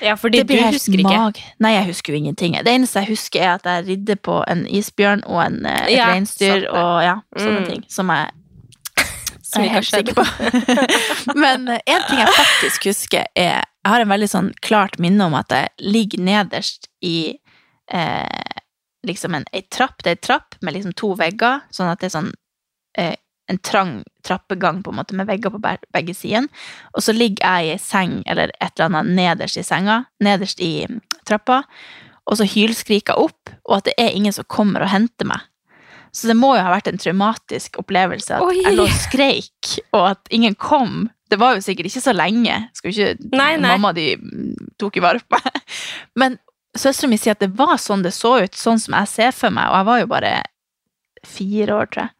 Ja, 0.00 0.14
fordi 0.16 0.38
det 0.42 0.46
du 0.48 0.54
husker 0.56 0.96
husker 0.96 1.00
ikke. 1.02 1.46
Nei, 1.60 1.72
jeg 1.74 1.86
husker 1.90 2.12
jo 2.14 2.18
ingenting. 2.22 2.54
Det 2.64 2.72
eneste 2.72 3.02
jeg 3.02 3.10
husker, 3.14 3.40
er 3.42 3.54
at 3.58 3.66
jeg 3.68 3.86
ridde 3.88 4.16
på 4.16 4.38
en 4.48 4.66
isbjørn 4.66 5.24
og 5.26 5.42
en, 5.44 5.58
eh, 5.66 5.82
et 5.88 5.96
Ja, 5.98 6.06
reinsdyr 6.14 6.68
og 6.70 7.02
ja, 7.04 7.16
sånne 7.36 7.60
Mm. 7.60 7.66
ting. 7.68 7.84
Som 7.88 8.08
jeg 8.08 8.30
Som 9.50 9.62
jeg 9.64 9.70
er 9.70 9.74
helt 9.74 9.90
sikker 9.90 10.14
på. 10.14 10.24
Men 11.42 11.68
eh, 11.68 11.80
en 11.86 12.02
ting 12.08 12.18
jeg 12.22 12.28
faktisk 12.36 12.84
husker, 12.92 13.26
er 13.36 13.60
Jeg 13.84 13.92
har 13.94 14.00
en 14.04 14.08
veldig 14.12 14.28
sånn 14.28 14.50
klart 14.60 14.98
minne 15.00 15.24
om 15.24 15.34
at 15.34 15.48
jeg 15.50 15.68
ligger 15.80 16.20
nederst 16.20 16.88
i 17.02 17.38
eh, 17.92 18.49
liksom 19.06 19.34
en, 19.34 19.46
en 19.52 19.66
trapp. 19.72 20.02
Det 20.02 20.12
er 20.12 20.18
ei 20.18 20.26
trapp 20.28 20.56
med 20.60 20.76
liksom 20.76 20.94
to 20.98 21.14
vegger, 21.18 21.64
sånn 21.74 21.90
at 21.92 22.02
det 22.02 22.10
er 22.10 22.16
sånn 22.18 22.32
eh, 22.98 23.16
en 23.50 23.58
trang 23.58 23.94
trappegang 24.26 24.82
på 24.82 24.92
en 24.92 25.00
måte 25.00 25.16
med 25.18 25.26
vegger 25.26 25.50
på 25.50 25.60
begge 25.62 26.14
sider. 26.14 26.46
Og 26.94 27.02
så 27.02 27.14
ligger 27.16 27.42
jeg 27.42 27.66
i 27.66 27.72
ei 27.74 27.82
seng 27.82 28.20
eller 28.30 28.52
et 28.60 28.72
eller 28.76 28.90
annet 28.90 29.14
nederst 29.18 29.58
i 29.58 29.66
senga, 29.66 30.04
nederst 30.22 30.62
i 30.62 30.86
mm, 30.86 31.00
trappa, 31.26 31.64
og 32.30 32.38
så 32.38 32.46
hylskriker 32.46 33.16
jeg 33.16 33.30
opp, 33.30 33.54
og 33.66 33.80
at 33.80 33.88
det 33.88 33.96
er 33.98 34.14
ingen 34.14 34.34
som 34.36 34.46
kommer 34.46 34.84
og 34.84 34.92
henter 34.92 35.26
meg. 35.26 35.48
Så 36.14 36.26
det 36.30 36.36
må 36.38 36.52
jo 36.56 36.62
ha 36.62 36.72
vært 36.72 36.90
en 36.90 36.98
traumatisk 36.98 37.78
opplevelse 37.82 38.36
at 38.36 38.44
Oi. 38.46 38.60
jeg 38.64 38.76
lå 38.76 38.86
og 38.86 39.00
skreik, 39.02 39.72
og 39.94 40.12
at 40.12 40.30
ingen 40.34 40.54
kom. 40.58 41.08
Det 41.30 41.38
var 41.38 41.56
jo 41.56 41.64
sikkert 41.64 41.90
ikke 41.90 42.02
så 42.02 42.14
lenge. 42.14 42.56
Skal 42.74 42.90
ikke, 42.90 43.34
Nei, 43.34 43.52
nei. 43.58 43.74
Mamma 43.74 43.92
de 43.94 44.12
mm, 44.18 44.72
tok 44.78 44.98
jo 44.98 45.04
vare 45.06 45.22
på 45.22 45.38
meg. 45.38 45.60
Men 46.22 46.38
søstera 46.78 47.10
mi 47.10 47.18
sier 47.18 47.36
at 47.36 47.42
det 47.42 47.52
var 47.58 47.76
sånn 47.80 48.04
det 48.04 48.12
så 48.14 48.36
ut, 48.44 48.56
sånn 48.56 48.80
som 48.82 48.96
jeg 48.98 49.10
ser 49.10 49.36
for 49.36 49.54
meg, 49.54 49.70
og 49.70 49.80
jeg 49.80 49.88
var 49.90 50.00
jo 50.00 50.10
bare 50.10 50.32
fire 51.26 51.76
år, 51.76 51.90
tror 51.90 52.06
jeg. 52.06 52.16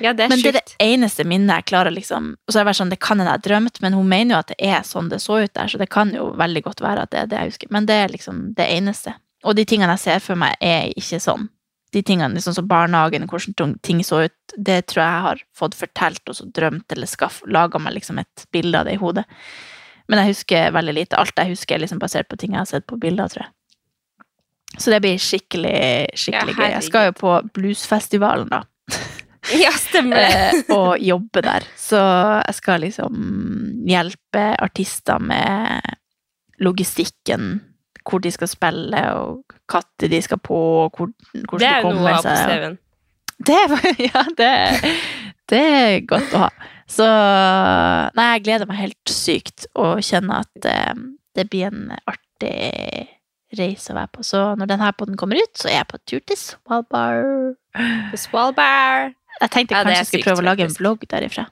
Ja, 0.00 0.12
det 0.12 0.28
Men 0.28 0.42
det 0.42 0.50
er 0.50 0.58
det 0.58 0.76
eneste 0.84 1.24
minnet 1.24 1.54
jeg 1.56 1.68
klarer 1.70 1.88
liksom 1.90 2.34
Og 2.34 2.52
så 2.52 2.58
har 2.58 2.66
jeg 2.66 2.68
vært 2.68 2.78
sånn, 2.82 2.90
det 2.92 2.98
kan 3.00 3.16
hende 3.16 3.30
jeg 3.30 3.38
har 3.38 3.44
drømt, 3.46 3.78
men 3.80 3.94
hun 3.96 4.08
mener 4.10 4.34
jo 4.34 4.40
at 4.42 4.50
det 4.52 4.56
er 4.60 4.82
sånn 4.84 5.08
det 5.08 5.22
så 5.24 5.38
ut 5.40 5.52
der, 5.56 5.70
så 5.72 5.80
det 5.80 5.88
kan 5.88 6.12
jo 6.12 6.26
veldig 6.36 6.62
godt 6.66 6.82
være 6.84 7.06
at 7.06 7.14
det 7.14 7.22
er 7.22 7.30
det 7.30 7.38
jeg 7.38 7.52
husker. 7.54 7.70
Men 7.72 7.88
det 7.88 7.96
er 8.02 8.12
liksom 8.12 8.42
det 8.58 8.66
eneste. 8.74 9.14
Og 9.46 9.56
de 9.56 9.64
tingene 9.64 9.94
jeg 9.96 10.04
ser 10.04 10.24
for 10.24 10.40
meg, 10.40 10.58
er 10.60 10.90
ikke 10.92 11.20
sånn. 11.22 11.48
De 11.94 12.02
tingene 12.04 12.36
liksom 12.36 12.58
som 12.58 12.68
barnehagen, 12.68 13.24
hvordan 13.30 13.76
ting 13.86 14.02
så 14.04 14.26
ut, 14.26 14.56
det 14.56 14.82
tror 14.90 15.00
jeg 15.00 15.14
jeg 15.14 15.26
har 15.28 15.42
fått 15.56 15.78
fortalt 15.78 16.28
og 16.28 16.36
så 16.36 16.48
drømt 16.58 16.92
eller 16.92 17.32
laga 17.56 17.80
meg 17.80 17.96
liksom 17.96 18.20
et 18.20 18.46
bilde 18.52 18.82
av 18.82 18.88
det 18.88 18.98
i 18.98 19.00
hodet. 19.00 19.24
Men 20.06 20.22
jeg 20.22 20.34
husker 20.34 20.72
veldig 20.74 20.94
lite. 20.94 21.18
Alt 21.18 21.38
jeg 21.38 21.54
husker, 21.54 21.76
er 21.76 21.84
liksom 21.84 22.00
basert 22.02 22.28
på 22.30 22.38
ting 22.40 22.54
jeg 22.54 22.62
har 22.62 22.70
sett 22.70 22.86
på 22.86 22.98
bilder, 23.02 23.30
tror 23.32 23.46
jeg. 23.46 23.52
Så 24.76 24.92
det 24.92 25.00
blir 25.04 25.20
skikkelig, 25.22 25.76
skikkelig 26.18 26.54
Ja, 26.56 26.58
gøy. 26.58 26.72
Jeg 26.74 26.86
skal 26.88 27.06
jo 27.08 27.14
på 27.16 27.36
bluesfestivalen, 27.56 28.50
da. 28.52 28.64
Ja, 29.54 29.70
stemmer 29.78 30.18
det. 30.18 30.30
eh, 30.58 30.72
og 30.74 30.98
jobbe 30.98 31.42
der. 31.46 31.66
Så 31.78 32.00
jeg 32.00 32.56
skal 32.58 32.82
liksom 32.82 33.20
hjelpe 33.86 34.48
artister 34.58 35.22
med 35.22 35.86
logistikken, 36.58 37.60
hvor 38.06 38.22
de 38.24 38.32
skal 38.34 38.50
spille, 38.50 39.02
og 39.14 39.54
når 39.70 40.10
de 40.10 40.20
skal 40.22 40.40
på, 40.42 40.58
og 40.86 40.98
hvor, 40.98 41.12
seg. 41.36 41.46
Det 41.60 41.68
er 41.68 41.86
jo 41.86 41.92
noe 41.94 42.10
å 42.10 42.16
ha 42.16 42.22
på. 42.24 42.34
CV-en. 42.42 42.78
Det, 43.46 43.62
ja, 44.08 44.22
det, 44.38 44.52
det 45.52 45.62
er 45.62 45.98
godt 46.08 46.34
å 46.34 46.46
ha. 46.46 46.50
Så 46.90 47.06
Nei, 48.16 48.26
jeg 48.36 48.44
gleder 48.46 48.68
meg 48.70 48.78
helt 48.78 49.10
sykt 49.10 49.66
og 49.74 50.02
kjenner 50.06 50.46
at 50.46 50.68
eh, 50.70 50.94
det 51.36 51.48
blir 51.50 51.68
en 51.68 51.90
artig 52.06 53.08
reise 53.56 53.92
å 53.92 53.96
være 53.98 54.12
på. 54.14 54.24
Så 54.26 54.42
når 54.58 54.70
denne 54.70 54.92
podden 54.98 55.18
kommer 55.18 55.40
ut, 55.40 55.52
så 55.58 55.70
er 55.70 55.80
jeg 55.80 55.90
på 55.90 56.00
tur 56.08 56.22
til 56.26 56.38
Svalbard. 56.40 57.56
Svalbard. 58.18 59.16
Jeg 59.40 59.52
tenkte 59.52 59.76
Ja, 59.76 59.82
kanskje 59.84 59.98
jeg 59.98 60.08
skulle 60.10 60.30
prøve 60.30 60.44
å 60.44 60.48
lage 60.48 60.66
en 60.66 60.76
vlogg 60.78 61.04
derifra. 61.10 61.46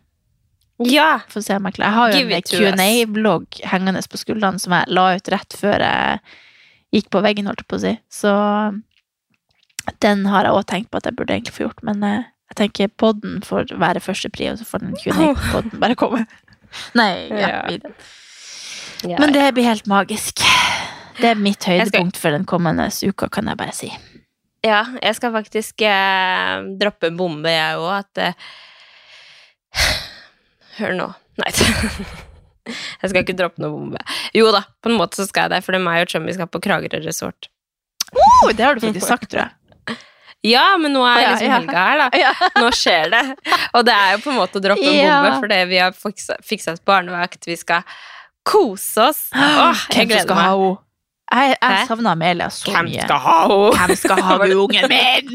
Ja. 0.82 1.20
Få 1.30 1.42
se 1.44 1.56
om 1.58 1.68
jeg 1.68 1.76
klarer. 1.76 1.90
Jeg 1.90 1.98
har 1.98 2.10
jo 2.10 2.22
Give 2.22 2.38
en 2.38 2.48
Q&A-vlogg 2.50 3.60
hengende 3.70 4.02
på 4.10 4.20
skuldrene 4.20 4.62
som 4.62 4.74
jeg 4.74 4.90
la 4.96 5.06
ut 5.14 5.30
rett 5.34 5.58
før 5.58 5.84
jeg 5.84 6.18
gikk 6.94 7.10
på 7.14 7.22
veggen, 7.24 7.50
holdt 7.50 7.62
jeg 7.62 7.70
på 7.70 7.78
å 7.78 7.84
si. 7.84 7.94
Så 8.10 8.32
den 10.02 10.24
har 10.30 10.48
jeg 10.48 10.56
òg 10.56 10.66
tenkt 10.70 10.90
på 10.90 10.98
at 11.00 11.08
jeg 11.08 11.18
burde 11.18 11.36
egentlig 11.36 11.54
få 11.54 11.66
gjort, 11.66 11.82
men 11.86 12.02
eh, 12.06 12.30
jeg 12.54 12.68
tenker 12.68 12.90
podden 13.02 13.40
får 13.42 13.72
være 13.82 14.00
første 14.02 14.30
pri, 14.30 14.52
og 14.52 14.60
så 14.60 14.66
får 14.68 14.84
den 14.84 14.94
Q&A-podden 15.00 15.80
bare 15.82 15.96
komme. 15.98 16.22
Nei, 16.98 17.26
ja, 17.34 17.48
Ja. 17.66 17.78
ja. 19.02 19.18
Men 19.18 19.34
det 19.34 19.48
blir 19.56 19.66
helt 19.66 19.88
magisk. 19.90 20.42
Det 21.18 21.30
er 21.32 21.38
mitt 21.38 21.66
høydepunkt 21.66 22.18
for 22.18 22.34
den 22.34 22.46
kommende 22.46 22.86
uka, 23.02 23.28
kan 23.30 23.50
jeg 23.50 23.58
bare 23.58 23.74
si. 23.74 23.90
Ja, 24.64 24.84
jeg 25.02 25.18
skal 25.18 25.34
faktisk 25.34 25.82
eh, 25.84 26.62
droppe 26.80 27.10
en 27.10 27.18
bombe, 27.18 27.50
jeg 27.52 27.76
òg, 27.78 27.90
at 28.00 28.22
eh, 28.22 28.46
Hør 30.78 30.94
nå. 30.98 31.08
Nei. 31.42 31.50
jeg 33.02 33.10
skal 33.10 33.20
ikke 33.22 33.36
droppe 33.38 33.62
noen 33.62 33.74
bombe. 33.90 34.06
Jo 34.34 34.48
da, 34.54 34.64
på 34.82 34.90
en 34.90 34.98
måte 34.98 35.20
så 35.20 35.26
skal 35.28 35.48
jeg 35.48 35.56
det, 35.56 35.64
for 35.66 35.74
det 35.74 35.82
er 35.82 35.86
meg 35.90 36.06
og 36.06 36.14
Chummy 36.14 36.34
skal 36.34 36.50
på 36.50 36.62
Kragerø 36.64 37.02
resort. 37.04 37.50
Oh, 38.14 38.50
det 38.54 38.62
har 38.64 38.78
du 38.78 38.82
faktisk 38.86 39.06
sagt, 39.10 39.28
tror 39.30 39.44
jeg. 39.44 39.54
Ja, 40.44 40.64
men 40.76 40.92
nå 40.92 41.02
er 41.08 41.20
Ja, 41.22 41.28
liksom 41.32 41.48
ja. 41.48 41.58
helga 41.58 41.84
her, 41.88 41.98
da. 42.02 42.08
Ja. 42.20 42.32
Nå 42.60 42.70
skjer 42.76 43.10
det. 43.14 43.22
Og 43.72 43.84
det 43.88 43.94
er 43.96 44.10
jo 44.14 44.22
på 44.26 44.32
en 44.34 44.36
måte 44.42 44.60
å 44.60 44.64
droppe 44.64 44.84
en 44.90 44.98
bombe, 45.08 45.36
fordi 45.46 45.60
vi 45.70 45.78
har 45.80 45.94
fiksa, 45.96 46.36
fiksa 46.44 46.74
et 46.76 46.84
barnevakt, 46.84 47.46
vi 47.48 47.56
skal 47.56 47.86
kose 48.44 49.06
oss. 49.08 49.22
Åh, 49.34 49.86
jeg 49.96 50.10
gleder 50.10 50.36
meg. 50.36 50.80
Jeg, 51.34 51.54
jeg 51.56 51.86
savna 51.88 52.12
Amelia 52.12 52.50
så 52.52 52.68
Hvem 52.70 52.90
mye. 52.92 53.06
skal 53.08 53.22
ha 53.24 53.36
henne? 53.48 53.70
Hvem 53.78 53.96
skal 53.96 54.20
ha 54.22 54.34
ungen 54.62 54.90
min? 54.92 55.32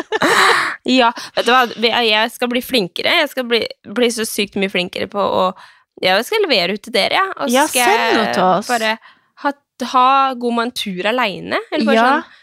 Ja, 0.90 1.10
vet 1.36 1.46
du 1.46 1.52
hva, 1.52 1.66
jeg 2.02 2.32
skal 2.32 2.48
bli 2.50 2.62
flinkere. 2.64 3.12
Jeg 3.20 3.28
skal 3.34 3.44
bli, 3.50 3.60
bli 3.94 4.08
så 4.14 4.24
sykt 4.26 4.56
mye 4.58 4.72
flinkere 4.72 5.06
på 5.12 5.20
å 5.20 5.44
Jeg 6.00 6.24
skal 6.24 6.40
levere 6.46 6.74
ut 6.78 6.82
til 6.86 6.94
dere, 6.96 7.20
ja. 7.20 7.26
Og 7.36 7.52
så 7.52 7.66
skal 7.68 7.92
jeg. 7.92 8.64
Bare 8.72 8.94
ha, 9.44 9.52
ha 9.92 10.08
god 10.40 10.56
mantur 10.56 11.10
aleine. 11.12 11.60
Eller 11.70 11.84
bare 11.92 12.00
Ja. 12.00 12.06
sånn 12.16 12.36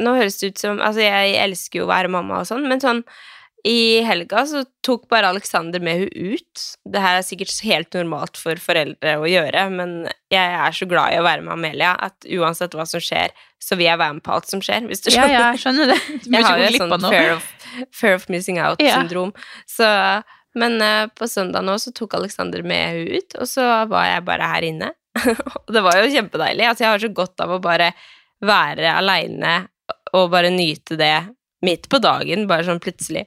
Nå 0.00 0.14
høres 0.16 0.38
det 0.40 0.52
ut 0.54 0.62
som 0.62 0.80
Altså, 0.80 1.02
jeg 1.04 1.36
elsker 1.42 1.82
jo 1.82 1.86
å 1.86 1.92
være 1.92 2.12
mamma 2.12 2.40
og 2.40 2.48
sånn, 2.48 2.64
men 2.70 2.80
sånn 2.80 3.02
i 3.62 4.02
helga 4.02 4.42
så 4.46 4.64
tok 4.82 5.04
bare 5.12 5.28
Alexander 5.30 5.78
med 5.82 6.00
hun 6.00 6.32
ut. 6.34 6.62
Det 6.82 7.02
her 7.02 7.20
er 7.20 7.26
sikkert 7.26 7.54
helt 7.62 7.94
normalt 7.94 8.38
for 8.40 8.58
foreldre 8.58 9.12
å 9.22 9.28
gjøre, 9.30 9.68
men 9.70 9.92
jeg 10.34 10.56
er 10.58 10.74
så 10.74 10.88
glad 10.90 11.14
i 11.14 11.20
å 11.20 11.26
være 11.26 11.44
med 11.46 11.54
Amelia 11.54 11.92
at 12.08 12.26
uansett 12.26 12.74
hva 12.74 12.86
som 12.90 13.02
skjer, 13.02 13.30
så 13.62 13.78
vil 13.78 13.86
jeg 13.86 14.00
være 14.00 14.16
med 14.18 14.24
på 14.26 14.34
alt 14.34 14.50
som 14.50 14.62
skjer, 14.64 14.88
hvis 14.90 15.04
du 15.04 15.12
skjønner. 15.12 15.34
ja, 15.36 15.44
jeg 15.52 15.62
skjønner 15.62 15.92
det. 15.92 15.98
Du 16.24 16.26
må 16.26 16.40
Jeg 16.40 16.48
har 16.48 16.58
jo 16.58 16.66
et 16.66 16.80
sånt 16.82 17.06
fear 17.06 17.34
of, 17.36 17.50
fear 17.94 18.18
of 18.18 18.26
missing 18.34 18.58
out-syndrom. 18.62 19.30
Så 19.70 19.90
Men 20.58 20.82
eh, 20.84 21.06
på 21.16 21.24
søndag 21.30 21.62
nå 21.64 21.78
så 21.80 21.94
tok 21.96 22.18
Alexander 22.18 22.66
med 22.66 22.98
hun 22.98 23.14
ut, 23.22 23.38
og 23.40 23.48
så 23.48 23.68
var 23.88 24.10
jeg 24.10 24.26
bare 24.26 24.50
her 24.50 24.66
inne. 24.66 24.90
og 25.62 25.70
det 25.72 25.80
var 25.86 25.96
jo 26.02 26.10
kjempedeilig. 26.12 26.66
Altså, 26.66 26.84
jeg 26.84 26.90
har 26.90 27.06
så 27.06 27.12
godt 27.14 27.40
av 27.40 27.54
å 27.54 27.62
bare 27.62 27.92
være 28.42 28.90
aleine 28.98 29.54
og 30.12 30.30
bare 30.32 30.50
nyte 30.52 30.96
det 31.00 31.14
midt 31.62 31.84
på 31.88 32.00
dagen, 32.02 32.48
bare 32.50 32.64
sånn 32.66 32.80
plutselig. 32.82 33.22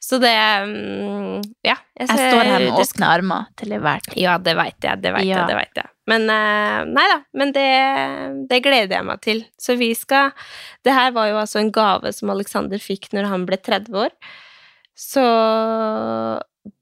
Så 0.00 0.20
det 0.22 0.30
mm, 0.30 1.40
Ja. 1.66 1.74
Jeg 1.98 2.06
står 2.08 2.44
her 2.46 2.62
med 2.62 2.76
åpne 2.78 3.08
armer 3.16 3.48
til 3.58 3.72
enhver 3.74 4.00
tid. 4.06 4.14
ja, 4.22 4.36
det 4.38 4.54
veit 4.56 4.78
jeg, 4.86 5.00
det 5.02 5.10
veit 5.16 5.26
Ja. 5.26 5.40
jeg, 5.40 5.48
det 5.50 5.56
vet 5.58 5.80
jeg. 5.82 5.88
Men 6.10 6.22
eh, 6.30 6.84
nei 6.90 7.06
da, 7.10 7.16
men 7.34 7.50
det, 7.54 7.66
det 8.50 8.60
gleder 8.62 8.94
jeg 8.96 9.04
meg 9.06 9.20
til. 9.26 9.42
Så 9.60 9.76
vi 9.78 9.90
skal 9.94 10.30
Det 10.86 10.94
her 10.94 11.10
var 11.14 11.28
jo 11.30 11.36
altså 11.42 11.58
en 11.60 11.70
gave 11.74 12.12
som 12.14 12.30
Alexander 12.30 12.78
fikk 12.82 13.10
når 13.12 13.28
han 13.30 13.44
ble 13.46 13.58
30 13.58 13.98
år. 14.06 14.14
Så 14.98 15.26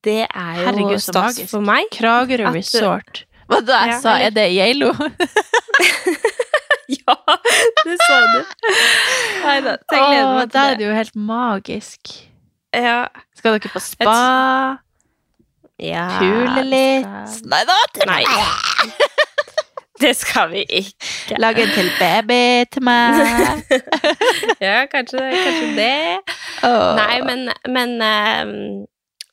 det 0.04 0.26
er 0.28 0.54
jo 0.60 0.66
Herregud, 0.68 1.00
stas 1.02 1.38
magisk. 1.38 1.50
for 1.50 1.60
meg. 1.64 1.88
Kragerø 1.94 2.48
At- 2.50 2.54
Resort. 2.60 3.24
Hva 3.48 3.62
da 3.64 3.80
jeg 3.86 3.94
Ja, 3.94 4.00
sa? 4.04 4.16
Er 4.20 4.30
det 4.36 4.48
Geilo? 4.52 4.92
Ja, 6.98 7.14
det 7.84 7.98
så 8.00 8.18
du. 8.32 8.38
Nei 9.44 9.58
da, 9.60 9.74
jeg 9.76 10.00
gleder 10.00 10.30
meg 10.32 10.40
til 10.40 10.48
det. 10.48 10.52
Da 10.54 10.62
er 10.64 10.78
det 10.80 10.86
jo 10.86 10.94
helt 10.96 11.16
magisk. 11.30 12.14
Ja. 12.72 13.00
Skal 13.36 13.58
dere 13.58 13.72
på 13.72 13.82
spa? 13.82 14.14
ja 15.78 16.06
Pule 16.18 16.64
litt? 16.66 17.44
Nei 17.48 17.62
da! 17.68 17.78
Nei. 18.08 18.22
Det 19.98 20.12
skal 20.14 20.52
vi 20.52 20.62
ikke. 20.62 21.38
Lage 21.42 21.64
en 21.64 21.72
til 21.74 21.88
baby 21.98 22.66
til 22.70 22.84
meg. 22.86 23.18
Ja, 24.62 24.84
kanskje, 24.90 25.18
kanskje 25.18 25.72
det. 25.74 26.20
Oh. 26.62 26.94
Nei, 26.98 27.18
men, 27.26 27.48
men, 27.66 27.96
ehm, 28.02 28.54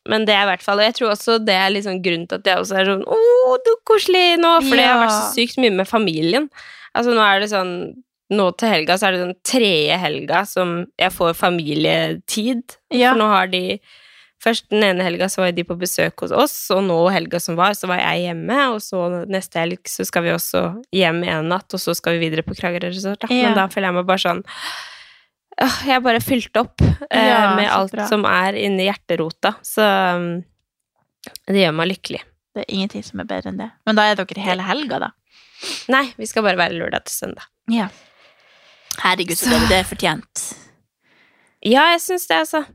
men 0.10 0.26
det 0.26 0.34
er 0.36 0.46
i 0.46 0.50
hvert 0.52 0.62
fall 0.62 0.78
Og 0.78 0.86
jeg 0.86 0.96
tror 1.00 1.14
også 1.16 1.38
det 1.42 1.56
er 1.58 1.72
liksom 1.74 2.02
grunnen 2.06 2.28
til 2.30 2.38
at 2.38 2.50
jeg 2.50 2.62
også 2.62 2.76
er 2.78 2.90
sånn 2.92 3.02
Å, 3.02 3.18
oh, 3.18 3.72
koselig 3.90 4.36
nå! 4.42 4.52
For 4.68 4.78
jeg 4.78 4.90
har 4.90 5.02
vært 5.02 5.16
så 5.16 5.32
sykt 5.34 5.62
mye 5.62 5.74
med 5.74 5.90
familien. 5.90 6.50
Altså 6.96 7.14
nå 7.16 7.24
er 7.26 7.44
det 7.44 7.52
sånn 7.54 7.76
Nå 8.34 8.48
til 8.58 8.72
helga 8.72 8.96
så 8.98 9.06
er 9.06 9.14
det 9.14 9.22
den 9.22 9.36
tredje 9.46 9.98
helga 10.02 10.40
som 10.50 10.80
jeg 10.98 11.14
får 11.14 11.36
familietid. 11.38 12.74
Ja. 12.90 13.12
For 13.12 13.22
nå 13.22 13.28
har 13.30 13.52
de 13.52 13.62
Først 14.46 14.68
den 14.70 14.84
ene 14.84 15.06
helga 15.06 15.26
så 15.32 15.42
var 15.42 15.54
de 15.56 15.64
på 15.66 15.78
besøk 15.80 16.22
hos 16.22 16.34
oss, 16.36 16.56
og 16.76 16.84
nå 16.86 16.98
helga 17.10 17.40
som 17.42 17.56
var, 17.58 17.74
så 17.78 17.88
var 17.90 18.02
jeg 18.02 18.28
hjemme, 18.28 18.58
og 18.76 18.82
så 18.84 19.24
neste 19.32 19.58
helg 19.62 19.90
så 19.90 20.06
skal 20.06 20.26
vi 20.26 20.34
også 20.36 20.62
hjem 20.94 21.24
en 21.32 21.50
natt, 21.50 21.66
og 21.74 21.82
så 21.82 21.96
skal 21.98 22.18
vi 22.18 22.28
videre 22.28 22.44
på 22.46 22.54
Kragerø 22.58 22.92
resort. 22.92 23.26
Ja. 23.32 23.48
Men 23.48 23.58
da 23.58 23.66
føler 23.72 23.90
jeg 23.90 23.98
meg 23.98 24.06
bare 24.12 24.22
sånn 24.22 24.44
Jeg 25.56 25.96
er 25.96 26.04
bare 26.04 26.22
fylt 26.22 26.60
opp 26.60 26.84
eh, 26.84 27.30
Ja, 27.32 27.56
med 27.56 27.72
alt 27.72 27.96
bra. 27.96 28.06
som 28.12 28.28
er 28.28 28.60
inni 28.60 28.90
hjerterota, 28.90 29.56
så 29.66 29.88
um, 30.20 30.30
det 31.48 31.62
gjør 31.64 31.78
meg 31.80 31.94
lykkelig. 31.96 32.22
Det 32.56 32.66
er 32.66 32.74
ingenting 32.76 33.04
som 33.08 33.24
er 33.24 33.30
bedre 33.32 33.54
enn 33.54 33.64
det. 33.64 33.72
Men 33.88 33.98
da 33.98 34.10
er 34.12 34.20
dere 34.20 34.44
hele 34.46 34.68
helga, 34.68 35.00
da? 35.08 35.14
Nei, 35.92 36.06
vi 36.20 36.28
skal 36.30 36.46
bare 36.46 36.60
være 36.60 36.78
lørdag 36.80 37.06
til 37.08 37.16
søndag. 37.16 37.50
Ja. 37.72 37.90
Herregud, 39.02 39.38
så 39.40 39.52
dere 39.52 39.70
det 39.70 39.78
er 39.82 39.88
fortjent. 39.88 40.48
Ja, 41.66 41.90
jeg 41.96 42.02
syns 42.04 42.28
det, 42.30 42.42
altså. 42.46 42.66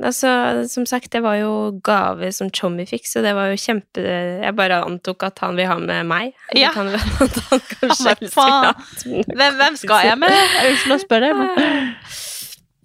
Altså, 0.00 0.64
Som 0.68 0.86
sagt, 0.86 1.12
det 1.12 1.22
var 1.22 1.34
jo 1.34 1.80
gave 1.84 2.32
som 2.32 2.48
Chommy 2.50 2.86
fikk, 2.88 3.08
så 3.08 3.20
det 3.22 3.34
var 3.36 3.50
jo 3.50 3.58
kjempe 3.60 4.00
Jeg 4.00 4.54
bare 4.56 4.80
antok 4.84 5.26
at 5.28 5.38
han 5.44 5.56
vil 5.56 5.68
ha 5.68 5.76
med 5.78 6.06
meg. 6.08 6.32
Ja. 6.56 6.72
kan 6.72 6.88
at 6.88 7.36
han 7.50 7.60
kanskje 7.74 8.14
ja, 8.14 8.30
faen. 8.32 9.26
Hvem, 9.36 9.58
hvem 9.60 9.76
skal 9.76 10.06
jeg 10.08 10.18
med? 10.18 10.36
Vil 10.64 10.96
å 10.96 11.00
spørre. 11.04 11.34
Men... 11.36 11.94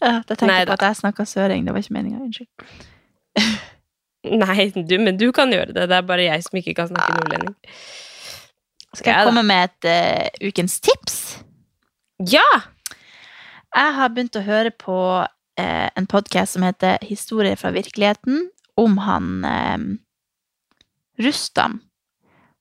Ja, 0.05 0.19
tenker 0.27 0.35
tenkte 0.35 0.55
jeg 0.59 0.67
på 0.67 0.73
at 0.75 0.83
jeg 0.83 0.97
snakka 0.99 1.23
søring. 1.25 1.63
Det 1.65 1.73
var 1.73 1.81
ikke 1.81 1.93
meninga. 1.95 2.19
Unnskyld. 2.21 2.49
Nei, 4.43 4.65
du, 4.75 4.97
men 5.01 5.17
du 5.17 5.29
kan 5.33 5.53
gjøre 5.53 5.71
det. 5.71 5.85
Det 5.89 5.97
er 5.97 6.05
bare 6.05 6.27
jeg 6.27 6.43
som 6.45 6.59
ikke 6.59 6.75
kan 6.77 6.89
snakke 6.91 7.15
nordlending. 7.15 7.55
Skal 8.95 9.11
jeg 9.13 9.27
komme 9.27 9.43
med 9.43 9.69
et 9.69 9.87
uh, 9.89 10.47
ukens 10.47 10.79
tips? 10.83 11.17
Ja! 12.31 12.45
Jeg 13.75 13.95
har 13.97 14.11
begynt 14.15 14.37
å 14.39 14.43
høre 14.45 14.71
på 14.71 14.97
uh, 15.25 15.87
en 15.99 16.07
podkast 16.07 16.55
som 16.55 16.63
heter 16.63 17.01
Historier 17.03 17.59
fra 17.59 17.73
virkeligheten, 17.75 18.49
om 18.79 18.97
han 18.99 19.27
eh, 19.47 19.83
Rustam. 21.23 21.77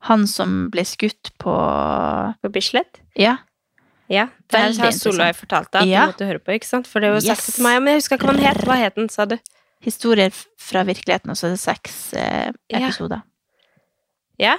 Han 0.07 0.29
som 0.31 0.69
ble 0.71 0.85
skutt 0.87 1.33
på 1.43 1.55
På 2.39 2.51
Bislett. 2.55 3.01
Ja. 3.19 3.39
Ja, 4.07 4.29
det 4.53 4.61
her 4.61 4.77
har 4.79 4.93
Solveig 4.95 5.35
fortalt 5.35 5.73
deg 5.73 5.81
at 5.83 5.89
Ja. 5.89 6.05
du 6.05 6.13
måtte 6.13 6.29
høre 6.29 6.39
på, 6.39 6.53
ikke 6.55 6.69
sant? 6.69 6.87
For 6.87 7.01
det 7.01 7.09
er 7.09 7.17
jo 7.17 7.31
Yes. 7.33 7.47
til 7.57 7.65
meg, 7.65 7.81
men 7.83 7.95
jeg 7.95 8.03
husker 8.03 8.19
ikke 8.19 8.29
hva 8.29 8.37
den 8.37 8.45
het. 8.45 8.63
Hva 8.69 8.77
het 8.79 8.95
den, 8.95 9.09
sa 9.09 9.25
du? 9.25 9.39
Historier 9.83 10.31
fra 10.61 10.85
virkeligheten, 10.85 11.31
og 11.31 11.37
så 11.37 11.49
er 11.49 11.57
det 11.57 11.61
seks 11.65 12.13
eh, 12.15 12.53
Ja. 12.71 13.23
Ja? 14.39 14.59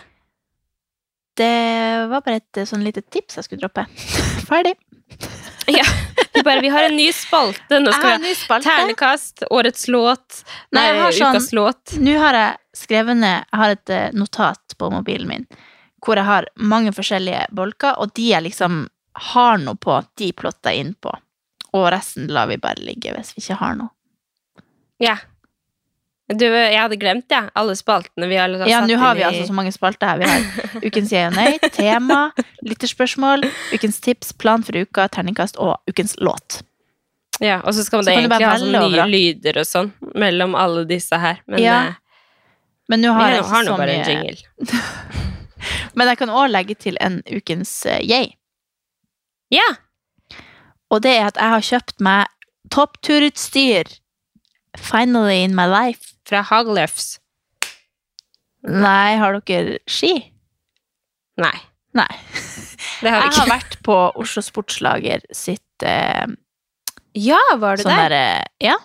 Det 1.36 2.08
var 2.12 2.22
bare 2.26 2.40
et 2.40 2.58
eh, 2.62 2.68
sånn 2.70 2.84
lite 2.86 3.02
tips 3.12 3.40
jeg 3.40 3.48
skulle 3.48 3.66
droppe. 3.66 3.86
Ferdig. 4.50 4.76
Vi, 6.36 6.42
bare, 6.44 6.60
vi 6.62 6.70
har 6.70 6.84
en 6.84 6.96
ny 6.98 7.08
spalte. 7.16 7.78
Nå 7.80 7.92
skal 7.96 8.20
vi 8.22 8.34
ha 8.36 8.58
ternekast, 8.62 9.46
årets 9.56 9.88
låt, 9.88 10.42
Nei, 10.76 10.82
nei, 10.82 10.84
jeg 10.90 11.00
har 11.02 11.16
sånn- 11.16 11.38
ukas 11.38 11.48
låt. 11.56 11.94
Nå 12.04 12.16
har 12.20 12.36
jeg 12.36 12.58
skrevet 12.76 13.18
ned 13.18 13.46
Jeg 13.52 13.60
har 13.62 13.70
et 13.72 13.90
eh, 13.96 14.10
notat 14.14 14.76
på 14.78 14.90
mobilen 14.92 15.32
min 15.32 15.48
hvor 16.06 16.20
jeg 16.20 16.28
har 16.28 16.46
mange 16.62 16.92
forskjellige 16.94 17.48
bolker, 17.56 17.96
og 17.98 18.12
de 18.14 18.28
jeg 18.30 18.44
liksom 18.46 18.84
har 19.32 19.56
noe 19.58 19.80
på, 19.82 19.96
de 20.22 20.28
plotter 20.38 20.76
jeg 20.76 20.84
inn 20.84 20.92
på. 21.02 21.16
Og 21.74 21.88
resten 21.90 22.28
lar 22.30 22.46
vi 22.52 22.60
bare 22.62 22.84
ligge 22.86 23.16
hvis 23.16 23.32
vi 23.34 23.42
ikke 23.42 23.58
har 23.64 23.74
noe. 23.80 23.90
Ja. 25.02 25.16
Du, 26.26 26.46
jeg 26.50 26.78
hadde 26.82 26.98
glemt, 26.98 27.28
ja. 27.30 27.44
Alle 27.54 27.76
spaltene 27.78 28.26
vi 28.26 28.38
har 28.40 28.50
satt 28.58 28.70
Ja, 28.70 28.80
nå 28.90 28.96
har 28.98 29.14
vi 29.18 29.22
altså 29.28 29.46
så 29.46 29.54
mange 29.54 29.70
spalter 29.76 30.10
her. 30.10 30.22
Vi 30.24 30.30
har 30.30 30.86
Ukens 30.88 31.12
ja 31.14 31.28
og 31.30 31.36
nei, 31.38 31.52
tema, 31.76 32.32
lytterspørsmål, 32.66 33.46
ukens 33.76 34.00
tips, 34.02 34.32
plan 34.42 34.66
for 34.66 34.74
uka, 34.82 35.06
terningkast 35.14 35.60
og 35.62 35.78
ukens 35.92 36.16
låt. 36.18 36.64
Ja, 37.44 37.60
Og 37.62 37.76
så 37.76 37.84
skal 37.84 38.00
man 38.00 38.08
Så 38.08 38.16
egentlig 38.16 38.48
ha 38.48 38.56
sånne 38.58 38.82
nye 38.90 39.06
lyder 39.12 39.60
og 39.62 39.68
sånn 39.70 39.92
mellom 40.16 40.56
alle 40.58 40.86
disse 40.90 41.20
her. 41.20 41.42
Men 41.46 41.62
Ja, 41.62 41.78
eh, 41.92 41.94
Men 42.90 43.02
nå 43.02 43.14
har 43.14 43.22
har, 43.22 43.32
jeg 43.36 43.44
ikke 43.46 43.64
nå 43.66 43.78
bare 43.78 43.94
en 43.94 44.10
jingle. 44.10 44.82
Men 45.96 46.08
jeg 46.08 46.18
kan 46.18 46.30
òg 46.30 46.50
legge 46.52 46.76
til 46.76 46.98
en 47.02 47.22
ukens 47.30 47.74
eh, 47.86 48.02
yay. 48.02 48.32
Ja! 49.54 49.68
Og 50.90 51.02
det 51.06 51.16
er 51.18 51.30
at 51.30 51.38
jeg 51.38 51.54
har 51.54 51.66
kjøpt 51.70 52.02
meg 52.02 52.28
toppturutstyr. 52.74 53.90
Finally 54.78 55.44
in 55.44 55.56
my 55.56 55.66
life. 55.70 56.14
Fra 56.26 56.42
Hagløfs. 56.46 57.20
Nei, 58.66 59.16
har 59.22 59.38
dere 59.46 59.78
ski? 59.88 60.14
Nei, 61.38 61.56
Nei. 61.96 62.10
det 63.04 63.12
har 63.12 63.22
vi 63.22 63.28
Jeg 63.30 63.38
har 63.38 63.50
vært 63.52 63.78
på 63.86 63.96
Oslo 64.20 64.42
Sportslager 64.44 65.24
sitt 65.36 65.86
eh, 65.86 66.26
Ja, 67.16 67.40
var 67.62 67.78
det 67.78 67.86
sånn 67.86 67.94
der? 67.96 68.16
derre 68.16 68.46
Ja. 68.64 68.78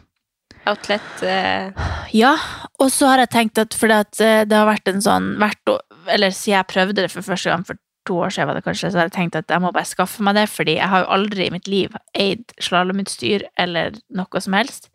Outlet 0.68 1.22
eh, 1.24 1.70
Ja, 2.12 2.34
og 2.82 2.91
så 2.93 3.09
har 3.11 3.22
jeg 3.24 3.32
tenkt 3.32 3.62
at 3.62 3.76
fordi 3.78 3.97
at 4.05 4.20
eh, 4.20 4.43
det 4.45 4.59
har 4.59 4.68
vært 4.68 4.91
en 4.93 5.01
sånn 5.05 5.30
hvert 5.41 5.72
år, 5.72 5.80
Eller 6.12 6.34
siden 6.34 6.59
jeg 6.59 6.70
prøvde 6.74 7.01
det 7.07 7.12
for 7.14 7.24
første 7.24 7.55
gang 7.55 7.64
for 7.66 7.80
to 8.09 8.18
år 8.26 8.34
siden, 8.34 8.49
var 8.51 8.59
det 8.59 8.64
kanskje, 8.66 8.91
så 8.93 9.01
har 9.01 9.09
jeg 9.09 9.16
tenkt 9.16 9.36
at 9.38 9.51
jeg 9.53 9.62
må 9.62 9.70
bare 9.76 9.88
skaffe 9.88 10.24
meg 10.24 10.34
det, 10.38 10.47
fordi 10.51 10.78
jeg 10.78 10.88
har 10.88 11.03
jo 11.05 11.11
aldri 11.16 11.47
i 11.47 11.53
mitt 11.53 11.68
liv 11.68 11.93
eid 12.16 12.55
slalåmutstyr 12.64 13.45
eller 13.61 13.99
noe 14.16 14.41
som 14.41 14.57
helst. 14.57 14.88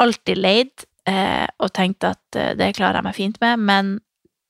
Alltid 0.00 0.38
leid, 0.38 0.86
eh, 1.08 1.46
og 1.58 1.72
tenkt 1.76 2.04
at 2.06 2.38
eh, 2.38 2.54
det 2.58 2.72
klarer 2.78 3.00
jeg 3.00 3.08
meg 3.08 3.18
fint 3.18 3.40
med, 3.42 3.60
men 3.68 3.92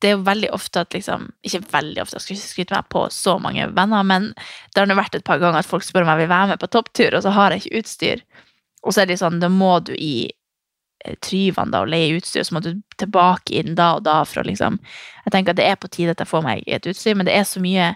det 0.03 0.11
er 0.11 0.17
jo 0.17 0.27
veldig 0.27 0.51
ofte 0.51 0.83
at 0.83 0.95
liksom 0.97 1.29
Ikke 1.47 1.63
veldig 1.73 2.03
ofte, 2.03 2.19
jeg 2.19 2.25
skal 2.25 2.37
ikke 2.37 2.51
skryte 2.51 2.75
meg 2.75 2.89
på 2.91 3.03
så 3.15 3.37
mange 3.43 3.69
venner, 3.77 4.03
men 4.07 4.31
det 4.35 4.81
har 4.81 4.89
nå 4.91 4.99
vært 4.99 5.15
et 5.19 5.27
par 5.27 5.41
ganger 5.43 5.63
at 5.63 5.69
folk 5.69 5.87
spør 5.87 6.03
om 6.03 6.13
jeg 6.13 6.25
vil 6.25 6.33
være 6.33 6.53
med 6.53 6.63
på 6.63 6.71
topptur, 6.75 7.15
og 7.15 7.23
så 7.23 7.35
har 7.37 7.55
jeg 7.55 7.63
ikke 7.63 7.83
utstyr. 7.83 8.25
Og 8.83 8.95
så 8.95 9.05
er 9.05 9.11
det 9.13 9.21
sånn, 9.21 9.39
da 9.43 9.51
må 9.53 9.77
du 9.87 9.93
i 9.95 10.27
eh, 11.05 11.17
Tryvann 11.23 11.71
da, 11.75 11.85
og 11.85 11.93
leie 11.93 12.19
utstyr, 12.19 12.43
så 12.47 12.57
må 12.57 12.65
du 12.65 12.73
tilbake 12.99 13.55
inn 13.61 13.77
da 13.79 13.93
og 14.01 14.07
da 14.09 14.23
for 14.27 14.43
å 14.43 14.47
liksom 14.49 14.81
Jeg 15.23 15.35
tenker 15.35 15.55
at 15.55 15.61
det 15.61 15.69
er 15.71 15.79
på 15.79 15.91
tide 15.93 16.17
at 16.17 16.23
jeg 16.23 16.33
får 16.33 16.47
meg 16.47 16.67
et 16.67 16.89
utstyr, 16.91 17.15
men 17.19 17.31
det 17.31 17.39
er 17.39 17.47
så 17.47 17.63
mye 17.63 17.93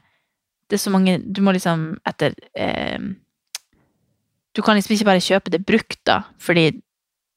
Det 0.70 0.78
er 0.78 0.84
så 0.86 0.94
mange 0.94 1.18
Du 1.26 1.42
må 1.42 1.54
liksom 1.56 1.96
etter 2.06 2.38
eh, 2.54 3.02
Du 4.54 4.62
kan 4.62 4.78
liksom 4.78 4.94
ikke 4.94 5.10
bare 5.10 5.24
kjøpe 5.26 5.50
det 5.50 5.66
brukt, 5.66 5.98
da, 6.06 6.22
fordi 6.38 6.70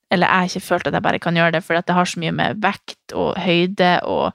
Eller 0.09 0.27
jeg 0.27 0.35
har 0.41 0.49
ikke 0.49 0.67
følt 0.67 0.87
at 0.89 0.95
jeg 0.97 1.05
bare 1.05 1.21
kan 1.21 1.37
gjøre 1.37 1.53
det, 1.57 1.63
for 1.65 1.77
det 1.77 1.95
har 1.95 2.09
så 2.09 2.21
mye 2.21 2.33
med 2.33 2.63
vekt 2.63 3.13
og 3.13 3.37
høyde 3.37 3.91
og 4.09 4.31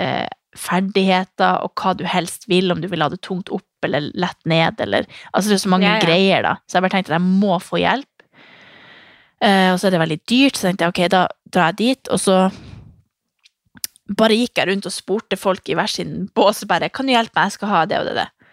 eh, 0.00 0.26
ferdigheter 0.58 1.62
og 1.64 1.74
hva 1.78 1.94
du 1.98 2.04
helst 2.06 2.48
vil, 2.50 2.72
om 2.72 2.82
du 2.82 2.88
vil 2.90 3.02
ha 3.02 3.10
det 3.12 3.22
tungt 3.26 3.50
opp 3.54 3.86
eller 3.86 4.08
lett 4.16 4.38
ned, 4.48 4.80
eller 4.80 5.06
Altså 5.32 5.50
det 5.50 5.58
er 5.58 5.64
så 5.66 5.72
mange 5.72 5.86
Ja, 5.86 5.98
ja. 5.98 6.04
greier, 6.06 6.42
da. 6.46 6.56
Så 6.66 6.78
jeg 6.78 6.86
bare 6.86 6.96
tenkte 6.96 7.14
at 7.14 7.20
jeg 7.20 7.40
må 7.44 7.58
få 7.60 7.80
hjelp. 7.82 8.10
Eh, 9.44 9.72
og 9.72 9.78
så 9.78 9.88
er 9.88 9.94
det 9.94 10.04
veldig 10.04 10.20
dyrt, 10.30 10.56
så 10.56 10.68
tenkte 10.68 10.86
jeg 10.86 10.94
ok, 10.94 11.02
da 11.12 11.26
drar 11.52 11.74
jeg 11.74 11.80
dit, 11.82 12.08
og 12.14 12.22
så 12.22 12.38
bare 14.18 14.36
gikk 14.36 14.58
jeg 14.58 14.68
rundt 14.68 14.88
og 14.88 14.94
spurte 14.94 15.38
folk 15.40 15.68
i 15.68 15.76
hver 15.78 15.90
sin 15.90 16.26
bås 16.36 16.64
bare 16.68 16.90
kan 16.92 17.08
du 17.08 17.14
hjelpe 17.14 17.38
meg, 17.38 17.48
jeg 17.48 17.58
skal 17.58 17.72
ha 17.72 17.84
det 17.88 18.00
og 18.00 18.08
det. 18.08 18.12
og 18.12 18.20
det. 18.20 18.50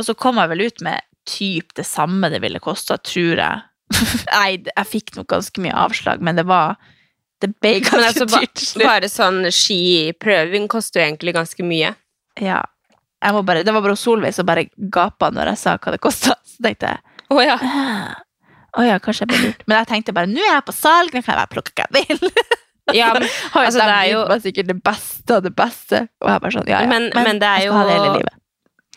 Og 0.00 0.06
så 0.08 0.14
kom 0.16 0.40
jeg 0.40 0.52
vel 0.52 0.66
ut 0.66 0.84
med 0.84 1.06
typ 1.28 1.74
det 1.76 1.86
samme 1.86 2.30
det 2.32 2.40
ville 2.42 2.60
kosta, 2.62 2.96
tror 2.96 3.40
jeg. 3.40 3.62
Nei, 4.34 4.62
jeg 4.66 4.86
fikk 4.90 5.16
nok 5.16 5.28
ganske 5.32 5.62
mye 5.64 5.74
avslag, 5.76 6.20
men 6.24 6.36
det 6.40 6.46
var 6.48 6.76
Det 7.40 7.52
ble 7.60 7.80
ganske 7.80 8.04
altså, 8.10 8.26
dyrt 8.28 8.54
til 8.60 8.66
slutt. 8.74 8.84
bare 8.84 9.08
sånn 9.08 9.42
skiprøving 9.54 10.68
koster 10.68 11.00
jo 11.00 11.06
egentlig 11.08 11.34
ganske 11.36 11.64
mye. 11.64 11.94
Ja. 12.40 12.60
Må 13.32 13.42
bare, 13.44 13.62
det 13.64 13.72
var 13.72 13.82
bare 13.84 13.96
Solveig 14.00 14.32
som 14.36 14.46
bare 14.48 14.66
gapa 14.92 15.30
når 15.32 15.52
jeg 15.52 15.60
sa 15.62 15.76
hva 15.78 15.92
det 15.94 16.00
kosta. 16.04 16.36
Så 16.50 16.62
tenkte 16.64 16.92
jeg 16.94 17.00
Å 17.30 17.40
ja. 17.44 17.56
Oh, 18.78 18.84
ja, 18.86 18.98
kanskje 19.02 19.24
jeg 19.26 19.30
ble 19.32 19.38
lurt. 19.48 19.62
Men 19.66 19.80
jeg 19.80 19.88
tenkte 19.90 20.12
bare 20.14 20.30
nå 20.30 20.38
er 20.44 20.52
jeg 20.58 20.66
på 20.68 20.74
salg, 20.76 21.10
nå 21.14 21.22
kan 21.24 21.32
jeg 21.34 21.40
bare 21.40 21.52
plukke 21.56 21.74
hva 21.90 22.00
jeg 22.04 22.18
vil. 22.20 22.30
ja 23.00 23.08
men, 23.16 23.24
Altså, 23.54 23.80
det 23.82 23.96
er 23.96 24.10
jo- 24.12 24.38
sikkert 24.44 24.68
det 24.70 24.76
beste 24.84 25.36
av 25.36 25.42
det 25.46 25.52
beste. 25.58 26.04
Og 26.22 26.30
jeg 26.30 26.42
bare 26.44 26.54
sånn, 26.56 26.68
ja, 26.70 26.80
ja. 26.84 26.90
Men- 26.90 27.10
men 27.14 27.38
det 27.42 27.48
er 27.50 27.66
jo-. 27.66 28.20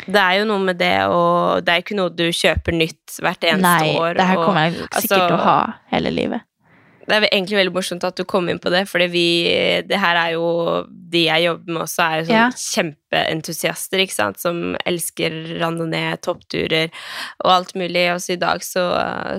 Det 0.07 0.21
er 0.21 0.39
jo 0.39 0.45
noe 0.49 0.59
med 0.59 0.77
det 0.77 0.95
og 1.07 1.63
Det 1.65 1.73
er 1.73 1.81
ikke 1.83 1.95
noe 1.99 2.09
du 2.09 2.25
kjøper 2.31 2.73
nytt 2.75 3.19
hvert 3.21 3.43
eneste 3.43 3.61
Nei, 3.61 3.93
år. 3.99 4.13
det 4.17 4.25
her 4.31 4.35
kommer 4.41 4.65
jeg 4.67 4.73
sikkert 4.73 4.97
altså- 5.03 5.27
til 5.27 5.37
å 5.37 5.43
ha 5.43 5.73
hele 5.91 6.11
livet. 6.11 6.41
det 7.05 7.15
er 7.17 7.25
egentlig 7.33 7.57
veldig 7.59 7.73
morsomt 7.75 8.03
at 8.07 8.15
du 8.15 8.23
kom 8.23 8.47
inn 8.49 8.59
på 8.59 8.69
det, 8.71 8.87
for 8.87 8.99
Det 8.99 9.97
her 9.99 10.15
er 10.15 10.31
jo 10.33 10.87
De 10.87 11.25
jeg 11.25 11.43
jobber 11.43 11.73
med 11.73 11.81
også, 11.83 11.99
er 12.01 12.19
jo 12.21 12.25
sånn 12.25 12.33
Ja. 12.33 12.49
kjempeentusiaster, 13.13 13.99
ikke 14.01 14.13
sant, 14.15 14.39
som 14.39 14.75
elsker 14.85 15.59
randonee, 15.59 16.15
toppturer 16.17 16.89
og 17.45 17.51
alt 17.51 17.73
mulig. 17.75 18.07
Og 18.15 18.19
så 18.23 18.33
i 18.33 18.39
dag 18.41 18.63
så, 18.65 18.85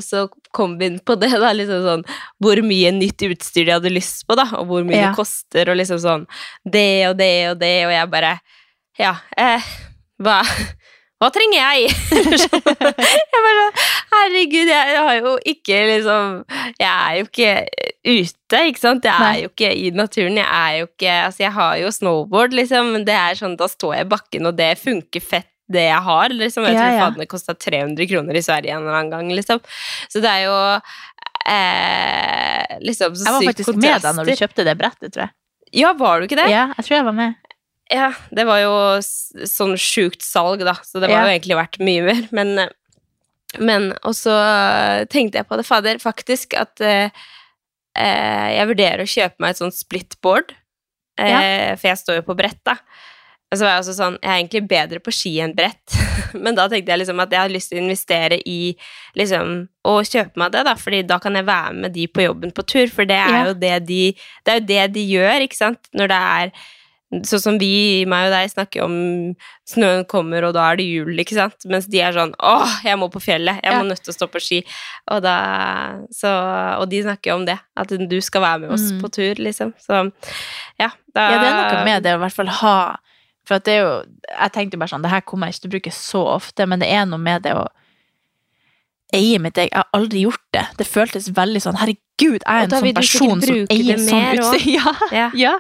så 0.01 0.29
kom 0.53 0.77
vi 0.79 0.87
inn 0.87 1.01
på 1.01 1.17
det, 1.19 1.31
da, 1.33 1.51
liksom 1.53 1.83
sånn 1.83 2.05
Hvor 2.41 2.61
mye 2.63 2.93
nytt 2.95 3.19
utstyr 3.27 3.65
de 3.67 3.73
hadde 3.73 3.91
lyst 3.91 4.23
på, 4.29 4.37
da, 4.37 4.45
og 4.59 4.69
hvor 4.69 4.85
mye 4.87 5.01
Ja. 5.01 5.09
det 5.11 5.17
koster, 5.17 5.69
og 5.71 5.77
liksom 5.81 5.99
sånn 5.99 6.27
Det 6.65 7.09
og 7.09 7.17
det 7.19 7.33
og 7.51 7.59
det, 7.59 7.75
og 7.87 7.93
jeg 7.97 8.11
bare 8.11 8.41
Ja, 8.99 9.17
eh, 9.37 9.61
hva 10.23 10.43
hva 11.23 11.31
trenger 11.33 11.57
jeg? 11.57 11.93
Jeg 13.33 13.43
bare 13.45 13.61
sånn, 13.61 13.79
Herregud, 14.15 14.69
jeg 14.69 14.99
har 14.99 15.15
jo 15.19 15.33
ikke 15.51 15.79
liksom 15.89 16.35
Jeg 16.81 16.91
er 16.91 17.15
jo 17.17 17.25
ikke 17.25 17.53
ute, 18.05 18.61
ikke 18.69 18.83
sant? 18.83 19.07
Jeg 19.09 19.29
er 19.29 19.39
jo 19.45 19.51
ikke 19.51 19.71
i 19.73 19.89
naturen. 19.97 20.39
Jeg 20.43 20.49
er 20.49 20.77
jo 20.83 20.89
ikke 20.91 21.15
Altså, 21.25 21.45
jeg 21.47 21.55
har 21.57 21.79
jo 21.81 21.93
snowboard, 21.95 22.57
liksom, 22.59 22.93
men 22.97 23.07
det 23.09 23.17
er 23.17 23.39
sånn, 23.39 23.57
da 23.61 23.69
står 23.71 23.95
jeg 23.97 24.07
i 24.07 24.11
bakken, 24.13 24.51
og 24.51 24.59
det 24.59 24.71
funker 24.83 25.25
fett, 25.25 25.49
det 25.73 25.87
jeg 25.87 26.03
har. 26.09 26.35
liksom. 26.35 26.67
Jeg 26.69 26.77
tror 26.77 26.93
ja. 26.93 27.01
faen 27.07 27.23
det 27.23 27.29
kosta 27.31 27.55
300 27.57 28.11
kroner 28.11 28.37
i 28.37 28.45
Sverige 28.45 28.75
en 28.75 28.85
eller 28.85 28.99
annen 28.99 29.15
gang, 29.15 29.33
liksom. 29.39 29.63
Så 30.13 30.21
det 30.25 30.35
er 30.35 30.45
jo 30.45 30.59
eh, 31.55 32.77
liksom 32.85 33.17
så 33.17 33.31
Jeg 33.31 33.39
var 33.39 33.47
sykt 33.47 33.53
faktisk 33.55 33.81
med 33.81 34.05
da 34.05 34.13
når 34.19 34.29
du 34.29 34.37
kjøpte 34.43 34.69
det 34.69 34.77
brettet, 34.83 35.15
tror 35.15 35.29
jeg. 35.29 35.37
Ja, 35.75 35.95
var 35.99 36.21
du 36.21 36.29
ikke 36.29 36.39
det? 36.39 36.51
Ja, 36.53 36.69
jeg 36.77 36.87
tror 36.87 36.99
jeg 37.01 37.09
var 37.09 37.17
med. 37.17 37.41
Ja, 37.93 38.13
det 38.33 38.47
var 38.49 38.61
jo 38.63 38.73
sånn 39.47 39.75
sjukt 39.77 40.23
salg, 40.25 40.63
da, 40.65 40.73
så 40.83 41.01
det 41.03 41.11
var 41.11 41.19
Ja. 41.21 41.25
jo 41.27 41.35
egentlig 41.39 41.57
verdt 41.59 41.79
mye 41.85 42.03
mer. 42.07 42.29
Men, 42.33 42.59
eh, 42.59 42.69
men 43.61 43.93
Og 44.03 44.15
så 44.19 44.33
tenkte 45.13 45.39
jeg 45.39 45.47
på 45.47 45.57
det, 45.57 45.67
fader, 45.69 45.99
faktisk, 46.03 46.55
at 46.59 46.81
eh, 46.81 47.11
eh, 47.97 48.49
jeg 48.59 48.67
vurderer 48.73 49.05
å 49.05 49.11
kjøpe 49.11 49.39
meg 49.45 49.51
et 49.55 49.61
sånt 49.63 49.77
splitboard. 49.77 50.55
Eh, 51.21 51.77
For 51.79 51.87
jeg 51.93 52.01
står 52.01 52.17
jo 52.23 52.25
på 52.27 52.35
brett, 52.37 52.59
da. 52.67 52.75
Og 53.53 53.59
så 53.61 53.63
var 53.69 53.75
jeg 53.77 53.83
også 53.85 53.95
sånn 53.95 54.17
Jeg 54.19 54.31
er 54.33 54.39
egentlig 54.41 54.63
bedre 54.67 54.99
på 55.05 55.13
ski 55.15 55.37
enn 55.45 55.55
brett. 55.55 55.95
Men 56.35 56.57
da 56.59 56.65
tenkte 56.67 56.91
jeg 56.91 57.05
liksom 57.05 57.21
at 57.23 57.31
jeg 57.31 57.39
har 57.45 57.53
lyst 57.53 57.71
til 57.71 57.79
å 57.79 57.85
investere 57.85 58.41
i 58.51 58.75
liksom 59.15 59.69
å 59.87 59.99
kjøpe 60.03 60.41
meg 60.41 60.51
det, 60.57 60.65
da, 60.67 60.75
fordi 60.75 61.05
da 61.07 61.21
kan 61.23 61.37
jeg 61.39 61.47
være 61.47 61.75
med 61.85 61.95
de 61.95 62.09
på 62.11 62.25
jobben 62.25 62.51
på 62.57 62.65
tur, 62.67 62.89
for 62.91 63.05
det 63.07 63.21
er 63.21 63.31
Ja. 63.37 63.45
jo 63.47 63.55
det 63.55 63.77
de 63.87 64.01
Det 64.45 64.51
er 64.51 64.59
jo 64.59 64.67
det 64.73 64.93
de 64.97 65.05
gjør, 65.15 65.45
ikke 65.47 65.61
sant, 65.61 65.79
når 65.95 66.09
det 66.11 66.19
er 66.19 66.53
Sånn 67.23 67.41
som 67.41 67.59
vi, 67.59 68.05
meg 68.11 68.27
og 68.27 68.33
deg, 68.35 68.51
snakker 68.51 68.83
om 68.83 68.95
snøen 69.69 70.05
kommer, 70.11 70.43
og 70.49 70.55
da 70.57 70.65
er 70.73 70.77
det 70.81 70.87
jul, 70.89 71.13
ikke 71.21 71.37
sant? 71.37 71.67
Mens 71.71 71.87
de 71.87 72.01
er 72.01 72.13
sånn 72.17 72.33
åh, 72.43 72.75
jeg 72.83 72.99
må 72.99 73.09
på 73.13 73.21
fjellet, 73.23 73.61
jeg 73.63 73.73
Ja. 73.73 73.79
må 73.83 73.87
nødt 73.91 74.03
til 74.03 74.11
å 74.13 74.17
stå 74.17 74.27
på 74.33 74.41
ski. 74.43 74.65
Og, 75.13 75.23
da, 75.23 75.37
så, 76.11 76.33
og 76.81 76.89
de 76.91 77.03
snakker 77.03 77.35
om 77.35 77.45
det, 77.45 77.59
at 77.77 77.89
du 77.89 78.21
skal 78.21 78.41
være 78.43 78.61
med 78.61 78.71
oss 78.73 78.91
Mm. 78.93 79.01
på 79.03 79.13
tur, 79.13 79.35
liksom. 79.39 79.73
Så 79.79 80.11
ja, 80.81 80.91
da 81.15 81.31
Ja, 81.31 81.39
det 81.39 81.49
er 81.53 81.75
noe 81.77 81.85
med 81.85 82.03
det 82.03 82.13
å 82.15 82.19
i 82.19 82.23
hvert 82.27 82.33
fall 82.41 82.49
ha 82.49 82.97
For 83.47 83.57
at 83.57 83.65
det 83.65 83.75
er 83.75 83.83
jo 83.85 84.05
Jeg 84.41 84.53
tenkte 84.53 84.79
bare 84.79 84.89
sånn, 84.89 85.03
det 85.03 85.11
her 85.11 85.21
kommer 85.21 85.47
jeg 85.47 85.55
ikke 85.55 85.61
til 85.61 85.69
å 85.71 85.75
bruke 85.75 85.93
så 85.93 86.21
ofte, 86.35 86.67
men 86.67 86.79
det 86.81 86.89
er 86.89 87.05
noe 87.05 87.19
med 87.21 87.43
det 87.43 87.53
å 87.53 87.67
eie 89.15 89.39
mitt 89.39 89.57
eget 89.59 89.73
Jeg 89.73 89.83
har 89.83 89.91
aldri 90.01 90.23
gjort 90.25 90.43
det. 90.57 90.65
Det 90.79 90.87
føltes 90.89 91.29
veldig 91.37 91.61
sånn 91.63 91.77
Herregud, 91.77 92.41
jeg 92.41 92.47
er 92.47 92.65
en 92.65 92.71
sånn 92.71 92.95
person 92.97 93.43
som 93.45 93.67
eier 93.71 94.01
sånn 94.01 94.39
utstyr. 94.39 94.65
Ja, 94.79 94.95
Ja. 95.13 95.31
ja. 95.35 95.59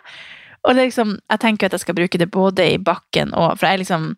Og 0.64 0.74
liksom 0.78 1.18
Jeg 1.30 1.40
tenker 1.40 1.66
at 1.66 1.72
jeg 1.76 1.80
skal 1.84 1.94
bruke 1.98 2.18
det 2.18 2.30
både 2.32 2.66
i 2.74 2.78
bakken 2.78 3.34
og 3.34 3.58
For 3.58 3.66
jeg 3.68 3.84
liksom 3.84 4.14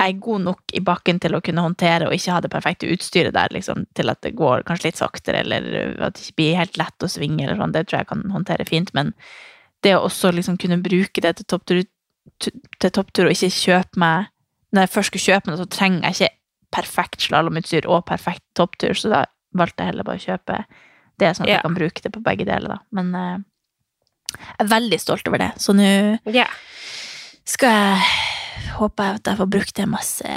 jeg 0.00 0.08
er 0.14 0.20
god 0.24 0.40
nok 0.40 0.72
i 0.72 0.80
bakken 0.80 1.18
til 1.20 1.34
å 1.36 1.40
kunne 1.44 1.60
håndtere 1.60 2.06
og 2.08 2.14
ikke 2.16 2.32
ha 2.32 2.40
det 2.40 2.48
perfekte 2.50 2.88
utstyret 2.88 3.34
der, 3.36 3.52
liksom, 3.52 3.82
til 3.92 4.08
at 4.08 4.22
det 4.24 4.30
går 4.38 4.62
kanskje 4.64 4.86
litt 4.88 4.96
saktere, 4.96 5.42
eller 5.44 5.66
at 6.00 6.14
det 6.16 6.22
ikke 6.24 6.38
blir 6.40 6.56
helt 6.56 6.78
lett 6.80 7.04
å 7.04 7.10
svinge, 7.12 7.44
eller 7.44 7.60
sånn. 7.60 7.74
Det 7.76 7.82
tror 7.90 7.98
jeg 8.00 8.08
kan 8.08 8.22
håndtere 8.32 8.64
fint, 8.64 8.88
men 8.96 9.12
det 9.84 9.92
å 9.98 10.06
også 10.08 10.32
liksom 10.32 10.56
kunne 10.56 10.80
bruke 10.80 11.20
det 11.20 11.34
til 11.36 11.44
topptur, 11.52 11.82
til 12.40 12.90
topptur 12.96 13.28
og 13.28 13.36
ikke 13.36 13.52
kjøpe 13.52 14.00
meg 14.00 14.30
Når 14.72 14.86
jeg 14.86 14.92
først 14.94 15.12
skulle 15.12 15.28
kjøpe 15.28 15.50
meg 15.52 15.60
så 15.60 15.68
trenger 15.76 16.08
jeg 16.08 16.16
ikke 16.16 16.34
perfekt 16.80 17.28
slalåmutstyr 17.28 17.84
og 17.92 18.06
perfekt 18.08 18.44
topptur, 18.56 18.96
så 18.96 19.12
da 19.12 19.24
valgte 19.52 19.84
jeg 19.84 19.92
heller 19.92 20.08
bare 20.08 20.16
å 20.22 20.24
kjøpe 20.24 20.62
det, 21.20 21.34
sånn 21.36 21.44
at 21.44 21.48
Ja. 21.52 21.54
jeg 21.60 21.66
kan 21.68 21.74
bruke 21.76 22.00
det 22.08 22.12
på 22.16 22.24
begge 22.24 22.48
deler, 22.48 22.78
da. 22.78 22.78
Men 22.96 23.14
eh, 23.14 23.38
jeg 24.38 24.64
er 24.66 24.70
veldig 24.72 25.00
stolt 25.00 25.28
over 25.28 25.38
det, 25.38 25.50
så 25.62 25.74
nå 25.76 25.86
yeah. 26.32 26.50
skal 27.44 27.76
jeg 27.76 28.72
håper 28.78 29.04
jeg 29.04 29.20
at 29.20 29.30
jeg 29.32 29.40
får 29.40 29.50
brukt 29.52 29.74
det 29.76 29.88
masse 29.90 30.36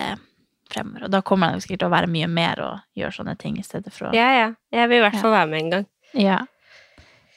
fremover. 0.72 1.06
Og 1.08 1.12
da 1.14 1.22
kommer 1.22 1.54
jeg 1.54 1.66
sikkert 1.66 1.84
til 1.84 1.90
å 1.90 1.94
være 1.94 2.12
mye 2.12 2.28
mer 2.32 2.62
og 2.66 2.80
gjøre 2.98 3.18
sånne 3.20 3.36
ting 3.42 3.58
i 3.60 3.66
stedet 3.66 3.94
for 3.94 4.10
å 4.10 4.14
ja, 4.18 4.30
ja. 4.40 4.48
Jeg 4.74 4.90
vil 4.92 4.98
i 4.98 5.06
hvert 5.06 5.18
Ja. 5.18 5.22
fall 5.22 5.36
være 5.36 5.50
med 5.52 5.60
en 5.62 5.70
gang. 5.76 5.86
Ja. 6.14 6.40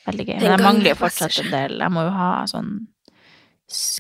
Veldig 0.07 0.27
gøy. 0.27 0.39
Men 0.41 0.51
jeg 0.55 0.65
mangler 0.65 0.91
jo 0.95 1.01
fortsatt 1.03 1.39
en 1.45 1.51
del. 1.53 1.79
Jeg 1.85 1.93
må 1.93 2.07
jo 2.07 2.15
ha 2.17 2.31
sånn 2.49 2.73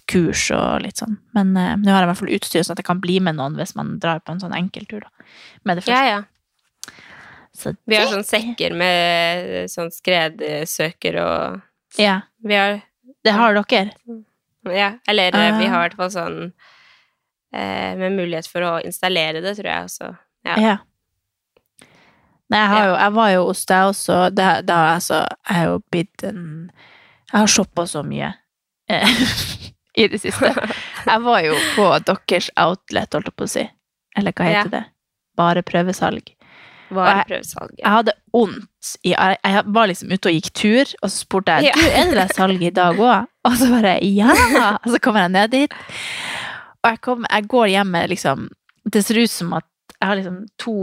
kurs 0.08 0.46
og 0.56 0.80
litt 0.80 0.96
sånn. 1.02 1.18
Men 1.36 1.52
uh, 1.56 1.74
nå 1.76 1.92
har 1.92 2.00
jeg 2.00 2.08
i 2.08 2.10
hvert 2.12 2.20
fall 2.22 2.34
utstyr 2.38 2.64
sånn 2.64 2.72
at 2.78 2.80
jeg 2.80 2.88
kan 2.88 3.02
bli 3.04 3.18
med 3.20 3.36
noen 3.36 3.58
hvis 3.58 3.74
man 3.76 3.98
drar 4.00 4.22
på 4.24 4.32
en 4.32 4.40
sånn 4.40 4.56
enkeltur, 4.56 5.04
da. 5.04 5.28
Med 5.68 5.76
det 5.76 5.84
Ja, 5.86 5.92
første. 5.92 6.08
ja. 6.08 6.22
Så 7.58 7.76
Vi 7.86 7.96
har 7.96 8.06
det- 8.06 8.14
sånn 8.14 8.24
sekker 8.24 8.74
med 8.74 9.68
sånn 9.68 9.90
skredsøker 9.92 11.20
og 11.20 11.60
Ja. 11.98 12.22
Vi 12.44 12.54
har 12.54 12.80
Det 13.24 13.30
har 13.34 13.54
dere? 13.54 13.90
Ja, 14.68 14.92
eller 15.08 15.34
eh, 15.34 15.58
vi 15.58 15.66
Ah. 15.66 15.70
har 15.70 15.84
i 15.84 15.88
hvert 15.88 15.96
fall 15.96 16.10
sånn 16.10 16.52
eh, 17.54 17.96
med 17.96 18.12
mulighet 18.12 18.46
for 18.46 18.60
å 18.62 18.72
installere 18.84 19.40
det, 19.40 19.54
tror 19.56 19.66
jeg 19.70 19.84
også. 19.88 20.10
Ja. 20.46 20.56
Ja. 20.60 20.76
Nei, 22.48 22.58
jeg, 22.62 22.68
har 22.72 22.86
jo, 22.86 22.92
jeg 22.96 23.12
var 23.12 23.30
jo 23.34 23.40
hos 23.50 23.64
deg 23.68 23.88
også. 23.90 24.18
Det, 24.32 24.46
det 24.68 24.74
har 24.76 25.00
jeg, 25.00 25.24
har 25.50 25.64
jo 25.68 25.80
blitt 25.92 26.22
en 26.24 26.70
Jeg 27.32 27.40
har 27.42 27.46
shoppa 27.52 27.84
så 27.86 28.00
mye 28.06 28.30
eh, 28.88 29.08
i 30.00 30.06
det 30.08 30.20
siste. 30.22 30.52
Jeg 31.04 31.20
var 31.26 31.42
jo 31.44 31.56
på 31.76 31.88
deres 32.08 32.48
outlet, 32.56 33.12
holdt 33.12 33.28
jeg 33.28 33.36
på 33.36 33.44
å 33.48 33.52
si. 33.52 33.66
Eller 34.16 34.32
hva 34.32 34.46
heter 34.48 34.70
det? 34.72 34.84
Bare 35.36 35.62
prøvesalg. 35.62 36.32
Var 36.90 37.08
jeg. 37.28 37.42
Jeg 37.78 37.90
hadde 37.92 38.12
vondt 38.32 38.92
i 39.04 39.10
Jeg 39.12 39.62
var 39.66 39.86
liksom 39.90 40.12
ute 40.12 40.30
og 40.30 40.36
gikk 40.38 40.52
tur, 40.56 40.92
og 41.02 41.10
så 41.10 41.16
spurte 41.24 41.56
jeg 41.58 41.68
Ja. 41.68 41.72
du, 41.76 41.88
er 42.00 42.14
det 42.16 42.28
salg 42.36 42.62
i 42.64 42.70
dag 42.70 42.96
òg. 42.96 43.26
Og 43.44 43.56
så 43.60 43.68
bare 43.72 43.96
ja! 44.04 44.30
Og 44.84 44.88
så 44.94 45.00
kommer 45.04 45.26
jeg 45.26 45.34
ned 45.34 45.50
dit. 45.52 45.74
Og 46.84 46.90
jeg, 46.92 47.00
kom, 47.04 47.26
jeg 47.28 47.48
går 47.48 47.66
hjem 47.74 47.90
med 47.92 48.08
liksom 48.12 48.48
Det 48.88 49.02
ser 49.04 49.18
ut 49.20 49.30
som 49.30 49.52
at 49.58 49.66
jeg 49.98 50.06
har 50.08 50.16
liksom 50.16 50.38
to 50.62 50.74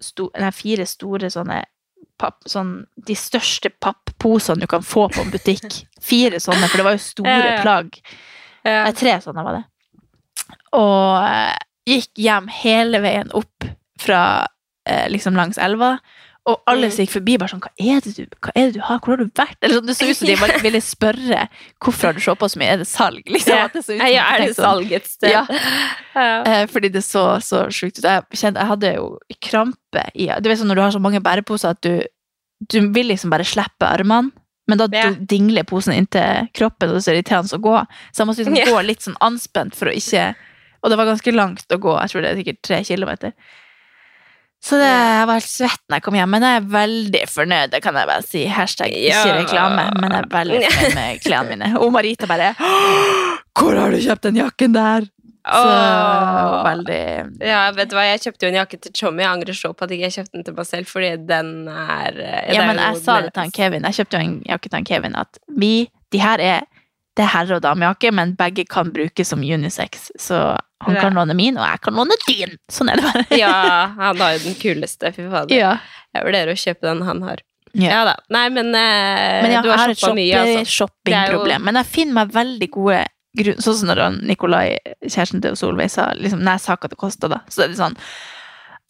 sto, 0.00 0.30
nei, 0.38 0.50
fire 0.54 0.86
store 0.86 1.28
sånne 1.32 1.58
papp, 2.20 2.38
sånn, 2.48 2.86
De 2.96 3.14
største 3.18 3.68
papposene 3.82 4.60
du 4.62 4.66
kan 4.70 4.82
få 4.84 5.08
på 5.12 5.20
en 5.24 5.32
butikk. 5.32 5.82
Fire 6.00 6.38
sånne, 6.40 6.68
for 6.68 6.76
det 6.80 6.84
var 6.86 6.94
jo 6.96 7.02
store 7.04 7.34
Ja, 7.34 7.50
ja. 7.56 7.60
plagg. 7.64 7.98
Nei, 8.64 8.92
tre 8.96 9.16
sånne 9.24 9.44
var 9.44 9.58
det. 9.58 9.64
Og 10.76 11.24
eh, 11.26 11.56
gikk 11.88 12.20
hjem 12.20 12.48
hele 12.60 13.00
veien 13.02 13.30
opp 13.36 13.66
fra 14.00 14.46
liksom 15.12 15.36
langs 15.38 15.58
elva. 15.58 15.98
Og 16.48 16.56
alle 16.66 16.86
Mm. 16.88 16.92
som 16.94 17.04
gikk 17.04 17.12
forbi, 17.12 17.34
bare 17.38 17.50
sånn 17.52 17.60
Hva 17.60 17.70
er 17.78 18.00
det 18.00 18.14
du, 18.16 18.24
hva 18.40 18.50
er 18.56 18.66
det 18.70 18.74
du 18.74 18.80
har? 18.80 18.98
Hvor 18.98 19.12
har 19.12 19.16
du 19.20 19.26
vært? 19.36 19.56
Eller 19.62 19.74
sånn, 19.76 19.86
Det 19.86 19.96
så 19.98 20.06
ut 20.08 20.16
som 20.16 20.26
de 20.26 20.36
bare 20.40 20.58
ville 20.64 20.80
spørre 20.80 21.42
hvorfor 21.84 22.06
har 22.08 22.12
du 22.16 22.20
shoppa 22.24 22.48
så 22.48 22.56
mye. 22.58 22.70
Er 22.72 22.78
det 22.80 22.86
salg? 22.88 23.22
Liksom, 23.28 23.52
Ja. 23.58 23.68
det 23.68 23.84
som 23.84 23.94
Ja, 24.00 24.24
er 24.34 24.38
det 24.46 24.56
sånn. 24.56 24.64
salg 24.64 24.92
et 24.92 25.06
sted? 25.06 25.30
Ja. 25.30 25.44
Ja. 26.16 26.42
Eh, 26.42 26.66
fordi 26.66 26.88
det 26.90 27.02
så 27.04 27.36
så 27.44 27.66
sjukt 27.68 27.98
ut. 28.00 28.04
Jeg 28.08 28.24
kjente, 28.32 28.56
jeg 28.58 28.66
hadde 28.72 28.94
jo 28.96 29.18
krampe 29.40 30.02
i 30.16 30.26
Du 30.40 30.48
vet 30.48 30.58
sånn 30.58 30.66
når 30.72 30.74
du 30.80 30.80
har 30.82 30.90
så 30.96 31.00
mange 31.00 31.20
bæreposer 31.20 31.70
at 31.76 31.80
du, 31.82 32.02
du 32.68 32.80
vil 32.90 33.06
liksom 33.12 33.30
bare 33.30 33.44
slippe 33.44 33.84
armene. 33.86 34.32
Men 34.66 34.78
da 34.78 34.88
Ja. 34.90 35.10
dingler 35.12 35.64
posen 35.64 35.92
inntil 35.92 36.48
kroppen, 36.54 36.88
og 36.88 36.94
det 36.96 37.06
er 37.06 37.12
så 37.12 37.14
irriterende 37.14 37.52
å 37.58 37.60
gå. 37.60 37.86
Så 38.14 38.24
jeg 38.24 38.26
måtte 38.26 38.44
liksom 38.44 38.74
gå 38.74 38.86
litt 38.86 39.00
sånn 39.02 39.16
anspent 39.20 39.74
for 39.74 39.86
å 39.86 39.94
ikke 39.94 40.34
Og 40.82 40.88
det 40.90 40.96
var 40.96 41.04
ganske 41.04 41.32
langt 41.34 41.66
å 41.68 41.76
gå. 41.78 42.00
Jeg 42.00 42.08
tror 42.10 42.22
det 42.22 42.30
er 42.32 42.36
sikkert 42.42 42.62
tre 42.62 42.82
kilometer. 42.84 43.32
Så 44.60 44.76
det, 44.76 44.88
jeg 44.88 45.28
var 45.28 45.38
helt 45.38 45.48
svett 45.48 45.80
når 45.88 45.96
jeg 45.96 46.04
kom 46.04 46.16
hjem, 46.18 46.34
men 46.34 46.44
jeg 46.44 46.58
er 46.58 46.66
veldig 46.74 47.22
fornøyd, 47.32 47.70
det 47.72 47.80
kan 47.80 47.96
jeg 47.96 48.08
bare 48.10 48.24
si. 48.26 48.42
Hashtag 48.52 48.92
ikke 48.92 49.38
reklame, 49.38 49.86
men 49.96 50.12
jeg 50.12 50.20
er 50.26 50.28
veldig 50.34 50.58
fornøyd 50.66 50.98
med 50.98 51.22
klærne 51.24 51.54
mine. 51.54 51.70
Og 51.80 51.94
Marita 51.94 52.28
bare 52.28 52.52
Hvor 53.56 53.78
har 53.80 53.94
du 53.94 54.02
kjøpt 54.04 54.28
den 54.28 54.42
jakken 54.42 54.76
der? 54.76 55.08
Så 55.40 55.60
Åh. 55.64 56.58
veldig 56.66 57.04
Ja, 57.48 57.62
vet 57.72 57.88
du 57.88 57.94
hva, 57.96 58.04
jeg 58.04 58.20
kjøpte 58.26 58.44
jo 58.44 58.50
en 58.52 58.58
jakke 58.58 58.76
til 58.76 58.92
Tjommi. 58.92 59.22
Jeg 59.24 59.30
angrer 59.32 59.56
så 59.56 59.70
på 59.72 59.86
at 59.86 59.94
jeg 59.94 60.02
ikke 60.02 60.18
kjøpte 60.18 60.36
den 60.36 60.44
til 60.44 60.56
meg 60.58 60.68
selv, 60.68 60.90
fordi 60.90 61.10
den 61.30 61.48
er 61.72 62.20
eh, 62.20 62.52
Ja, 62.54 62.66
men 62.68 62.82
jeg 62.82 63.00
sa 63.00 63.16
det 63.24 63.32
til 63.32 63.46
han 63.46 63.54
Kevin. 63.56 63.88
Jeg 63.88 64.02
kjøpte 64.02 64.20
jo 64.20 64.26
en 64.28 64.36
jakke 64.50 64.68
til 64.68 64.76
han 64.76 64.88
Kevin 64.92 65.16
at 65.16 65.40
vi, 65.64 65.72
de 66.12 66.20
her 66.20 66.44
er 66.44 66.68
det 67.20 67.26
er 67.26 67.32
herre- 67.34 67.58
og 67.58 67.62
damejakke, 67.66 68.10
men 68.16 68.32
begge 68.38 68.64
kan 68.70 68.90
brukes 68.94 69.28
som 69.28 69.42
unisex. 69.44 70.08
Så 70.18 70.40
han 70.80 70.96
kan 70.96 71.12
låne 71.18 71.36
min, 71.36 71.58
og 71.60 71.66
jeg 71.68 71.80
kan 71.84 71.94
låne 72.00 72.16
din. 72.26 72.56
Sånn 72.72 72.88
er 72.90 72.96
det 72.96 73.04
bare. 73.04 73.24
Ja, 73.36 73.52
han 73.98 74.16
har 74.24 74.32
jo 74.38 74.42
den 74.48 74.56
kuleste, 74.56 75.12
fy 75.12 75.28
fader. 75.28 75.52
Ja. 75.54 75.74
Jeg 76.16 76.24
vurderer 76.26 76.54
å 76.56 76.58
kjøpe 76.58 76.88
den 76.88 77.02
han 77.06 77.20
har. 77.28 77.42
Ja. 77.76 77.90
Ja 77.92 78.00
da. 78.08 78.14
Nei, 78.34 78.48
men, 78.50 78.72
eh, 78.74 79.42
Men 79.44 79.52
ja, 79.52 79.60
du 79.62 79.68
har 79.70 79.92
shoppa 79.94 80.14
mye, 80.16 80.40
altså. 80.40 80.64
shoppingproblem. 80.80 81.60
Jo- 81.60 81.64
Men 81.68 81.78
jeg 81.82 81.86
finner 81.86 82.14
meg 82.24 82.32
veldig 82.34 82.70
gode 82.74 83.04
grunn 83.38 83.60
Sånn 83.62 83.76
som 83.78 83.88
når 83.92 84.00
Nikolai, 84.26 84.78
kjæresten 85.06 85.40
til 85.44 85.54
Solveig, 85.54 85.90
sa 85.92 86.08
liksom, 86.18 86.40
Når 86.42 86.56
jeg 86.56 86.60
sa 86.64 86.74
hva 86.80 86.88
det 86.90 86.98
kosta, 86.98 87.28
da, 87.30 87.38
så 87.46 87.60
det 87.60 87.64
er 87.64 87.68
litt 87.68 87.78
sånn 87.84 87.96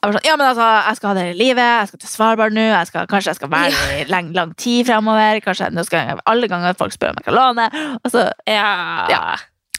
Jeg 0.00 0.08
var 0.08 0.16
sånn, 0.16 0.24
ja, 0.24 0.34
men 0.40 0.46
altså, 0.48 0.66
jeg 0.88 0.96
skal 0.96 1.08
ha 1.10 1.14
det 1.18 1.22
hele 1.26 1.38
livet, 1.42 1.58
jeg 1.82 1.88
skal 1.90 2.00
til 2.00 2.08
Svalbard 2.08 2.54
nå, 2.56 2.62
jeg 2.70 2.88
skal, 2.88 3.06
kanskje 3.10 3.30
jeg 3.34 3.36
skal 3.36 3.50
være 3.52 3.70
der 3.76 3.98
i 4.00 4.04
lang, 4.08 4.30
lang 4.32 4.54
tid 4.56 4.86
fremover, 4.88 5.40
kanskje 5.44 5.68
nå 5.76 5.84
skal 5.84 6.06
jeg, 6.08 6.22
alle 6.32 6.48
ganger 6.48 6.76
folk 6.80 6.94
spør 6.96 7.12
om 7.12 7.20
jeg 7.20 7.26
kan 7.28 7.36
låne. 7.36 7.66
Altså, 8.00 8.22
Ja. 8.48 8.70
Ja. 9.12 9.22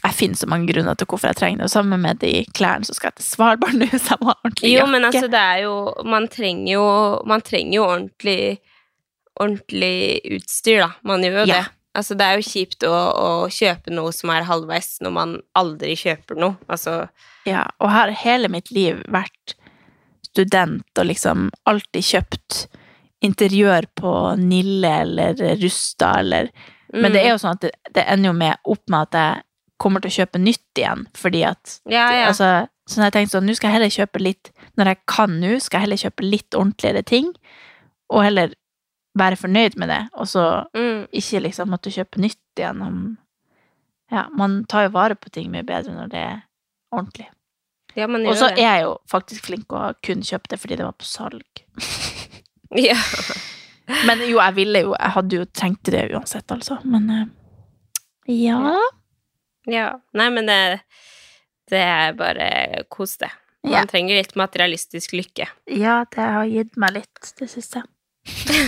jeg 0.04 0.14
finner 0.18 0.38
så 0.38 0.46
mange 0.50 0.70
grunner 0.72 0.94
til 0.98 1.06
hvorfor 1.10 1.32
jeg 1.32 1.36
trenger 1.40 1.64
det, 1.64 1.70
sammen 1.74 2.00
med 2.06 2.20
de 2.22 2.44
klærne 2.54 2.86
som 2.86 2.94
skal 2.94 3.10
jeg 3.10 3.18
til 3.18 3.28
Svalbard 3.32 3.74
nå, 3.80 3.86
så 3.98 4.14
jeg 4.14 4.22
må 4.22 4.30
ha 4.30 4.36
ordentlig 4.44 4.70
jakke. 4.70 4.78
Jo, 4.78 4.86
men 4.94 5.08
altså, 5.10 5.26
det 5.34 5.42
er 5.42 5.58
jo 5.66 5.74
Man 6.14 6.28
trenger 6.28 6.72
jo, 6.76 6.86
man 7.26 7.40
trenger 7.42 7.76
jo 7.80 7.84
ordentlig 7.90 8.38
Ordentlig 9.40 10.20
utstyr, 10.36 10.82
da. 10.84 10.90
Man 11.08 11.22
gjør 11.24 11.38
jo 11.40 11.46
Ja. 11.48 11.62
det. 11.62 11.70
Altså, 11.96 12.14
det 12.16 12.24
er 12.26 12.36
jo 12.38 12.44
kjipt 12.46 12.84
å, 12.88 12.92
å 12.92 13.28
kjøpe 13.52 13.90
noe 13.92 14.12
som 14.12 14.30
er 14.32 14.44
halvveis, 14.48 14.98
når 15.04 15.12
man 15.12 15.32
aldri 15.56 15.94
kjøper 15.96 16.36
noe. 16.40 16.56
Altså 16.68 17.08
Ja, 17.48 17.64
og 17.80 17.90
har 17.90 18.08
hele 18.22 18.48
mitt 18.52 18.70
liv 18.70 19.02
vært 19.12 19.54
student 20.32 20.98
og 20.98 21.08
liksom 21.08 21.50
alltid 21.68 22.08
kjøpt 22.08 22.62
interiør 23.22 23.86
på 23.94 24.12
Nille 24.40 24.92
eller 25.04 25.42
Rusta 25.60 26.16
eller 26.20 26.50
Men 26.92 27.08
mm. 27.08 27.14
det 27.14 27.20
er 27.22 27.30
jo 27.30 27.40
sånn 27.40 27.56
at 27.56 27.64
det, 27.64 27.72
det 27.94 28.04
ender 28.10 28.32
jo 28.32 28.36
med 28.36 28.72
opp 28.74 28.82
med 28.92 29.06
at 29.06 29.18
jeg 29.18 29.44
kommer 29.82 30.02
til 30.02 30.12
å 30.12 30.16
kjøpe 30.20 30.40
nytt 30.42 30.78
igjen, 30.78 31.06
fordi 31.18 31.44
at 31.48 31.78
Ja, 31.90 32.06
ja. 32.14 32.26
Altså, 32.30 32.50
så 32.86 33.04
jeg 33.06 33.14
tenkte 33.14 33.36
sånn, 33.36 33.46
nå 33.48 33.54
skal 33.56 33.70
jeg 33.70 33.78
heller 33.78 33.94
kjøpe 33.94 34.20
litt 34.22 34.50
Når 34.78 34.90
jeg 34.90 35.00
kan 35.10 35.38
nå, 35.40 35.54
skal 35.62 35.78
jeg 35.78 35.86
heller 35.86 36.02
kjøpe 36.02 36.26
litt 36.26 36.58
ordentligere 36.58 37.02
ting, 37.06 37.30
og 38.12 38.26
heller 38.26 38.54
være 39.18 39.36
fornøyd 39.36 39.76
med 39.80 39.90
det, 39.92 40.02
og 40.16 40.28
så 40.28 40.44
mm. 40.76 41.12
ikke 41.20 41.42
liksom 41.46 41.72
måtte 41.72 41.92
kjøpe 41.92 42.22
nytt 42.22 42.60
igjen 42.60 42.80
om 42.84 43.02
Ja, 44.12 44.26
man 44.36 44.62
tar 44.68 44.88
jo 44.88 44.96
vare 44.96 45.16
på 45.16 45.32
ting 45.32 45.48
mye 45.52 45.64
bedre 45.64 45.94
når 45.94 46.12
det 46.12 46.20
er 46.20 46.40
ordentlig. 46.92 47.28
Ja, 47.98 48.06
Og 48.06 48.36
så 48.38 48.48
er 48.52 48.62
jeg 48.62 48.84
jo 48.86 48.92
faktisk 49.10 49.44
flink 49.50 49.72
å 49.76 49.92
kun 50.04 50.22
kjøpe 50.24 50.48
det 50.52 50.58
fordi 50.62 50.78
det 50.80 50.86
var 50.88 50.96
på 50.98 51.08
salg. 51.08 51.64
Ja. 52.72 52.96
Men 54.08 54.22
jo, 54.24 54.38
jeg 54.38 54.54
ville 54.56 54.80
jo 54.80 54.92
Jeg 54.96 55.12
hadde 55.12 55.36
jo 55.36 55.44
trengt 55.52 55.90
det 55.92 56.06
uansett, 56.14 56.48
altså. 56.54 56.78
Men 56.88 57.10
eh, 57.12 57.26
ja. 58.32 58.78
ja. 59.68 59.88
Nei, 60.16 60.28
men 60.32 60.46
det, 60.48 60.56
det 61.68 61.82
er 61.84 62.14
bare 62.16 62.46
kos 62.88 63.18
det. 63.20 63.28
Man 63.66 63.74
Ja. 63.76 63.82
trenger 63.90 64.16
litt 64.16 64.32
materialistisk 64.38 65.12
lykke. 65.18 65.48
Ja, 65.68 66.04
det 66.14 66.24
har 66.38 66.48
gitt 66.48 66.78
meg 66.80 66.96
litt 66.96 67.34
det 67.38 67.50
siste. 67.52 67.84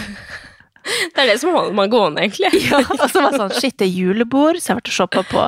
Det 0.84 1.22
er 1.22 1.30
det 1.30 1.38
som 1.40 1.54
holder 1.54 1.72
meg 1.72 1.88
gående, 1.94 2.26
egentlig. 2.26 2.50
Ja, 2.68 2.82
og 2.84 2.98
så 3.08 3.22
var 3.22 3.32
det 3.32 3.38
sånn 3.40 3.54
Shit, 3.56 3.78
det 3.80 3.86
er 3.86 3.94
julebord, 3.94 4.58
så 4.60 4.66
jeg 4.68 4.74
har 4.74 4.80
vært 4.82 4.90
og 4.90 4.96
shoppa 4.98 5.22
på 5.30 5.44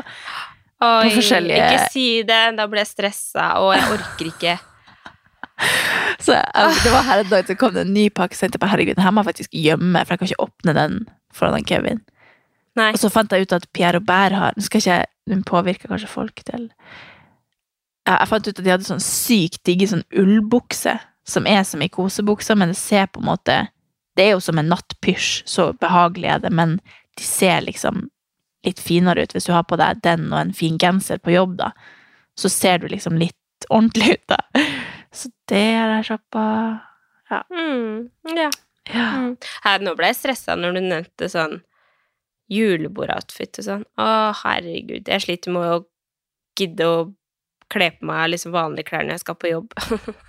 Oi, 0.85 1.11
forskjellige- 1.15 1.69
Ikke 1.73 1.91
si 1.93 2.23
det, 2.29 2.41
da 2.59 2.67
blir 2.69 2.83
jeg 2.85 2.91
stressa, 2.93 3.47
og 3.63 3.71
jeg 3.75 3.87
orker 3.95 4.27
ikke. 4.33 4.57
Så 6.21 6.33
jeg, 6.35 6.75
det 6.85 6.93
var 6.93 7.03
her 7.07 7.23
en 7.23 7.31
dag 7.31 7.47
det 7.49 7.57
kom 7.59 7.73
det 7.75 7.87
en 7.87 7.95
ny 7.95 8.09
pakke, 8.13 8.37
så 8.37 8.45
jeg 8.45 8.51
tenkte 8.53 8.61
på 8.65 8.69
herregud, 8.69 8.99
her 9.01 9.11
må 9.15 9.23
jeg 9.23 9.29
faktisk 9.31 9.55
gjemme, 9.57 10.03
for 10.05 10.13
jeg 10.13 10.19
kan 10.21 10.29
ikke 10.29 10.45
åpne 10.45 10.75
den 10.77 10.97
foran 11.33 11.55
den 11.57 11.65
Kevin. 11.69 12.01
Nei. 12.77 12.91
Og 12.93 12.99
så 13.01 13.09
fant 13.13 13.33
jeg 13.33 13.47
ut 13.47 13.53
at 13.57 13.65
Pierre 13.73 13.97
Robert 13.97 14.33
har 14.37 14.53
Nå 14.57 14.61
skal 14.67 14.83
ikke 14.83 14.97
Hun 15.33 15.43
påvirker 15.49 15.89
kanskje 15.89 16.11
folk 16.13 16.43
til 16.45 16.67
Jeg 18.05 18.29
fant 18.29 18.49
ut 18.51 18.59
at 18.59 18.65
de 18.67 18.69
hadde 18.75 18.85
sånn 18.85 19.01
sykt 19.01 19.63
digge 19.65 19.89
sånn 19.89 20.05
ullbukse, 20.13 20.93
som 21.25 21.49
er 21.49 21.63
som 21.65 21.81
i 21.81 21.89
kosebuksa, 21.89 22.55
men 22.55 22.69
det 22.75 22.77
ser 22.77 23.07
på 23.09 23.23
en 23.25 23.31
måte 23.31 23.57
Det 24.17 24.27
er 24.27 24.35
jo 24.35 24.43
som 24.45 24.61
en 24.61 24.69
nattpysj, 24.69 25.41
så 25.49 25.71
behagelig 25.81 26.35
er 26.35 26.45
det, 26.45 26.53
men 26.53 26.77
de 27.17 27.25
ser 27.25 27.65
liksom 27.65 28.11
litt 28.67 28.83
finere 28.83 29.25
ut 29.25 29.35
hvis 29.37 29.49
du 29.49 29.55
har 29.55 29.65
på 29.69 29.79
deg 29.81 30.03
den 30.05 30.29
og 30.33 30.41
en 30.41 30.55
fin 30.57 30.79
genser 30.81 31.23
på 31.23 31.35
jobb, 31.35 31.57
da. 31.61 31.71
Så 32.37 32.51
ser 32.53 32.83
du 32.83 32.89
liksom 32.93 33.17
litt 33.21 33.69
ordentlig 33.71 34.19
ut, 34.19 34.35
da. 34.35 34.67
Så 35.15 35.31
det 35.49 35.65
har 35.79 35.95
jeg 35.97 36.11
shoppa. 36.11 36.47
Mm, 37.51 38.11
ja. 38.37 38.51
Ja. 38.93 39.07
Mm. 39.19 39.31
Her, 39.65 39.83
nå 39.83 39.97
ble 39.99 40.13
jeg 40.13 40.21
stressa 40.21 40.55
når 40.59 40.77
du 40.77 40.83
nevnte 40.85 41.31
sånn 41.33 41.61
julebordoutfit 42.53 43.63
og 43.63 43.67
sånn. 43.67 43.87
Å, 43.99 44.09
herregud. 44.45 45.09
Jeg 45.09 45.25
sliter 45.25 45.55
med 45.55 45.73
å 45.73 45.79
gidde 46.59 46.87
å 46.87 46.99
kle 47.73 47.91
på 47.97 48.07
meg 48.07 48.31
liksom 48.31 48.55
vanlige 48.55 48.93
klær 48.93 49.07
når 49.07 49.17
jeg 49.17 49.25
skal 49.25 49.41
på 49.41 49.55
jobb. 49.55 49.79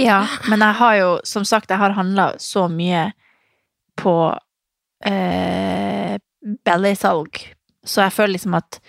Ja, 0.00 0.22
men 0.48 0.62
jeg 0.64 0.76
har 0.78 0.94
jo, 0.96 1.08
som 1.28 1.44
sagt, 1.44 1.68
jeg 1.68 1.76
har 1.80 1.92
handla 1.92 2.30
så 2.40 2.62
mye 2.72 3.10
på 4.00 4.14
eh, 5.04 6.14
bellysalg, 6.64 7.42
så 7.84 8.06
jeg 8.06 8.12
føler 8.12 8.34
liksom 8.36 8.54
at 8.58 8.80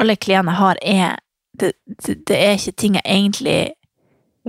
alle 0.00 0.16
klærne 0.16 0.54
jeg 0.54 0.60
har, 0.60 0.76
er 0.82 1.16
det, 1.60 1.72
det, 2.06 2.28
det 2.28 2.36
er 2.38 2.56
ikke 2.56 2.72
ting 2.78 2.94
jeg 2.94 3.02
egentlig 3.04 3.72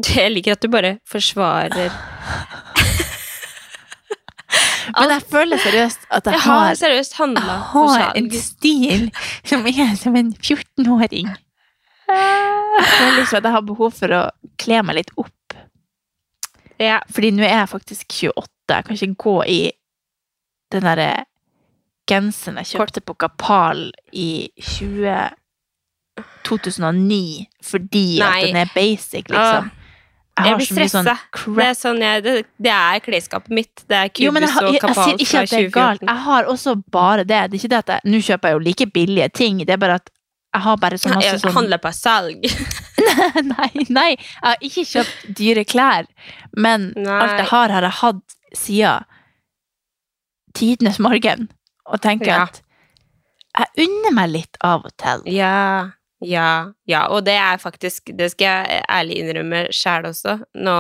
Jeg 0.16 0.32
liker 0.32 0.56
at 0.56 0.64
du 0.64 0.70
bare 0.72 0.98
forsvarer 1.10 1.92
Men 5.00 5.14
jeg 5.14 5.24
føler 5.32 5.58
seriøst 5.62 6.08
at 6.10 6.26
jeg, 6.26 6.34
Jeg 6.34 6.42
har 6.42 6.66
har, 6.66 6.74
seriøst 6.76 7.18
handla 7.18 7.58
for 7.72 7.94
har 7.96 8.16
en 8.20 8.32
stil 8.32 9.12
som 9.48 9.66
er 9.68 9.96
som 9.96 10.16
en 10.16 10.34
14-åring. 10.36 11.30
Jeg 12.12 12.88
føler 12.98 13.20
liksom 13.20 13.38
at 13.38 13.44
jeg 13.48 13.56
har 13.56 13.62
behov 13.68 13.94
for 13.96 14.16
å 14.18 14.22
kle 14.60 14.82
meg 14.84 14.98
litt 15.00 15.14
opp. 15.16 15.56
Ja. 16.82 17.00
Fordi 17.08 17.32
nå 17.36 17.46
er 17.46 17.62
jeg 17.62 17.72
faktisk 17.72 18.18
28. 18.34 18.50
Jeg 18.72 18.88
kan 18.88 19.00
ikke 19.00 19.24
gå 19.24 19.38
i 19.48 19.62
den 20.72 20.88
derre 20.88 21.10
genseren 22.10 22.62
jeg 22.62 22.76
kjøpte 22.76 23.04
på 23.06 23.18
Kapal 23.28 23.90
i 24.14 24.50
20... 24.58 25.30
2009 26.46 27.48
fordi 27.64 28.20
at 28.22 28.42
den 28.44 28.58
er 28.60 28.72
basic, 28.76 29.30
liksom. 29.32 29.70
Jeg 29.72 29.82
jeg 30.48 30.58
blir 30.58 30.68
stressa. 30.68 31.02
sånn. 31.04 31.56
Det 31.58 31.64
er 31.66 31.76
sånn 31.78 32.00
jeg 32.02 32.24
Det, 32.24 32.34
det 32.66 32.72
er 32.72 33.02
klesskapet 33.04 33.54
mitt. 33.54 33.84
Det 33.86 33.98
er 33.98 34.10
Cubus 34.10 34.24
Jo, 34.24 34.32
jeg, 34.32 34.48
og 34.48 34.64
jeg, 34.64 34.74
jeg 34.74 34.82
Kapal 34.82 35.04
sier 35.04 35.24
ikke 35.26 35.42
at 35.42 35.52
det 35.52 35.60
er 35.60 35.70
galt. 35.76 36.06
Jeg 36.08 36.24
har 36.26 36.50
også 36.50 36.76
bare 36.92 37.26
det. 37.28 37.42
Det 37.52 37.62
det 37.62 37.82
jeg 37.92 38.12
Nå 38.12 38.22
kjøper 38.26 38.50
jeg 38.50 38.58
jo 38.58 38.64
like 38.66 38.88
billige 38.96 39.30
ting, 39.30 39.60
det 39.60 39.76
er 39.76 39.82
bare 39.82 40.00
at 40.02 40.12
jeg 40.52 40.66
har 40.66 40.78
bare 40.82 40.98
så 41.00 41.14
masse 41.14 41.28
Jeg 41.30 41.40
sånn 41.40 41.56
handler 41.56 41.80
på 41.80 41.92
salg. 41.96 42.48
Nei, 43.54 43.70
nei, 43.90 44.10
jeg 44.14 44.44
har 44.44 44.66
ikke 44.68 44.84
kjøpt 44.86 45.30
dyre 45.38 45.64
klær, 45.66 46.10
men 46.54 46.92
Nei. 46.96 47.18
alt 47.18 47.40
jeg 47.40 47.48
har, 47.50 47.74
har 47.74 47.88
jeg 47.88 47.98
hatt 48.02 48.36
siden 48.58 49.08
tidenes 50.58 51.00
morgen. 51.02 51.48
Og 51.90 52.02
tenker 52.02 52.32
Ja. 52.32 52.44
at 52.44 52.62
jeg 53.58 53.88
unner 53.88 54.14
meg 54.16 54.30
litt 54.30 54.58
av 54.64 54.86
og 54.86 54.94
til. 54.98 55.24
Ja, 55.34 55.92
ja, 56.22 56.72
ja. 56.86 57.08
Og 57.10 57.26
det 57.26 57.36
er 57.36 57.58
faktisk 57.58 58.12
Det 58.18 58.32
skal 58.32 58.46
jeg 58.46 58.84
ærlig 58.90 59.18
innrømme 59.20 59.64
sjæl 59.74 60.06
også. 60.12 60.38
Nå, 60.56 60.76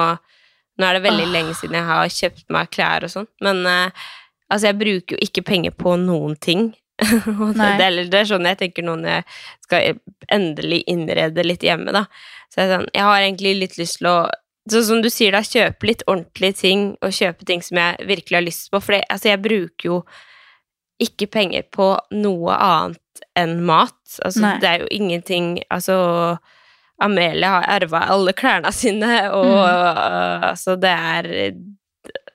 nå 0.77 0.87
er 0.87 0.97
det 0.97 1.03
veldig 1.03 1.25
oh. 1.27 1.33
lenge 1.33 1.55
siden 1.57 1.79
jeg 1.79 1.89
har 1.89 2.13
kjøpt 2.15 2.45
meg 2.53 2.69
klær 2.73 3.07
og 3.07 3.13
sånn, 3.13 3.27
men 3.43 3.65
uh, 3.67 4.05
altså, 4.49 4.69
jeg 4.69 4.79
bruker 4.79 5.17
jo 5.17 5.25
ikke 5.25 5.45
penger 5.47 5.75
på 5.77 5.97
noen 6.01 6.37
ting. 6.37 6.71
Det, 7.01 7.57
det, 7.57 7.85
er, 7.85 7.95
det 8.13 8.17
er 8.19 8.27
sånn 8.29 8.45
jeg 8.45 8.59
tenker 8.59 8.85
nå 8.85 8.93
når 8.99 9.15
jeg 9.15 9.23
skal 9.65 10.01
endelig 10.29 10.83
innrede 10.91 11.41
litt 11.41 11.63
hjemme, 11.65 11.89
da. 11.95 12.03
Så 12.53 12.61
jeg, 12.61 12.69
sånn, 12.69 12.85
jeg 12.93 13.07
har 13.07 13.23
egentlig 13.23 13.55
litt 13.57 13.79
lyst 13.81 14.01
til 14.01 14.11
å 14.11 14.19
Sånn 14.69 14.83
som 14.85 14.99
du 15.01 15.07
sier, 15.09 15.33
da, 15.33 15.39
kjøpe 15.41 15.87
litt 15.89 16.03
ordentlige 16.05 16.53
ting, 16.59 16.81
og 17.01 17.15
kjøpe 17.17 17.47
ting 17.49 17.63
som 17.65 17.79
jeg 17.81 18.05
virkelig 18.05 18.37
har 18.37 18.43
lyst 18.45 18.67
på. 18.69 18.77
For 18.77 18.93
det, 18.93 18.99
altså, 19.09 19.31
jeg 19.31 19.41
bruker 19.41 19.87
jo 19.87 19.95
ikke 21.01 21.27
penger 21.33 21.63
på 21.73 21.91
noe 22.13 22.55
annet 22.55 23.23
enn 23.37 23.59
mat. 23.67 23.97
Altså, 24.25 24.41
Nei. 24.43 24.55
det 24.61 24.69
er 24.69 24.79
jo 24.83 24.87
ingenting 24.91 25.53
Altså, 25.71 25.95
Amelie 27.01 27.47
har 27.49 27.63
erva 27.79 28.03
alle 28.13 28.33
klærne 28.37 28.71
sine, 28.75 29.29
og 29.33 29.45
Mm. 29.45 29.53
uh, 29.57 30.49
altså, 30.51 30.75
det 30.79 30.91
er 30.91 31.53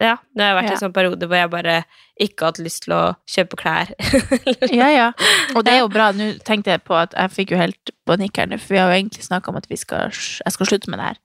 Ja, 0.00 0.16
det 0.36 0.42
har 0.44 0.54
vært 0.56 0.68
Ja. 0.68 0.72
en 0.76 0.80
sånn 0.82 0.92
periode 0.94 1.26
hvor 1.26 1.36
jeg 1.36 1.50
bare 1.50 1.84
ikke 2.20 2.44
har 2.44 2.52
hatt 2.52 2.58
lyst 2.62 2.82
til 2.84 2.92
å 2.94 3.16
kjøpe 3.28 3.56
klær. 3.56 3.90
Ja, 4.72 4.88
ja. 4.92 5.06
Og 5.56 5.64
det 5.64 5.72
er 5.74 5.78
jo 5.80 5.88
bra. 5.88 6.10
Nå 6.12 6.38
tenkte 6.44 6.70
jeg 6.74 6.84
på 6.84 6.94
at 6.96 7.12
jeg 7.16 7.30
fikk 7.34 7.50
jo 7.54 7.58
helt 7.60 7.90
panikk 8.06 8.36
her 8.38 8.46
nå, 8.46 8.58
for 8.60 8.74
vi 8.74 8.78
har 8.80 8.90
jo 8.92 8.98
egentlig 9.00 9.24
snakka 9.26 9.50
om 9.50 9.56
at 9.56 9.66
vi 9.68 9.76
skal, 9.80 10.10
jeg 10.12 10.52
skal 10.54 10.66
slutte 10.70 10.90
med 10.92 11.00
det 11.00 11.06
her. 11.10 11.18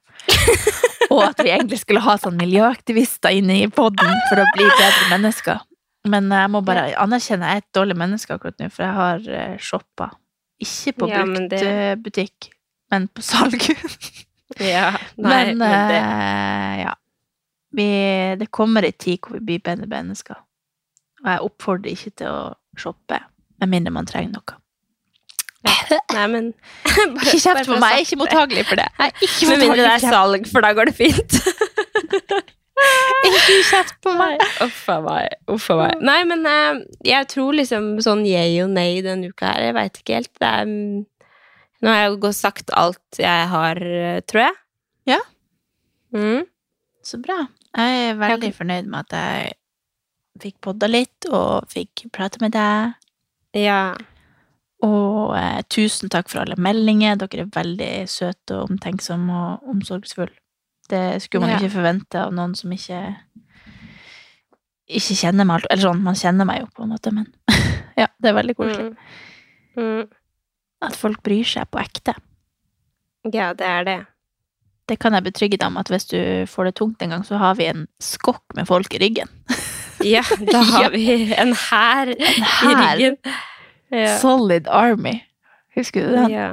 Og 1.11 1.21
at 1.25 1.39
vi 1.43 1.49
egentlig 1.51 1.79
skulle 1.81 1.99
ha 2.05 2.15
sånn 2.17 2.37
miljøaktivister 2.39 3.33
inne 3.35 3.57
i 3.63 3.67
poden 3.67 4.13
for 4.29 4.39
å 4.41 4.45
bli 4.55 4.67
bedre 4.69 5.09
mennesker. 5.11 5.59
Men 6.09 6.31
jeg 6.33 6.49
må 6.49 6.61
bare 6.65 6.87
anerkjenne 6.97 7.45
jeg 7.45 7.59
er 7.59 7.61
et 7.61 7.73
dårlig 7.77 7.95
menneske 7.99 8.33
akkurat 8.33 8.57
nå, 8.61 8.69
for 8.73 8.83
jeg 8.87 8.95
har 8.97 9.27
uh, 9.27 9.57
shoppa. 9.61 10.07
Ikke 10.61 10.93
på 10.97 11.09
Ja, 11.11 11.25
men 11.25 11.47
det- 11.49 11.99
butikk, 12.03 12.49
men 12.91 13.07
på 13.13 13.21
salg. 13.25 13.61
ja, 14.59 14.91
nei, 15.17 15.53
men 15.53 15.57
men 15.61 15.91
det 15.91 15.99
eh, 15.99 16.79
ja. 16.85 16.95
Vi, 17.71 17.85
det 18.41 18.49
kommer 18.51 18.83
ei 18.83 18.91
tid 18.91 19.21
hvor 19.23 19.37
vi 19.37 19.45
blir 19.53 19.61
bedre 19.63 19.87
mennesker. 19.87 20.35
Og 21.23 21.29
jeg 21.29 21.45
oppfordrer 21.45 21.93
ikke 21.93 22.11
til 22.19 22.27
å 22.33 22.41
shoppe, 22.77 23.21
med 23.61 23.69
mindre 23.71 23.93
man 23.95 24.09
trenger 24.09 24.33
noe. 24.39 24.57
Nei, 26.11 26.25
men 26.33 26.49
Ikke 27.21 27.37
kjeft 27.37 27.67
på 27.69 27.77
meg, 27.77 27.93
jeg 27.93 28.01
er 28.01 28.05
ikke 28.07 28.17
mottagelig 28.23 28.63
for 28.67 28.79
det. 28.81 28.87
Jeg 28.97 29.13
er 29.13 29.25
ikke 29.27 29.47
Med 29.51 29.61
mindre 29.61 29.77
det 29.77 29.85
er 29.85 29.99
for 30.01 30.07
det. 30.07 30.13
salg, 30.17 30.49
for 30.51 30.65
da 30.65 30.73
går 30.73 30.89
det 30.89 30.95
fint. 30.97 31.37
Ikke 33.27 33.57
kjeft 33.69 33.97
på 34.03 34.13
meg. 34.17 34.41
Uff 34.65 34.81
a 34.89 34.97
meg. 35.05 35.37
Uff 35.51 35.69
a 35.73 35.77
meg. 35.79 36.03
Nei, 36.05 36.19
men 36.29 36.45
eh, 36.49 36.81
jeg 37.05 37.29
tror 37.31 37.55
liksom 37.57 37.93
sånn 38.03 38.23
yay 38.27 38.57
og 38.63 38.73
nei 38.73 39.03
denne 39.05 39.31
uka 39.31 39.53
her, 39.53 39.67
jeg 39.69 39.77
veit 39.77 40.01
ikke 40.01 40.19
helt. 40.19 40.33
Det 40.41 40.49
er 40.49 40.67
mm, 40.69 40.99
Nå 41.81 41.89
har 41.89 42.03
jeg 42.03 42.17
gått 42.21 42.37
sagt 42.37 42.73
alt 42.77 43.17
jeg 43.21 43.45
har, 43.49 43.79
eh, 43.81 44.19
tror 44.29 44.43
jeg. 44.43 44.57
Ja. 45.09 45.21
Mm. 46.13 46.45
Så 47.05 47.17
bra. 47.21 47.47
Jeg 47.73 48.03
er 48.11 48.19
veldig 48.19 48.51
fornøyd 48.53 48.89
med 48.91 49.07
at 49.07 49.17
jeg 49.17 49.55
fikk 50.41 50.57
podda 50.67 50.89
litt, 50.89 51.29
og 51.29 51.69
fikk 51.71 52.05
prate 52.13 52.41
med 52.43 52.53
deg. 52.53 52.93
Ja. 53.57 53.93
Og 54.85 55.33
eh, 55.37 55.61
tusen 55.73 56.09
takk 56.13 56.29
for 56.31 56.43
alle 56.43 56.57
meldinger. 56.61 57.17
Dere 57.21 57.45
er 57.45 57.53
veldig 57.53 57.91
søte 58.09 58.57
og 58.59 58.71
omtenksomme 58.71 59.41
og 59.41 59.73
omsorgsfulle. 59.75 60.40
Det 60.91 61.01
skulle 61.23 61.45
man 61.45 61.53
Ja. 61.55 61.57
ikke 61.61 61.73
forvente 61.77 62.19
av 62.25 62.33
noen 62.35 62.53
som 62.59 62.71
ikke 62.75 62.99
ikke 64.91 65.15
kjenner 65.15 65.47
meg. 65.47 65.65
Eller 65.71 65.85
sånn, 65.87 66.01
man 66.03 66.17
kjenner 66.19 66.47
meg 66.47 66.63
jo 66.65 66.69
på 66.75 66.83
en 66.85 66.91
måte, 66.93 67.13
men 67.15 67.27
ja, 68.01 68.07
det 68.19 68.31
er 68.31 68.37
veldig 68.37 68.55
koselig. 68.59 68.89
Mm. 69.77 69.83
Mm. 69.85 70.07
At 70.83 70.97
folk 70.99 71.21
bryr 71.23 71.47
seg 71.47 71.69
på 71.71 71.79
ekte. 71.81 72.15
Ja, 73.31 73.51
det 73.53 73.67
er 73.69 73.83
det. 73.87 73.99
Det 74.89 74.97
kan 74.99 75.13
jeg 75.15 75.23
betrygge 75.29 75.59
deg 75.61 75.67
om 75.69 75.77
at 75.79 75.87
hvis 75.93 76.07
du 76.09 76.17
får 76.49 76.67
det 76.67 76.75
tungt 76.81 77.03
en 77.05 77.13
gang, 77.13 77.23
så 77.23 77.37
har 77.39 77.53
vi 77.55 77.67
en 77.69 77.85
skokk 78.03 78.41
med 78.57 78.67
folk 78.67 78.93
i 78.97 79.03
ryggen. 79.05 79.29
Ja, 80.01 80.23
da 80.49 80.63
har 80.73 80.87
vi 80.95 81.03
en 81.37 81.51
hær 81.53 82.09
i 82.09 82.15
ryggen. 82.65 83.19
Ja. 83.93 84.15
Solid 84.17 84.65
Army. 84.65 85.19
Husker 85.77 86.07
du 86.07 86.15
den? 86.15 86.31
ja. 86.33 86.47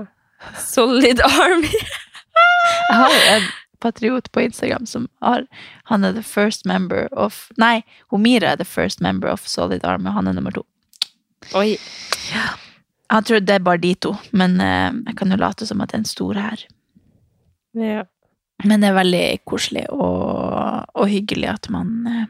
Solid 0.61 1.23
Army. 1.25 1.71
Jeg 1.73 2.99
har 2.99 3.15
jo 3.15 3.23
en 3.39 3.47
patriot 3.81 4.31
på 4.33 4.41
Instagram 4.47 4.87
som 4.87 5.09
har 5.23 5.47
Han 5.91 6.05
er 6.05 6.13
the 6.17 6.23
first 6.23 6.67
member 6.67 7.09
of 7.13 7.49
Nei, 7.59 7.83
Homira 8.13 8.53
er 8.53 8.57
the 8.61 8.65
first 8.69 9.01
member 9.01 9.29
of 9.31 9.47
Solid 9.47 9.85
Army, 9.85 10.09
og 10.11 10.15
han 10.19 10.29
er 10.29 10.33
nummer 10.39 10.51
to. 10.55 10.65
Oi. 11.55 11.77
Jeg 13.09 13.25
tror 13.25 13.41
det 13.41 13.55
er 13.55 13.65
bare 13.65 13.81
de 13.81 13.95
to, 13.95 14.13
men 14.37 14.59
eh, 14.61 14.91
jeg 15.07 15.17
kan 15.17 15.31
jo 15.33 15.39
late 15.41 15.67
som 15.67 15.81
at 15.81 15.89
det 15.93 15.97
er 15.97 16.03
en 16.03 16.11
stor 16.11 16.35
her. 16.37 16.65
Ja. 17.79 18.03
Men 18.67 18.83
det 18.83 18.89
er 18.91 18.97
veldig 18.99 19.23
koselig 19.47 19.85
og, 19.95 20.85
og 20.99 21.07
hyggelig 21.09 21.47
at 21.53 21.69
man 21.71 21.93
eh, 22.11 22.25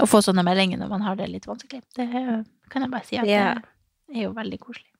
Å 0.00 0.04
få 0.08 0.20
sånne 0.24 0.42
meldinger 0.44 0.76
når 0.80 0.90
man 0.92 1.04
har 1.06 1.16
det 1.16 1.26
litt 1.32 1.46
vanskelig. 1.48 1.80
Det 1.96 2.06
kan 2.72 2.82
jeg 2.84 2.90
bare 2.92 3.06
si 3.08 3.16
at 3.16 3.28
Ja. 3.28 3.54
det 4.08 4.18
er 4.18 4.26
jo 4.26 4.32
veldig 4.36 4.58
koselig. 4.60 4.90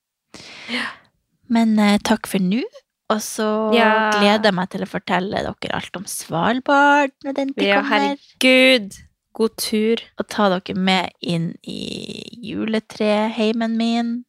Men 1.52 1.74
eh, 1.78 1.98
takk 2.04 2.26
for 2.30 2.40
nå. 2.42 2.62
Og 3.10 3.20
så 3.22 3.72
Ja. 3.74 4.10
gleder 4.18 4.44
jeg 4.50 4.54
meg 4.54 4.68
til 4.70 4.82
å 4.82 4.88
fortelle 4.90 5.42
dere 5.44 5.74
alt 5.78 5.96
om 5.96 6.04
Svalbard 6.10 7.12
når 7.24 7.34
den 7.34 7.52
tid 7.54 7.68
Ja, 7.68 7.82
kommer. 7.82 8.16
herregud. 8.16 8.96
God 9.36 9.56
tur. 9.56 9.96
Og 10.18 10.26
ta 10.28 10.48
dere 10.48 10.74
med 10.74 11.12
inn 11.20 11.54
i 11.62 12.24
juletreheimen 12.42 13.76
min. 13.76 14.24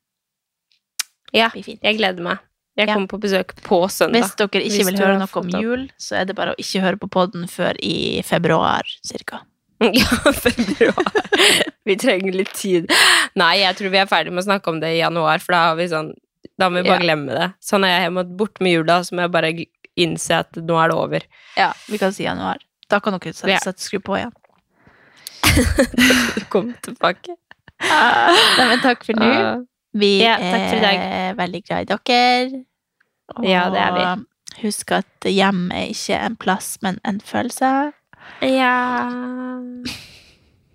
Ja, 1.34 1.50
jeg 1.54 1.98
gleder 1.98 2.22
meg. 2.22 2.40
Jeg 2.78 2.88
Ja. 2.90 2.94
kommer 2.94 3.08
på 3.08 3.20
besøk 3.20 3.56
på 3.64 3.90
søndag. 3.90 4.22
Hvis 4.22 4.36
dere 4.36 4.62
ikke 4.62 4.70
Hvis 4.70 4.86
vil 4.86 5.00
høre 5.00 5.18
noe 5.18 5.28
om 5.42 5.50
jul, 5.50 5.90
så 5.98 6.18
er 6.22 6.26
det 6.26 6.36
bare 6.36 6.54
å 6.54 6.60
ikke 6.60 6.82
høre 6.82 6.98
på 7.00 7.10
podden 7.10 7.48
før 7.50 7.74
i 7.82 8.22
februar, 8.22 8.84
cirka. 9.04 9.42
Ja, 9.82 10.32
februar. 10.34 11.74
Vi 11.86 11.96
trenger 11.96 12.34
litt 12.34 12.54
tid. 12.54 12.92
Nei, 13.36 13.58
jeg 13.62 13.76
tror 13.78 13.90
vi 13.90 13.98
er 13.98 14.06
ferdig 14.06 14.32
med 14.34 14.44
å 14.44 14.48
snakke 14.48 14.68
om 14.68 14.80
det 14.80 14.90
i 14.96 15.00
januar, 15.02 15.40
for 15.40 15.54
da 15.54 15.70
har 15.70 15.76
vi 15.76 15.88
sånn 15.88 16.14
Da 16.58 16.70
må 16.70 16.82
vi 16.82 16.90
bare 16.90 17.00
Ja. 17.00 17.06
glemme 17.06 17.34
det. 17.38 17.54
Sånn 17.62 17.84
er 17.86 17.94
jeg 18.00 18.06
hjemme 18.08 18.24
bort 18.38 18.60
med 18.62 18.74
jula, 18.74 19.00
så 19.06 19.14
må 19.16 19.22
jeg 19.26 19.32
bare 19.32 19.52
innse 19.98 20.32
at 20.40 20.52
nå 20.54 20.78
er 20.84 20.90
det 20.90 20.98
over. 20.98 21.22
Ja, 21.58 21.72
vi 21.88 21.98
kan 21.98 22.12
si 22.14 22.24
januar. 22.24 22.58
Da 22.90 23.00
kan 23.00 23.18
dere 23.20 23.34
sette, 23.34 23.60
sette 23.62 23.82
skru 23.84 24.00
på 24.00 24.18
igjen. 24.18 24.34
Kom 26.50 26.74
tilbake. 26.82 27.36
Nei, 27.82 28.66
men 28.72 28.80
takk 28.82 29.04
for 29.06 29.14
nå. 29.20 29.28
Ah, 29.28 29.58
Vi 29.98 30.20
Ja, 30.22 30.36
takk 30.38 30.70
for 30.72 30.86
er 30.88 31.36
veldig 31.38 31.62
glad 31.68 31.82
i 31.82 31.90
dere. 31.94 32.64
Og 33.36 33.46
Ja, 33.46 33.70
det 33.70 33.80
er 33.82 33.94
vi. 34.16 34.26
husk 34.64 34.92
at 34.92 35.28
hjem 35.30 35.72
er 35.72 35.90
ikke 35.94 36.20
en 36.26 36.36
plass, 36.36 36.78
men 36.82 37.00
en 37.06 37.20
følelse. 37.20 37.94
Ja 38.42 39.60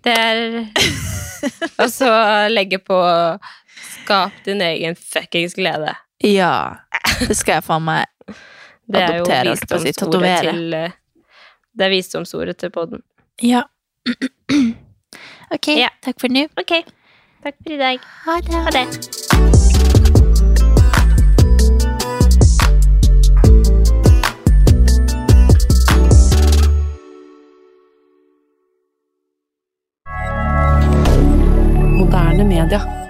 Det 0.03 0.15
er 0.19 0.67
Og 1.83 1.89
så 1.91 2.09
legge 2.51 2.79
på 2.79 2.97
Skap 4.03 4.33
din 4.45 4.61
egen 4.63 4.97
fuckings 4.99 5.55
glede. 5.55 5.95
Ja, 6.23 6.77
det 7.21 7.37
skal 7.37 7.59
jeg 7.61 7.65
faen 7.67 7.85
meg 7.87 8.07
er 8.93 9.07
Adoptere, 9.09 9.49
holdt 9.55 9.69
på 9.71 9.79
å 9.79 9.83
si, 9.83 9.93
tatovere. 9.97 10.53
til 10.53 10.75
eh, 10.79 10.95
Det 11.75 11.87
er 11.89 11.95
visdomsordet 11.95 12.57
til 12.61 12.71
podden. 12.75 13.03
Ja. 13.43 13.65
Ok, 15.53 15.69
Ja. 15.77 15.91
takk 16.01 16.17
for 16.21 16.33
nå. 16.33 16.47
Ok. 16.57 16.73
Takk 17.45 17.59
for 17.61 17.75
i 17.75 17.77
dag. 17.77 18.01
Ha 18.25 18.39
det. 18.41 18.63
Ha 18.65 18.71
det. 18.73 19.93
Moderne 31.99 32.45
media. 32.45 33.02